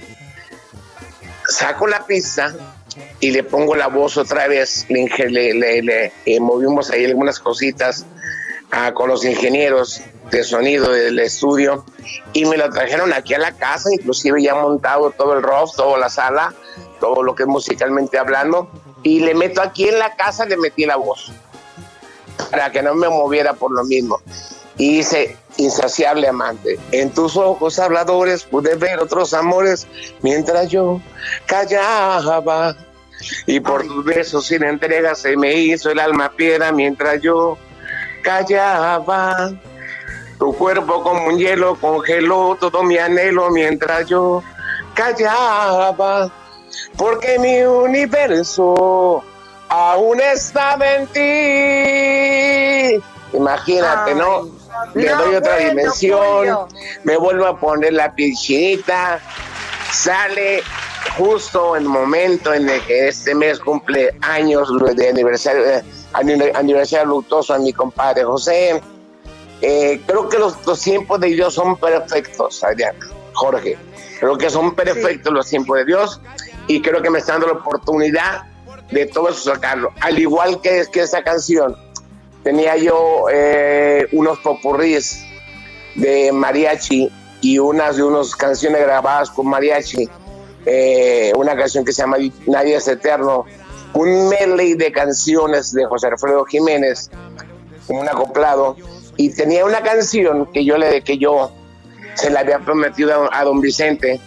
Saco 1.48 1.88
la 1.88 2.06
pista 2.06 2.54
y 3.20 3.32
le 3.32 3.43
pongo 3.43 3.76
la 3.76 3.88
voz 3.88 4.18
otra 4.18 4.48
vez, 4.48 4.86
le, 4.89 5.08
le- 5.30 5.54
le- 5.54 5.82
le, 5.84 6.12
eh, 6.26 6.39
movimos 6.39 6.89
ahí 6.89 7.06
algunas 7.06 7.39
cositas 7.39 8.06
ah, 8.72 8.91
con 8.93 9.08
los 9.10 9.24
ingenieros 9.24 10.02
de 10.32 10.43
sonido 10.43 10.91
del 10.91 11.20
estudio 11.20 11.86
y 12.34 12.43
me 12.45 12.58
lo 12.58 12.70
trajeron 12.70 13.14
aquí 13.14 13.34
a 13.34 13.39
la 13.39 13.54
casa, 13.54 13.89
inclusive 13.93 14.41
ya 14.43 14.56
montado 14.56 15.12
todo 15.12 15.36
el 15.38 15.43
rough, 15.43 15.74
toda 15.76 15.98
la 16.00 16.10
sala, 16.10 16.54
todo 17.00 17.24
lo 17.24 17.36
que 17.36 17.43
es 17.43 17.50
musicalmente 17.50 18.18
hablando 18.18 18.70
y 19.04 19.20
le 19.20 19.34
meto 19.34 19.62
aquí 19.62 19.88
en 19.88 20.00
la 20.00 20.16
casa, 20.16 20.45
le 20.45 20.58
metí 20.58 20.86
la 20.86 20.95
voz 20.95 21.32
para 22.52 22.72
que 22.72 22.82
no 22.82 22.95
me 22.95 23.10
moviera 23.10 23.54
por 23.54 23.72
lo 23.72 23.84
mismo. 23.84 24.22
Y 24.78 24.98
dice, 24.98 25.38
insaciable 25.58 26.28
amante, 26.28 26.80
en 26.91 27.10
tus 27.12 27.36
ojos 27.36 27.80
habladores 27.80 28.43
pude 28.43 28.76
ver 28.76 29.00
otros 29.00 29.34
amores 29.34 29.88
mientras 30.22 30.70
yo 30.70 31.02
callaba. 31.45 32.76
Y 33.48 33.60
por 33.60 33.84
tus 33.88 34.06
besos 34.06 34.45
sin 34.45 34.64
entrega 34.64 35.16
se 35.16 35.36
me 35.36 35.54
hizo 35.54 35.89
el 35.89 36.00
alma 36.00 36.32
piedra 36.32 36.72
mientras 36.72 37.22
yo 37.22 37.58
callaba. 38.22 39.54
Tu 40.38 40.54
cuerpo 40.54 41.02
como 41.02 41.26
un 41.26 41.39
hielo 41.39 41.76
congeló 41.82 42.56
todo 42.60 42.84
mi 42.84 43.00
anhelo 43.00 43.50
mientras 43.50 44.08
yo 44.08 44.43
callaba. 44.93 46.32
Porque 46.97 47.38
mi 47.39 47.61
universo 47.61 49.23
aún 49.69 50.19
estaba 50.21 50.95
en 50.95 51.07
ti. 51.07 53.03
Imagínate, 53.34 54.15
¿no? 54.15 54.49
Le 54.93 55.09
no, 55.09 55.17
doy 55.23 55.36
otra 55.36 55.55
bueno, 55.55 55.69
dimensión, 55.69 56.67
me 57.03 57.17
vuelvo 57.17 57.45
a 57.45 57.59
poner 57.59 57.93
la 57.93 58.13
pinchinita, 58.13 59.19
sale 59.91 60.61
justo 61.17 61.75
en 61.75 61.84
el 61.84 61.89
momento 61.89 62.53
en 62.53 62.69
el 62.69 62.80
que 62.86 63.07
este 63.07 63.34
mes 63.36 63.59
cumple 63.59 64.15
años 64.21 64.69
de 64.95 65.09
aniversario, 65.09 65.65
eh, 65.65 65.84
ani- 66.13 66.51
aniversario 66.53 67.05
luctuoso 67.07 67.53
a 67.53 67.57
mi 67.59 67.73
compadre 67.73 68.23
José. 68.23 68.82
Eh, 69.61 69.99
creo 70.05 70.30
que 70.30 70.38
los, 70.38 70.55
los 70.65 70.80
tiempos 70.80 71.19
de 71.19 71.28
Dios 71.30 71.55
son 71.55 71.75
perfectos, 71.78 72.63
Adriana, 72.63 72.99
Jorge. 73.34 73.78
Creo 74.19 74.38
que 74.38 74.49
son 74.49 74.73
perfectos 74.75 75.34
los 75.34 75.47
tiempos 75.47 75.78
de 75.78 75.86
Dios 75.86 76.21
y 76.68 76.82
creo 76.82 77.01
que 77.01 77.09
me 77.09 77.20
está 77.20 77.34
dando 77.34 77.47
la 77.47 77.53
oportunidad 77.53 78.43
de 78.91 79.05
todo 79.05 79.30
eso 79.30 79.53
sacarlo. 79.53 79.91
Al 80.01 80.20
igual 80.20 80.61
que, 80.61 80.86
que 80.91 81.01
esa 81.01 81.24
canción, 81.24 81.76
tenía 82.43 82.78
yo 82.78 83.26
eh, 83.32 84.07
unos 84.11 84.39
popurrís 84.39 85.24
de 85.95 86.32
mariachi 86.32 87.09
y 87.41 87.59
unas 87.59 87.97
de 87.97 88.03
unas 88.03 88.36
canciones 88.36 88.82
grabadas 88.82 89.30
con 89.30 89.47
mariachi. 89.47 90.09
Eh, 90.65 91.32
una 91.36 91.55
canción 91.55 91.86
que 91.86 91.93
se 91.93 92.01
llama 92.01 92.18
Nadie 92.45 92.76
es 92.76 92.88
Eterno, 92.88 93.45
un 93.93 94.28
medley 94.28 94.74
de 94.74 94.91
canciones 94.91 95.72
de 95.72 95.86
José 95.86 96.07
Alfredo 96.07 96.43
Jiménez, 96.45 97.09
un 97.88 98.07
acoplado, 98.07 98.76
y 99.15 99.34
tenía 99.34 99.65
una 99.65 99.82
canción 99.82 100.45
que 100.51 100.65
yo 100.65 100.78
le 100.78 101.01
que 101.03 101.18
yo 101.18 101.51
se 102.15 102.30
la 102.30 102.41
había 102.41 102.59
prometido 102.59 103.30
a, 103.32 103.39
a 103.39 103.43
don 103.45 103.61
Vicente 103.61 104.20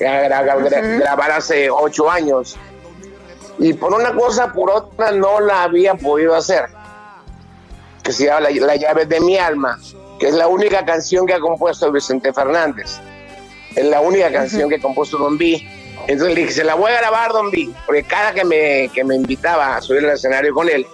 gra- 0.00 0.28
gra- 0.28 0.58
gra- 0.58 0.98
grabar 0.98 1.30
hace 1.32 1.70
ocho 1.70 2.10
años. 2.10 2.56
Y 3.58 3.74
por 3.74 3.92
una 3.92 4.14
cosa, 4.14 4.52
por 4.52 4.70
otra, 4.70 5.12
no 5.12 5.40
la 5.40 5.64
había 5.64 5.94
podido 5.94 6.34
hacer. 6.34 6.64
Que 8.02 8.12
se 8.12 8.24
llama 8.24 8.40
La, 8.40 8.50
La 8.66 8.76
llave 8.76 9.04
de 9.04 9.20
mi 9.20 9.36
alma, 9.36 9.78
que 10.18 10.28
es 10.28 10.34
la 10.34 10.48
única 10.48 10.84
canción 10.84 11.26
que 11.26 11.34
ha 11.34 11.40
compuesto 11.40 11.92
Vicente 11.92 12.32
Fernández. 12.32 12.98
Es 13.76 13.84
la 13.84 14.00
única 14.00 14.32
canción 14.32 14.68
que 14.68 14.76
ha 14.76 14.80
compuesto 14.80 15.18
Don 15.18 15.36
B. 15.36 15.60
Entonces 16.08 16.34
le 16.34 16.40
dije, 16.40 16.52
se 16.52 16.64
la 16.64 16.74
voy 16.74 16.90
a 16.90 16.98
grabar, 17.00 17.32
Don 17.32 17.50
B, 17.50 17.68
porque 17.86 18.02
cada 18.04 18.32
que 18.32 18.44
me, 18.44 18.90
que 18.94 19.04
me 19.04 19.14
invitaba 19.14 19.76
a 19.76 19.82
subir 19.82 20.02
al 20.04 20.12
escenario 20.14 20.54
con 20.54 20.68
él, 20.68 20.86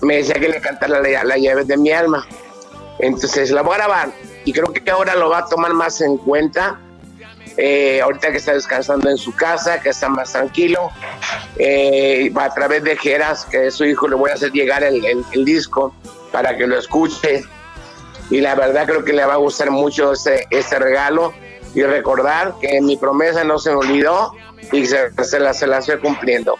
me 0.00 0.16
decía 0.18 0.34
que 0.34 0.48
le 0.48 0.60
cantara 0.60 1.00
la, 1.00 1.24
la 1.24 1.36
llave 1.36 1.64
de 1.64 1.76
mi 1.76 1.90
alma. 1.90 2.24
Entonces 3.00 3.50
la 3.50 3.62
voy 3.62 3.74
a 3.74 3.78
grabar 3.78 4.08
y 4.44 4.52
creo 4.52 4.72
que 4.72 4.88
ahora 4.90 5.14
lo 5.16 5.28
va 5.30 5.38
a 5.38 5.46
tomar 5.46 5.72
más 5.74 6.00
en 6.00 6.16
cuenta. 6.18 6.78
Eh, 7.62 8.00
ahorita 8.00 8.30
que 8.30 8.38
está 8.38 8.52
descansando 8.54 9.10
en 9.10 9.18
su 9.18 9.34
casa, 9.34 9.80
que 9.80 9.90
está 9.90 10.08
más 10.08 10.32
tranquilo, 10.32 10.90
eh, 11.58 12.32
a 12.34 12.54
través 12.54 12.82
de 12.84 12.96
Geras, 12.96 13.44
que 13.44 13.66
es 13.66 13.74
su 13.74 13.84
hijo, 13.84 14.08
le 14.08 14.16
voy 14.16 14.30
a 14.30 14.34
hacer 14.34 14.50
llegar 14.52 14.82
el, 14.82 15.04
el- 15.04 15.24
el 15.32 15.44
disco 15.44 15.94
para 16.32 16.56
que 16.56 16.66
lo 16.66 16.78
escuche. 16.78 17.44
Y 18.30 18.40
la 18.40 18.54
verdad 18.54 18.86
creo 18.86 19.04
que 19.04 19.12
le 19.12 19.24
va 19.24 19.34
a 19.34 19.36
gustar 19.38 19.70
mucho 19.70 20.12
este, 20.12 20.46
este 20.50 20.78
regalo 20.78 21.32
y 21.74 21.82
recordar 21.82 22.54
que 22.60 22.80
mi 22.80 22.96
promesa 22.96 23.44
no 23.44 23.58
se 23.58 23.70
me 23.70 23.76
olvidó 23.76 24.32
y 24.72 24.86
se, 24.86 25.10
se 25.24 25.38
la, 25.40 25.52
se 25.52 25.66
la 25.66 25.78
estoy 25.78 25.98
cumpliendo. 25.98 26.56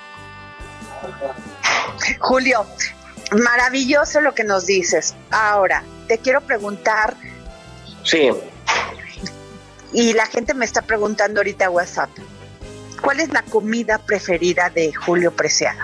Julio, 2.19 2.67
maravilloso 3.33 4.21
lo 4.21 4.35
que 4.35 4.45
nos 4.45 4.67
dices. 4.67 5.15
Ahora, 5.31 5.83
te 6.09 6.19
quiero 6.19 6.41
preguntar, 6.41 7.15
Sí. 8.03 8.31
Y 9.93 10.13
la 10.15 10.27
gente 10.27 10.55
me 10.55 10.65
está 10.65 10.83
preguntando 10.83 11.41
ahorita 11.41 11.67
a 11.67 11.71
WhatsApp, 11.71 12.11
¿cuál 13.03 13.21
es 13.21 13.31
la 13.33 13.43
comida 13.43 13.99
preferida 13.99 14.71
de 14.71 14.93
Julio 14.95 15.33
Preciado? 15.33 15.81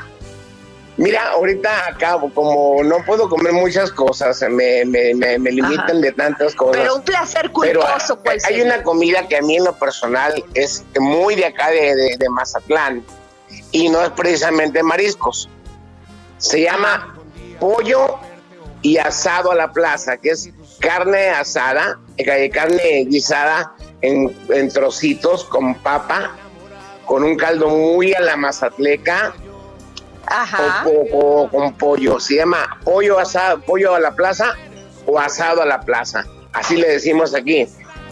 Mira, 0.98 1.28
ahorita 1.32 1.88
acá, 1.88 2.16
como 2.34 2.82
no 2.82 3.04
puedo 3.04 3.28
comer 3.28 3.52
muchas 3.52 3.92
cosas, 3.92 4.40
me, 4.48 4.82
me, 4.86 5.12
me, 5.14 5.38
me 5.38 5.50
limitan 5.52 5.90
Ajá. 5.90 5.98
de 5.98 6.12
tantas 6.12 6.54
cosas. 6.54 6.76
Pero 6.80 6.96
un 6.96 7.02
placer 7.02 7.50
culposo, 7.52 8.18
¿cuál 8.20 8.38
hay 8.48 8.62
una 8.62 8.82
comida 8.82 9.28
que 9.28 9.36
a 9.36 9.42
mí 9.42 9.56
en 9.58 9.64
lo 9.64 9.78
personal 9.78 10.42
es 10.54 10.84
muy 10.98 11.34
de 11.34 11.44
acá 11.44 11.70
de, 11.70 11.94
de- 11.94 12.16
de 12.18 12.28
Mazatlán 12.30 13.04
y 13.72 13.90
no 13.90 14.00
es 14.02 14.08
precisamente 14.12 14.82
mariscos. 14.82 15.50
Se 16.38 16.62
llama 16.62 17.14
pollo 17.60 18.18
y 18.80 18.96
asado 18.96 19.50
a 19.52 19.54
la 19.54 19.72
plaza, 19.72 20.16
que 20.16 20.30
es 20.30 20.48
carne 20.80 21.28
asada, 21.28 21.98
eh, 22.16 22.48
carne 22.48 23.04
guisada 23.06 23.74
en, 24.02 24.36
en 24.50 24.68
trocitos 24.70 25.44
con 25.44 25.74
papa, 25.76 26.36
con 27.04 27.22
un 27.24 27.36
caldo 27.36 27.68
muy 27.68 28.12
a 28.14 28.20
la 28.20 28.36
mazatleca 28.36 29.34
Ajá. 30.26 30.84
o, 30.86 30.90
o- 31.16 31.42
o 31.44 31.50
con 31.50 31.72
pollo. 31.74 32.18
Se 32.20 32.36
llama 32.36 32.78
pollo 32.84 33.18
asado, 33.18 33.60
pollo 33.60 33.94
a 33.94 34.00
la 34.00 34.14
plaza 34.14 34.54
o 35.06 35.18
asado 35.18 35.62
a 35.62 35.66
la 35.66 35.80
plaza. 35.80 36.24
Así 36.52 36.76
le 36.76 36.88
decimos 36.88 37.34
aquí. 37.34 37.66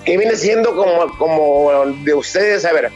Que 0.04 0.16
viene 0.18 0.36
siendo 0.36 0.76
como, 0.76 1.16
como 1.18 1.70
de 2.04 2.12
ustedes, 2.14 2.64
a 2.66 2.72
ver, 2.72 2.92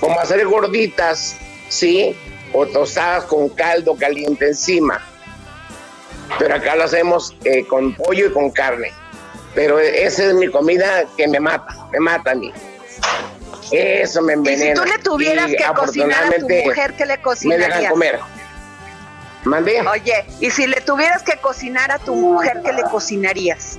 como 0.00 0.18
hacer 0.20 0.46
gorditas, 0.46 1.36
¿sí? 1.68 2.16
O 2.52 2.64
tostadas 2.66 3.24
con 3.24 3.48
caldo 3.50 3.96
caliente 3.96 4.46
encima. 4.46 5.02
pero 6.38 6.54
acá 6.54 6.76
lo 6.76 6.84
hacemos 6.84 7.34
eh, 7.44 7.64
con 7.66 7.94
pollo 7.94 8.26
y 8.28 8.32
con 8.32 8.50
carne. 8.50 8.92
Pero 9.56 9.80
esa 9.80 10.26
es 10.26 10.34
mi 10.34 10.48
comida 10.48 11.04
que 11.16 11.26
me 11.26 11.40
mata, 11.40 11.74
me 11.90 11.98
mata 11.98 12.30
a 12.32 12.34
mí. 12.36 12.52
Eso 13.72 14.22
me 14.22 14.34
Y 14.34 14.36
si 14.36 14.52
envenena. 14.52 14.80
tú 14.82 14.88
le 14.88 14.98
tuvieras 14.98 15.50
Y 15.50 15.56
que 15.56 15.64
cocinar 15.74 16.24
a 16.24 16.36
tu 16.38 16.48
mujer, 16.48 16.94
¿qué 16.96 17.06
le 17.06 17.16
Me 17.16 17.22
cocinarías? 17.22 17.68
dejan 17.78 17.90
comer. 17.90 18.20
¿Mandé? 19.44 19.80
Oye, 19.88 20.24
y 20.40 20.50
si 20.50 20.66
le 20.66 20.80
tuvieras 20.82 21.22
que 21.22 21.36
cocinar 21.38 21.90
a 21.90 21.98
tu 21.98 22.14
mujer, 22.14 22.60
¿qué 22.64 22.72
le 22.72 22.82
cocinarías? 22.82 23.78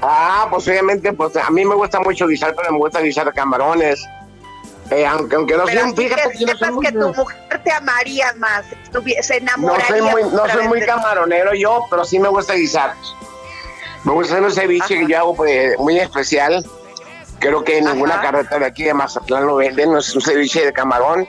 Ah, 0.00 0.46
pues 0.50 0.66
obviamente, 0.66 1.12
pues 1.12 1.36
a 1.36 1.50
mí 1.50 1.64
me 1.64 1.74
gusta 1.74 2.00
mucho 2.00 2.26
guisar, 2.26 2.54
pero 2.56 2.72
me 2.72 2.78
gusta 2.78 3.00
guisar 3.00 3.32
camarones. 3.34 4.02
Eh, 4.90 5.04
aunque, 5.04 5.36
aunque 5.36 5.54
no 5.56 5.64
Pero 5.66 5.80
soy, 5.82 5.90
así 5.92 5.96
fíjate 6.08 6.30
que 6.38 6.44
no 6.46 6.52
sepas 6.52 6.70
que 6.80 6.92
tu 6.92 7.08
mujer 7.14 7.60
te 7.62 7.72
amaría 7.72 8.32
más, 8.38 8.64
se 9.22 9.34
no 9.34 9.36
enamoraría. 9.50 9.86
soy 9.88 10.00
muy, 10.00 10.22
no 10.22 10.48
soy 10.48 10.66
muy 10.68 10.80
camaronero 10.86 11.52
yo, 11.54 11.84
pero 11.90 12.04
sí 12.06 12.18
me 12.18 12.28
gusta 12.28 12.54
guisar. 12.54 12.94
Me 14.04 14.12
gusta 14.12 14.34
hacer 14.34 14.44
un 14.44 14.52
ceviche 14.52 14.98
que 14.98 15.06
yo 15.06 15.18
hago 15.18 15.34
pues, 15.34 15.78
muy 15.78 15.98
especial. 15.98 16.64
Creo 17.38 17.62
que 17.62 17.78
en 17.78 17.84
ninguna 17.84 18.20
carreta 18.20 18.58
de 18.58 18.66
aquí 18.66 18.84
de 18.84 18.94
Mazatlán 18.94 19.46
lo 19.46 19.56
venden. 19.56 19.96
Es 19.96 20.14
un 20.14 20.22
ceviche 20.22 20.64
de 20.64 20.72
camarón 20.72 21.28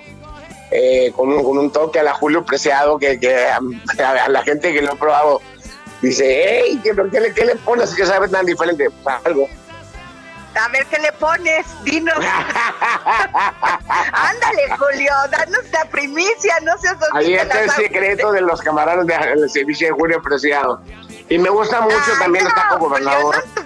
eh, 0.72 1.12
con, 1.16 1.32
un, 1.32 1.44
con 1.44 1.58
un 1.58 1.72
toque 1.72 2.00
a 2.00 2.04
la 2.04 2.14
Julio 2.14 2.46
Preciado 2.46 2.98
que, 3.00 3.20
que 3.20 3.48
a, 3.48 3.60
a 4.26 4.30
la 4.30 4.44
gente 4.44 4.74
que 4.74 4.82
lo 4.82 4.94
ha 4.94 4.96
probado 4.96 5.42
dice, 6.02 6.44
hey, 6.46 6.80
¿qué, 6.84 6.94
qué 7.12 7.20
le, 7.20 7.34
qué 7.34 7.46
le 7.46 7.56
pones 7.58 7.94
que 7.94 8.06
sabe 8.06 8.28
tan 8.28 8.46
diferente? 8.46 8.88
Algo. 9.26 9.48
A 10.56 10.68
ver 10.70 10.86
qué 10.88 11.00
le 11.00 11.12
pones, 11.14 11.66
dinos. 11.84 12.16
Ándale, 14.12 14.64
Julio, 14.78 15.14
danos 15.32 15.62
la 15.72 15.86
primicia, 15.86 16.56
no 16.64 16.78
seas 16.80 16.98
Ahí 17.14 17.36
está 17.36 17.64
el 17.64 17.70
secreto 17.72 18.32
de 18.32 18.42
los 18.42 18.62
camarones 18.62 19.06
del 19.06 19.50
ceviche 19.50 19.86
de 19.86 19.92
Julio 19.92 20.22
Preciado. 20.22 20.82
Y 21.30 21.38
me 21.38 21.50
gusta 21.50 21.82
mucho 21.82 21.96
también 22.20 22.46
el 22.48 22.54
taco 22.54 22.80
gobernador. 22.80 23.44
No 23.56 23.64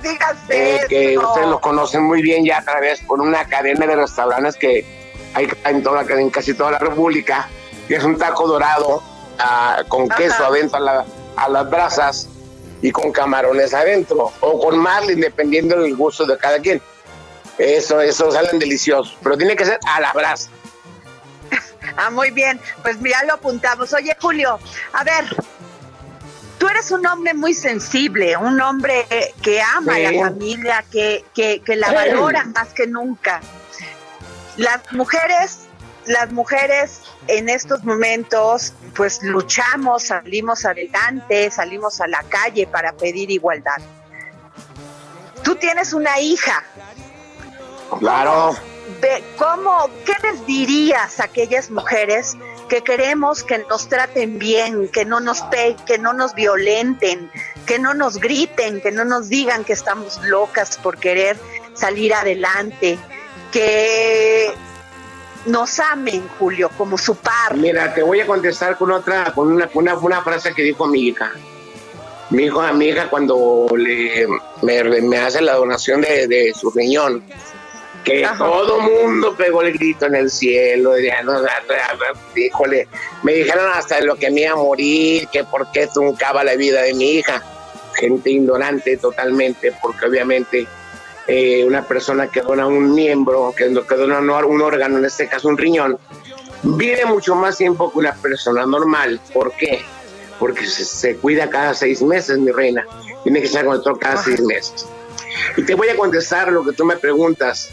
eh, 0.49 0.81
que 0.89 1.17
ustedes 1.17 1.47
lo 1.47 1.61
conocen 1.61 2.03
muy 2.03 2.21
bien 2.21 2.43
ya 2.45 2.57
a 2.57 2.63
través 2.63 2.99
por 3.01 3.21
una 3.21 3.45
cadena 3.45 3.85
de 3.87 3.95
restaurantes 3.95 4.55
que 4.55 4.85
hay 5.33 5.47
en, 5.65 5.81
toda, 5.81 6.01
en 6.01 6.29
casi 6.29 6.53
toda 6.53 6.71
la 6.71 6.79
República, 6.79 7.47
que 7.87 7.95
es 7.95 8.03
un 8.03 8.17
taco 8.17 8.47
dorado 8.47 9.01
ah, 9.39 9.81
con 9.87 10.11
Ajá. 10.11 10.21
queso 10.21 10.45
adentro 10.45 10.77
a, 10.77 10.81
la- 10.81 11.05
a 11.37 11.49
las 11.49 11.69
brasas 11.69 12.27
y 12.81 12.91
con 12.91 13.13
camarones 13.13 13.73
adentro, 13.73 14.33
o 14.41 14.59
con 14.59 14.77
marlin, 14.77 15.21
dependiendo 15.21 15.79
del 15.79 15.95
gusto 15.95 16.25
de 16.25 16.37
cada 16.37 16.59
quien. 16.59 16.81
Eso, 17.57 18.01
eso 18.01 18.29
salen 18.29 18.59
deliciosos, 18.59 19.15
pero 19.23 19.37
tiene 19.37 19.55
que 19.55 19.63
ser 19.65 19.79
a 19.87 20.01
la 20.01 20.11
brasa. 20.11 20.49
Ah, 21.97 22.09
muy 22.09 22.31
bien, 22.31 22.59
pues 22.81 22.97
ya 23.01 23.23
lo 23.25 23.33
apuntamos. 23.35 23.93
Oye, 23.93 24.15
Julio, 24.19 24.57
a 24.93 25.03
ver, 25.03 25.25
tú 26.63 26.69
eres 26.69 26.91
un 26.91 27.05
hombre 27.05 27.33
muy 27.33 27.53
sensible, 27.53 28.37
un 28.37 28.61
hombre 28.61 29.05
que 29.41 29.61
ama 29.61 29.95
Sí. 29.95 30.05
a 30.05 30.11
la 30.13 30.29
familia, 30.29 30.85
que, 30.89 31.25
que, 31.35 31.59
que 31.61 31.75
la 31.75 31.89
Sí. 31.89 31.93
valora 31.93 32.45
más 32.45 32.69
que 32.69 32.87
nunca. 32.87 33.41
Las 34.55 34.79
mujeres, 34.93 35.57
las 36.05 36.31
mujeres 36.31 37.01
en 37.27 37.49
estos 37.49 37.83
momentos, 37.83 38.71
pues 38.95 39.21
luchamos, 39.23 40.03
salimos 40.03 40.63
adelante, 40.63 41.51
salimos 41.51 41.99
a 41.99 42.07
la 42.07 42.23
calle 42.29 42.65
para 42.65 42.93
pedir 42.93 43.29
igualdad. 43.29 43.81
Tú 45.43 45.55
tienes 45.55 45.91
una 45.91 46.17
hija, 46.21 46.63
Claro. 47.99 48.55
Ve, 49.01 49.23
¿Cómo, 49.37 49.89
qué 50.05 50.13
les 50.23 50.45
dirías 50.45 51.19
a 51.19 51.25
aquellas 51.25 51.69
mujeres 51.71 52.35
que 52.67 52.81
queremos 52.81 53.43
que 53.43 53.59
nos 53.69 53.87
traten 53.87 54.39
bien, 54.39 54.87
que 54.89 55.05
no 55.05 55.19
nos 55.19 55.41
pe 55.43 55.75
que 55.85 55.97
no 55.97 56.13
nos 56.13 56.33
violenten, 56.33 57.29
que 57.65 57.79
no 57.79 57.93
nos 57.93 58.17
griten, 58.17 58.81
que 58.81 58.91
no 58.91 59.05
nos 59.05 59.29
digan 59.29 59.63
que 59.63 59.73
estamos 59.73 60.19
locas 60.23 60.77
por 60.77 60.97
querer 60.97 61.37
salir 61.73 62.13
adelante, 62.13 62.97
que 63.51 64.53
nos 65.45 65.79
amen, 65.79 66.27
Julio, 66.39 66.69
como 66.77 66.97
su 66.97 67.15
par? 67.15 67.55
Mira, 67.55 67.93
te 67.93 68.01
voy 68.01 68.21
a 68.21 68.27
contestar 68.27 68.77
con 68.77 68.91
otra, 68.91 69.33
con 69.33 69.51
una, 69.51 69.69
una, 69.73 69.95
una 69.95 70.21
frase 70.21 70.53
que 70.53 70.63
dijo 70.63 70.87
mi 70.87 71.07
hija. 71.07 71.31
Mi 72.29 72.45
hijo, 72.45 72.61
mi 72.73 72.87
hija 72.87 73.09
cuando 73.09 73.67
le, 73.75 74.27
me, 74.61 75.17
hace 75.19 75.41
la 75.41 75.55
donación 75.55 76.01
de, 76.01 76.27
de 76.27 76.53
su 76.53 76.71
riñón, 76.71 77.23
que 78.03 78.27
todo 78.37 78.79
mundo 78.81 79.35
pegó 79.35 79.61
el 79.61 79.73
grito 79.73 80.05
en 80.05 80.15
el 80.15 80.29
cielo, 80.29 80.97
y 80.99 81.07
ya, 81.07 81.21
no, 81.23 81.33
híjole, 82.35 82.87
me 83.23 83.33
dijeron 83.33 83.71
hasta 83.73 84.01
lo 84.01 84.15
que 84.15 84.29
me 84.29 84.41
iba 84.41 84.51
a 84.51 84.55
morir, 84.55 85.27
que 85.31 85.43
por 85.43 85.71
qué 85.71 85.87
truncaba 85.87 86.43
la 86.43 86.55
vida 86.55 86.81
de 86.81 86.93
mi 86.93 87.11
hija. 87.13 87.43
Gente 87.95 88.31
ignorante 88.31 88.97
totalmente, 88.97 89.73
porque 89.81 90.07
obviamente 90.07 90.67
eh, 91.27 91.63
una 91.65 91.87
persona 91.87 92.27
que 92.27 92.41
dona 92.41 92.67
un 92.67 92.93
miembro, 92.93 93.53
que, 93.55 93.65
que 93.65 93.95
dona 93.95 94.19
un, 94.19 94.61
órgano, 94.61 94.97
en 94.97 95.05
este 95.05 95.27
caso 95.27 95.47
un 95.47 95.57
riñón, 95.57 95.97
vive 96.63 97.05
mucho 97.05 97.35
más 97.35 97.57
tiempo 97.57 97.91
que 97.91 97.99
una 97.99 98.13
persona 98.15 98.65
normal. 98.65 99.21
¿Por 99.33 99.53
qué? 99.53 99.83
Porque 100.39 100.65
se, 100.65 100.83
se 100.83 101.15
cuida 101.17 101.49
cada 101.49 101.73
seis 101.73 102.01
meses, 102.01 102.37
mi 102.39 102.51
reina. 102.51 102.85
Tiene 103.23 103.39
que 103.39 103.45
estar 103.45 103.63
con 103.63 103.75
el 103.75 103.77
doctor 103.77 103.99
cada 103.99 104.21
seis 104.21 104.41
meses. 104.41 104.87
Y 105.55 105.63
te 105.63 105.75
voy 105.75 105.87
a 105.89 105.95
contestar 105.95 106.51
lo 106.51 106.63
que 106.63 106.73
tú 106.73 106.83
me 106.83 106.97
preguntas 106.97 107.69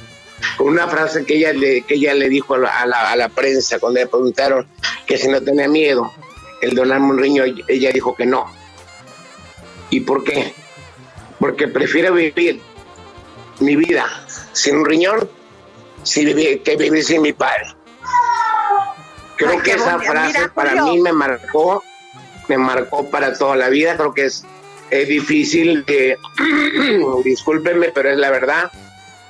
con 0.57 0.69
una 0.69 0.89
frase 0.89 1.25
que 1.25 1.37
ella 1.37 1.53
le, 1.53 1.83
que 1.83 1.95
ella 1.95 2.15
le 2.15 2.29
dijo 2.29 2.55
a 2.55 2.59
la, 2.59 2.81
a 2.81 2.87
la- 2.87 3.11
a 3.13 3.17
la 3.17 3.29
prensa 3.29 3.79
cuando 3.79 4.01
le 4.01 4.07
preguntaron 4.07 4.67
que 5.07 5.17
si 5.19 5.29
no 5.29 5.41
tenía 5.41 5.69
miedo 5.69 6.11
el 6.63 6.75
donarme 6.75 7.07
un 7.09 7.19
riñón, 7.19 7.61
ella 7.69 7.91
dijo 7.93 8.15
que 8.15 8.27
no. 8.27 8.47
¿Y 9.91 10.01
por 10.01 10.23
qué? 10.25 10.55
Porque 11.39 11.69
prefiero 11.69 12.13
vivir 12.15 12.61
mi 13.61 13.77
vida 13.77 14.07
sin 14.53 14.77
un 14.77 14.85
riñón 14.85 15.29
sin 16.03 16.27
vivir- 16.29 16.63
que 16.63 16.77
vivir 16.77 17.05
sin 17.05 17.23
mi 17.23 17.33
padre. 17.33 17.67
Creo 19.37 19.53
Ay, 19.53 19.59
que 19.61 19.73
esa 19.73 19.99
frase 19.99 20.39
Mira, 20.39 20.53
para 20.55 20.71
Julio. 20.73 20.85
mí 20.87 21.01
me 21.01 21.13
marcó, 21.13 21.83
me 22.49 22.59
marcó 22.59 23.09
para 23.11 23.33
toda 23.37 23.57
la 23.57 23.69
vida. 23.71 23.97
Creo 23.97 24.13
que 24.13 24.27
es, 24.27 24.45
es 24.91 25.09
difícil, 25.09 25.85
de, 25.87 26.19
discúlpenme, 27.25 27.89
pero 27.95 28.11
es 28.11 28.19
la 28.19 28.31
verdad. 28.31 28.71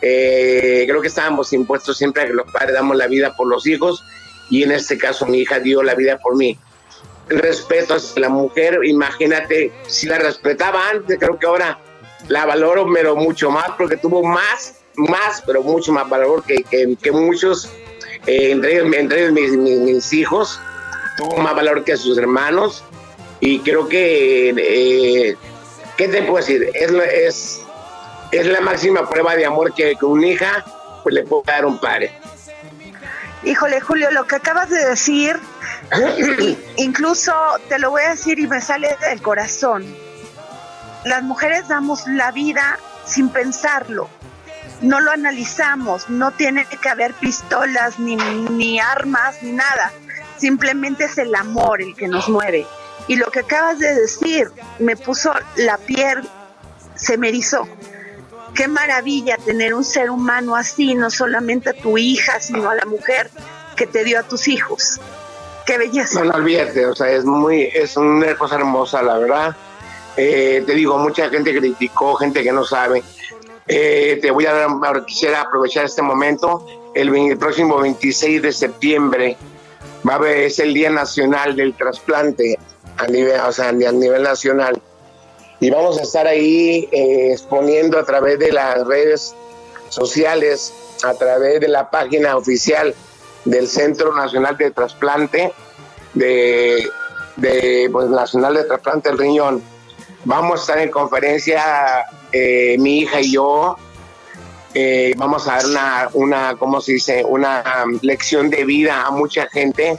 Eh, 0.02 0.84
creo 0.88 1.00
que 1.02 1.08
estábamos 1.08 1.52
impuestos 1.52 1.96
siempre 1.98 2.22
a 2.22 2.26
que 2.26 2.32
los 2.32 2.50
padres 2.50 2.74
damos 2.74 2.96
la 2.96 3.06
vida 3.06 3.36
por 3.36 3.46
los 3.48 3.66
hijos 3.66 4.02
y 4.48 4.62
en 4.62 4.72
este 4.72 4.96
caso 4.96 5.26
mi 5.26 5.38
hija 5.38 5.58
dio 5.60 5.82
la 5.82 5.94
vida 5.94 6.18
por 6.18 6.36
mí. 6.36 6.58
El 7.28 7.38
respeto 7.38 7.94
hacia 7.94 8.22
la 8.22 8.28
mujer, 8.28 8.80
imagínate, 8.84 9.72
si 9.86 10.06
la 10.08 10.18
respetaba 10.18 10.88
antes, 10.88 11.18
creo 11.18 11.38
que 11.38 11.46
ahora 11.46 11.78
la 12.28 12.44
valoro, 12.46 12.86
pero 12.92 13.14
mucho 13.14 13.50
más, 13.50 13.70
porque 13.78 13.96
tuvo 13.96 14.22
más, 14.24 14.80
más, 14.96 15.42
pero 15.46 15.62
mucho 15.62 15.92
más 15.92 16.08
valor 16.08 16.42
que, 16.44 16.64
que, 16.64 16.96
que 17.00 17.12
muchos, 17.12 17.70
eh, 18.26 18.50
entre 18.50 18.78
entre 18.78 19.30
mis, 19.30 19.52
mis- 19.52 19.78
mis 19.78 20.12
hijos, 20.12 20.58
tuvo 21.16 21.36
más 21.38 21.54
valor 21.54 21.84
que 21.84 21.96
sus 21.96 22.18
hermanos, 22.18 22.82
y 23.38 23.60
creo 23.60 23.88
que, 23.88 24.50
eh, 24.50 25.36
¿qué 25.96 26.08
te 26.08 26.22
puedo 26.22 26.38
decir? 26.44 26.68
Es, 26.74 26.90
es, 26.90 27.59
es 28.30 28.46
la 28.46 28.60
máxima 28.60 29.08
prueba 29.08 29.34
de 29.36 29.46
amor 29.46 29.74
que, 29.74 29.96
que 29.96 30.04
una 30.04 30.26
hija 30.26 30.64
pues, 31.02 31.14
le 31.14 31.24
puede 31.24 31.42
dar 31.46 31.64
a 31.64 31.66
un 31.66 31.78
padre. 31.78 32.12
Híjole, 33.42 33.80
Julio, 33.80 34.10
lo 34.10 34.26
que 34.26 34.36
acabas 34.36 34.68
de 34.68 34.84
decir, 34.86 35.38
incluso 36.76 37.32
te 37.68 37.78
lo 37.78 37.90
voy 37.90 38.02
a 38.02 38.10
decir 38.10 38.38
y 38.38 38.46
me 38.46 38.60
sale 38.60 38.96
del 39.08 39.22
corazón. 39.22 39.86
Las 41.04 41.22
mujeres 41.22 41.66
damos 41.68 42.06
la 42.06 42.30
vida 42.32 42.78
sin 43.06 43.30
pensarlo. 43.30 44.08
No 44.82 45.00
lo 45.00 45.10
analizamos, 45.10 46.08
no 46.10 46.32
tiene 46.32 46.66
que 46.66 46.88
haber 46.88 47.14
pistolas, 47.14 47.98
ni, 47.98 48.16
ni 48.16 48.78
armas, 48.78 49.42
ni 49.42 49.52
nada. 49.52 49.92
Simplemente 50.36 51.04
es 51.04 51.18
el 51.18 51.34
amor 51.34 51.82
el 51.82 51.94
que 51.94 52.08
nos 52.08 52.28
mueve. 52.28 52.66
Y 53.08 53.16
lo 53.16 53.30
que 53.30 53.40
acabas 53.40 53.78
de 53.78 53.94
decir 53.94 54.50
me 54.78 54.96
puso 54.96 55.32
la 55.56 55.78
piel, 55.78 56.28
se 56.94 57.16
me 57.16 57.28
erizó. 57.28 57.66
Qué 58.54 58.68
maravilla 58.68 59.36
tener 59.38 59.74
un 59.74 59.84
ser 59.84 60.10
humano 60.10 60.56
así, 60.56 60.94
no 60.94 61.10
solamente 61.10 61.70
a 61.70 61.72
tu 61.72 61.96
hija, 61.98 62.40
sino 62.40 62.70
a 62.70 62.74
la 62.74 62.84
mujer 62.84 63.30
que 63.76 63.86
te 63.86 64.04
dio 64.04 64.18
a 64.18 64.22
tus 64.22 64.48
hijos. 64.48 65.00
Qué 65.66 65.78
belleza. 65.78 66.20
No, 66.20 66.32
no 66.32 66.38
olvídate, 66.38 66.86
o 66.86 66.94
sea, 66.94 67.10
es 67.10 67.24
muy, 67.24 67.70
es 67.72 67.96
una 67.96 68.36
cosa 68.36 68.56
hermosa, 68.56 69.02
la 69.02 69.18
verdad. 69.18 69.56
Eh, 70.16 70.62
te 70.66 70.74
digo, 70.74 70.98
mucha 70.98 71.28
gente 71.30 71.56
criticó, 71.56 72.14
gente 72.16 72.42
que 72.42 72.52
no 72.52 72.64
sabe. 72.64 73.02
Eh, 73.66 74.18
te 74.20 74.30
voy 74.30 74.46
a 74.46 74.52
dar, 74.52 75.04
quisiera 75.04 75.42
aprovechar 75.42 75.84
este 75.84 76.02
momento. 76.02 76.66
El, 76.94 77.38
próximo 77.38 77.78
26 77.78 78.42
de 78.42 78.52
septiembre 78.52 79.36
va 80.08 80.16
a 80.16 80.30
es 80.32 80.58
el 80.58 80.74
Día 80.74 80.90
Nacional 80.90 81.54
del 81.54 81.74
Trasplante 81.74 82.58
a 82.96 83.06
nivel, 83.06 83.40
o 83.40 83.52
sea, 83.52 83.68
a 83.68 83.72
nivel 83.72 84.22
nacional. 84.22 84.82
Y 85.60 85.70
vamos 85.70 85.98
a 85.98 86.02
estar 86.02 86.26
ahí 86.26 86.88
eh, 86.90 87.32
exponiendo 87.32 87.98
a 87.98 88.04
través 88.04 88.38
de 88.38 88.50
las 88.52 88.86
redes 88.86 89.34
sociales, 89.90 90.72
a 91.04 91.12
través 91.14 91.60
de 91.60 91.68
la 91.68 91.90
página 91.90 92.36
oficial 92.36 92.94
del 93.44 93.68
Centro 93.68 94.14
Nacional 94.14 94.56
de 94.56 94.70
Trasplante, 94.70 95.52
de 96.14 97.88
pues, 97.92 98.08
Nacional 98.08 98.54
de 98.54 98.64
Trasplante 98.64 99.08
del 99.10 99.18
Riñón. 99.18 99.62
Vamos 100.24 100.60
a 100.60 100.62
estar 100.62 100.78
en 100.78 100.90
conferencia, 100.90 102.04
eh, 102.32 102.76
mi 102.78 102.98
hija 103.00 103.20
y 103.20 103.32
yo. 103.32 103.76
eh, 104.72 105.14
vamos 105.16 105.48
a 105.48 105.56
dar 105.56 105.66
una, 105.66 106.08
una, 106.12 106.56
¿cómo 106.56 106.80
se 106.80 106.92
dice? 106.92 107.24
Una 107.24 107.64
um, 107.84 107.98
lección 108.02 108.50
de 108.50 108.64
vida 108.64 109.04
a 109.06 109.10
mucha 109.10 109.46
gente. 109.48 109.98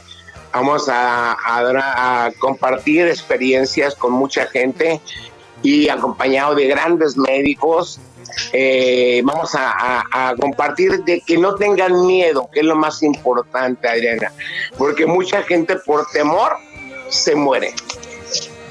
Vamos 0.52 0.88
a, 0.88 1.32
a- 1.32 2.24
a 2.26 2.32
compartir 2.38 3.06
experiencias 3.06 3.94
con 3.94 4.12
mucha 4.12 4.46
gente 4.46 5.00
y 5.62 5.88
acompañado 5.88 6.54
de 6.54 6.66
grandes 6.66 7.16
médicos. 7.16 8.00
Eh, 8.52 9.20
vamos 9.24 9.54
a, 9.54 9.70
a- 9.70 10.30
a 10.30 10.36
compartir 10.36 11.02
de 11.04 11.20
que 11.20 11.36
no 11.36 11.54
tengan 11.54 12.06
miedo, 12.06 12.48
que 12.52 12.60
es 12.60 12.66
lo 12.66 12.76
más 12.76 13.02
importante, 13.02 13.86
Adriana, 13.88 14.32
porque 14.78 15.04
mucha 15.06 15.42
gente 15.42 15.76
por 15.76 16.06
temor 16.12 16.52
se 17.10 17.34
muere. 17.34 17.74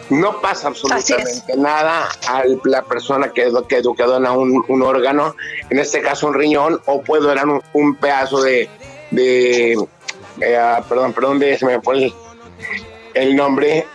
No 0.10 0.42
pasa 0.42 0.68
absolutamente 0.70 1.56
nada 1.58 2.10
a 2.28 2.44
la 2.66 2.82
persona 2.84 3.32
que, 3.32 3.50
que, 3.70 3.82
que 3.96 4.04
dona 4.04 4.32
un, 4.34 4.64
un 4.68 4.82
órgano, 4.82 5.36
en 5.70 5.80
este 5.80 6.02
caso 6.02 6.28
un 6.28 6.34
riñón, 6.34 6.82
o 6.88 7.02
puede 7.02 7.24
donar 7.24 7.48
un, 7.48 7.62
un 7.74 7.96
pedazo 7.96 8.42
de, 8.42 8.68
de 9.12 9.74
eh, 10.42 10.58
ah, 10.58 10.84
perdón, 10.90 11.14
perdón, 11.14 11.40
de, 11.40 11.58
se 11.58 11.66
me 11.66 11.80
fue 11.82 11.96
el, 12.06 12.14
el 13.14 13.36
nombre. 13.36 13.86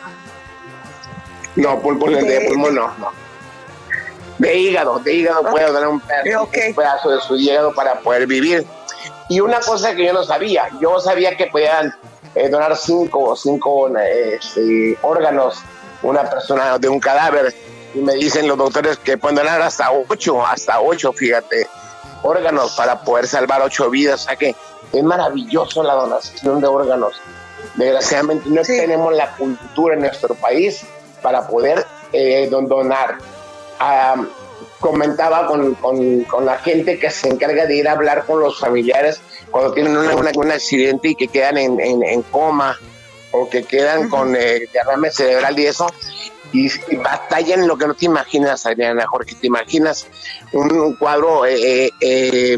No, 1.56 1.80
pul- 1.82 1.98
pul- 1.98 2.20
de, 2.24 2.40
pulmón 2.48 2.74
no, 2.74 2.88
no. 2.98 3.10
De 4.38 4.54
hígado, 4.54 4.98
de 4.98 5.14
hígado 5.14 5.42
puede 5.50 5.66
donar 5.66 5.88
un 5.88 6.00
pedazo, 6.00 6.42
un 6.68 6.74
pedazo 6.74 7.10
de 7.10 7.20
su 7.22 7.36
hígado 7.36 7.72
para 7.74 8.00
poder 8.00 8.26
vivir. 8.26 8.66
Y 9.28 9.40
una 9.40 9.60
cosa 9.60 9.94
que 9.94 10.04
yo 10.04 10.12
no 10.12 10.22
sabía, 10.24 10.68
yo 10.80 11.00
sabía 11.00 11.36
que 11.36 11.46
podían 11.46 11.94
eh, 12.34 12.48
donar 12.50 12.76
cinco, 12.76 13.34
cinco 13.34 13.88
eh, 13.96 14.34
este, 14.40 14.98
órganos 15.02 15.58
una 16.02 16.28
persona 16.28 16.78
de 16.78 16.88
un 16.88 17.00
cadáver 17.00 17.54
y 17.94 17.98
me 18.00 18.12
dicen 18.14 18.46
los 18.46 18.58
doctores 18.58 18.98
que 18.98 19.16
pueden 19.16 19.36
donar 19.36 19.62
hasta 19.62 19.90
ocho, 19.90 20.44
hasta 20.46 20.80
ocho, 20.80 21.12
fíjate, 21.14 21.66
órganos 22.22 22.74
para 22.76 23.00
poder 23.00 23.26
salvar 23.26 23.62
ocho 23.62 23.88
vidas. 23.88 24.20
O 24.20 24.24
sea 24.26 24.36
que 24.36 24.54
es 24.92 25.02
maravilloso 25.02 25.82
la 25.82 25.94
donación 25.94 26.60
de 26.60 26.66
órganos. 26.66 27.14
Desgraciadamente 27.76 28.48
no 28.50 28.60
tenemos 28.62 29.14
la 29.14 29.32
cultura 29.32 29.94
en 29.94 30.00
nuestro 30.02 30.34
país 30.34 30.84
para 31.26 31.48
poder 31.48 31.84
eh, 32.12 32.46
don- 32.48 32.68
donar. 32.68 33.18
Ah, 33.80 34.14
comentaba 34.78 35.48
con, 35.48 35.74
con- 35.74 36.22
con 36.24 36.46
la 36.46 36.58
gente 36.58 37.00
que 37.00 37.10
se 37.10 37.28
encarga 37.28 37.66
de 37.66 37.74
ir 37.78 37.88
a 37.88 37.92
hablar 37.92 38.24
con 38.26 38.38
los 38.38 38.60
familiares 38.60 39.20
cuando 39.50 39.72
tienen 39.72 39.96
una- 39.96 40.14
una- 40.14 40.30
un 40.36 40.52
accidente 40.52 41.08
y 41.08 41.14
que 41.16 41.26
quedan 41.26 41.58
en, 41.58 41.80
en- 41.80 42.04
en 42.04 42.22
coma 42.22 42.78
o 43.32 43.48
que 43.50 43.64
quedan 43.64 44.08
con 44.08 44.36
eh, 44.36 44.68
derrame 44.72 45.10
cerebral 45.10 45.58
y 45.58 45.66
eso, 45.66 45.88
y, 46.52 46.70
y 46.92 46.96
batallan 46.96 47.66
lo 47.66 47.76
que 47.76 47.88
no 47.88 47.94
te 47.94 48.04
imaginas, 48.06 48.64
Adriana, 48.66 49.04
Jorge, 49.08 49.34
te 49.34 49.48
imaginas 49.48 50.06
un, 50.52 50.70
un 50.78 50.94
cuadro 50.94 51.44
eh, 51.44 51.90
eh, 52.00 52.56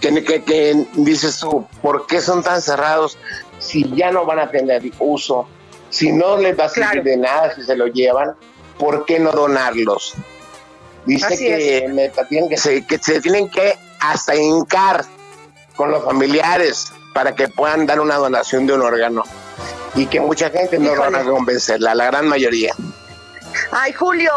que, 0.00 0.24
que- 0.24 0.42
que 0.42 0.86
dices 0.94 1.38
tú, 1.38 1.68
¿por 1.80 2.08
qué 2.08 2.20
son 2.20 2.42
tan 2.42 2.60
cerrados 2.60 3.16
si 3.60 3.88
ya 3.94 4.10
no 4.10 4.24
van 4.26 4.40
a 4.40 4.50
tener 4.50 4.82
uso? 4.98 5.46
Si 5.90 6.12
no 6.12 6.36
les 6.36 6.58
va 6.58 6.64
a 6.64 6.68
servir 6.68 7.02
de 7.02 7.16
nada 7.16 7.54
si 7.54 7.62
se 7.62 7.74
lo 7.76 7.86
llevan, 7.86 8.34
¿por 8.78 9.04
qué 9.06 9.18
no 9.18 9.32
donarlos? 9.32 10.14
Dice 11.06 11.26
Así 11.26 11.46
que, 11.46 11.88
me- 11.88 12.08
tienen 12.28 12.48
que, 12.50 12.56
se, 12.56 12.86
que 12.86 12.98
se 12.98 13.20
tienen 13.20 13.48
que 13.48 13.78
hasta 14.00 14.34
hincar 14.36 15.04
con 15.76 15.90
los 15.90 16.04
familiares 16.04 16.92
para 17.14 17.34
que 17.34 17.48
puedan 17.48 17.86
dar 17.86 18.00
una 18.00 18.16
donación 18.16 18.66
de 18.66 18.74
un 18.74 18.82
órgano 18.82 19.22
y 19.94 20.06
que 20.06 20.20
mucha 20.20 20.50
gente 20.50 20.78
no 20.78 20.94
van 20.96 21.14
a 21.14 21.24
convencerla, 21.24 21.94
la 21.94 22.06
gran 22.06 22.28
mayoría. 22.28 22.74
Ay, 23.72 23.92
Julio, 23.92 24.30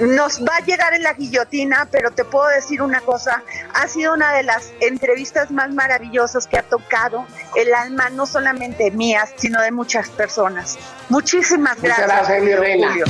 nos 0.00 0.42
va 0.42 0.56
a 0.56 0.64
llegar 0.64 0.94
en 0.94 1.02
la 1.02 1.12
guillotina, 1.14 1.88
pero 1.90 2.10
te 2.10 2.24
puedo 2.24 2.48
decir 2.48 2.82
una 2.82 3.00
cosa, 3.00 3.42
ha 3.74 3.88
sido 3.88 4.14
una 4.14 4.32
de 4.32 4.42
las 4.42 4.72
entrevistas 4.80 5.50
más 5.50 5.70
maravillosas 5.70 6.46
que 6.46 6.58
ha 6.58 6.62
tocado 6.62 7.26
el 7.54 7.74
alma, 7.74 8.08
no 8.10 8.26
solamente 8.26 8.90
mías, 8.90 9.30
sino 9.36 9.60
de 9.60 9.70
muchas 9.70 10.08
personas. 10.10 10.78
Muchísimas 11.08 11.78
Muchas 11.78 11.98
gracias. 11.98 12.28
gracias, 12.28 12.42
mi 12.42 12.54
reina. 12.54 12.88
Julio. 12.88 13.06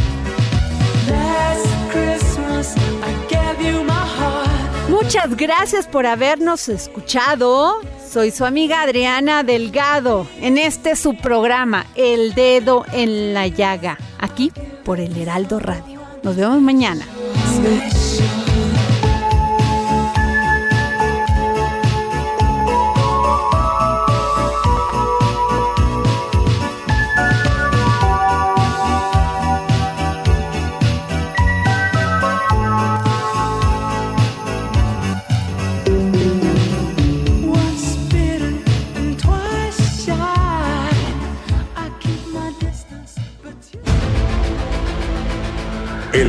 Muchas 4.88 5.36
gracias 5.36 5.86
por 5.86 6.06
habernos 6.06 6.68
escuchado. 6.68 7.80
Soy 8.08 8.30
su 8.30 8.44
amiga 8.44 8.82
Adriana 8.82 9.42
Delgado 9.42 10.26
en 10.40 10.58
este 10.58 10.96
su 10.96 11.16
programa 11.16 11.86
El 11.96 12.34
Dedo 12.34 12.84
en 12.92 13.34
la 13.34 13.46
Llaga, 13.46 13.98
aquí 14.18 14.52
por 14.84 15.00
el 15.00 15.16
Heraldo 15.16 15.58
Radio. 15.58 15.95
Nos 16.26 16.34
vemos 16.34 16.60
mañana. 16.60 17.06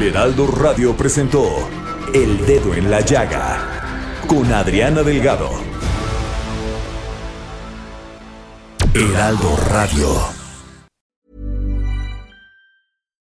Heraldo 0.08 0.48
Radio 0.48 0.96
presentó 0.96 1.44
El 2.14 2.46
Dedo 2.46 2.74
en 2.74 2.90
la 2.90 3.02
Llaga 3.02 4.24
con 4.26 4.50
Adriana 4.54 5.04
Delgado. 5.04 5.50
Heraldo 8.94 9.58
Radio. 9.70 10.08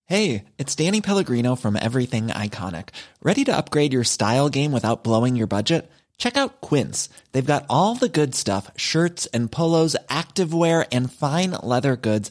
Hey, 0.07 0.45
it's 0.59 0.77
Danny 0.77 1.01
Pellegrino 1.01 1.57
from 1.57 1.77
Everything 1.77 2.29
Iconic. 2.29 2.91
Ready 3.21 3.43
to 3.47 3.57
upgrade 3.57 3.93
your 3.93 4.05
style 4.05 4.49
game 4.49 4.71
without 4.71 5.03
blowing 5.03 5.35
your 5.35 5.49
budget? 5.49 5.91
Check 6.18 6.37
out 6.37 6.61
Quince. 6.61 7.09
They've 7.33 7.45
got 7.45 7.64
all 7.71 7.95
the 7.95 8.09
good 8.09 8.35
stuff 8.35 8.71
shirts 8.77 9.27
and 9.33 9.51
polos, 9.51 9.97
activewear, 10.09 10.87
and 10.93 11.11
fine 11.11 11.53
leather 11.62 11.97
goods, 11.97 12.31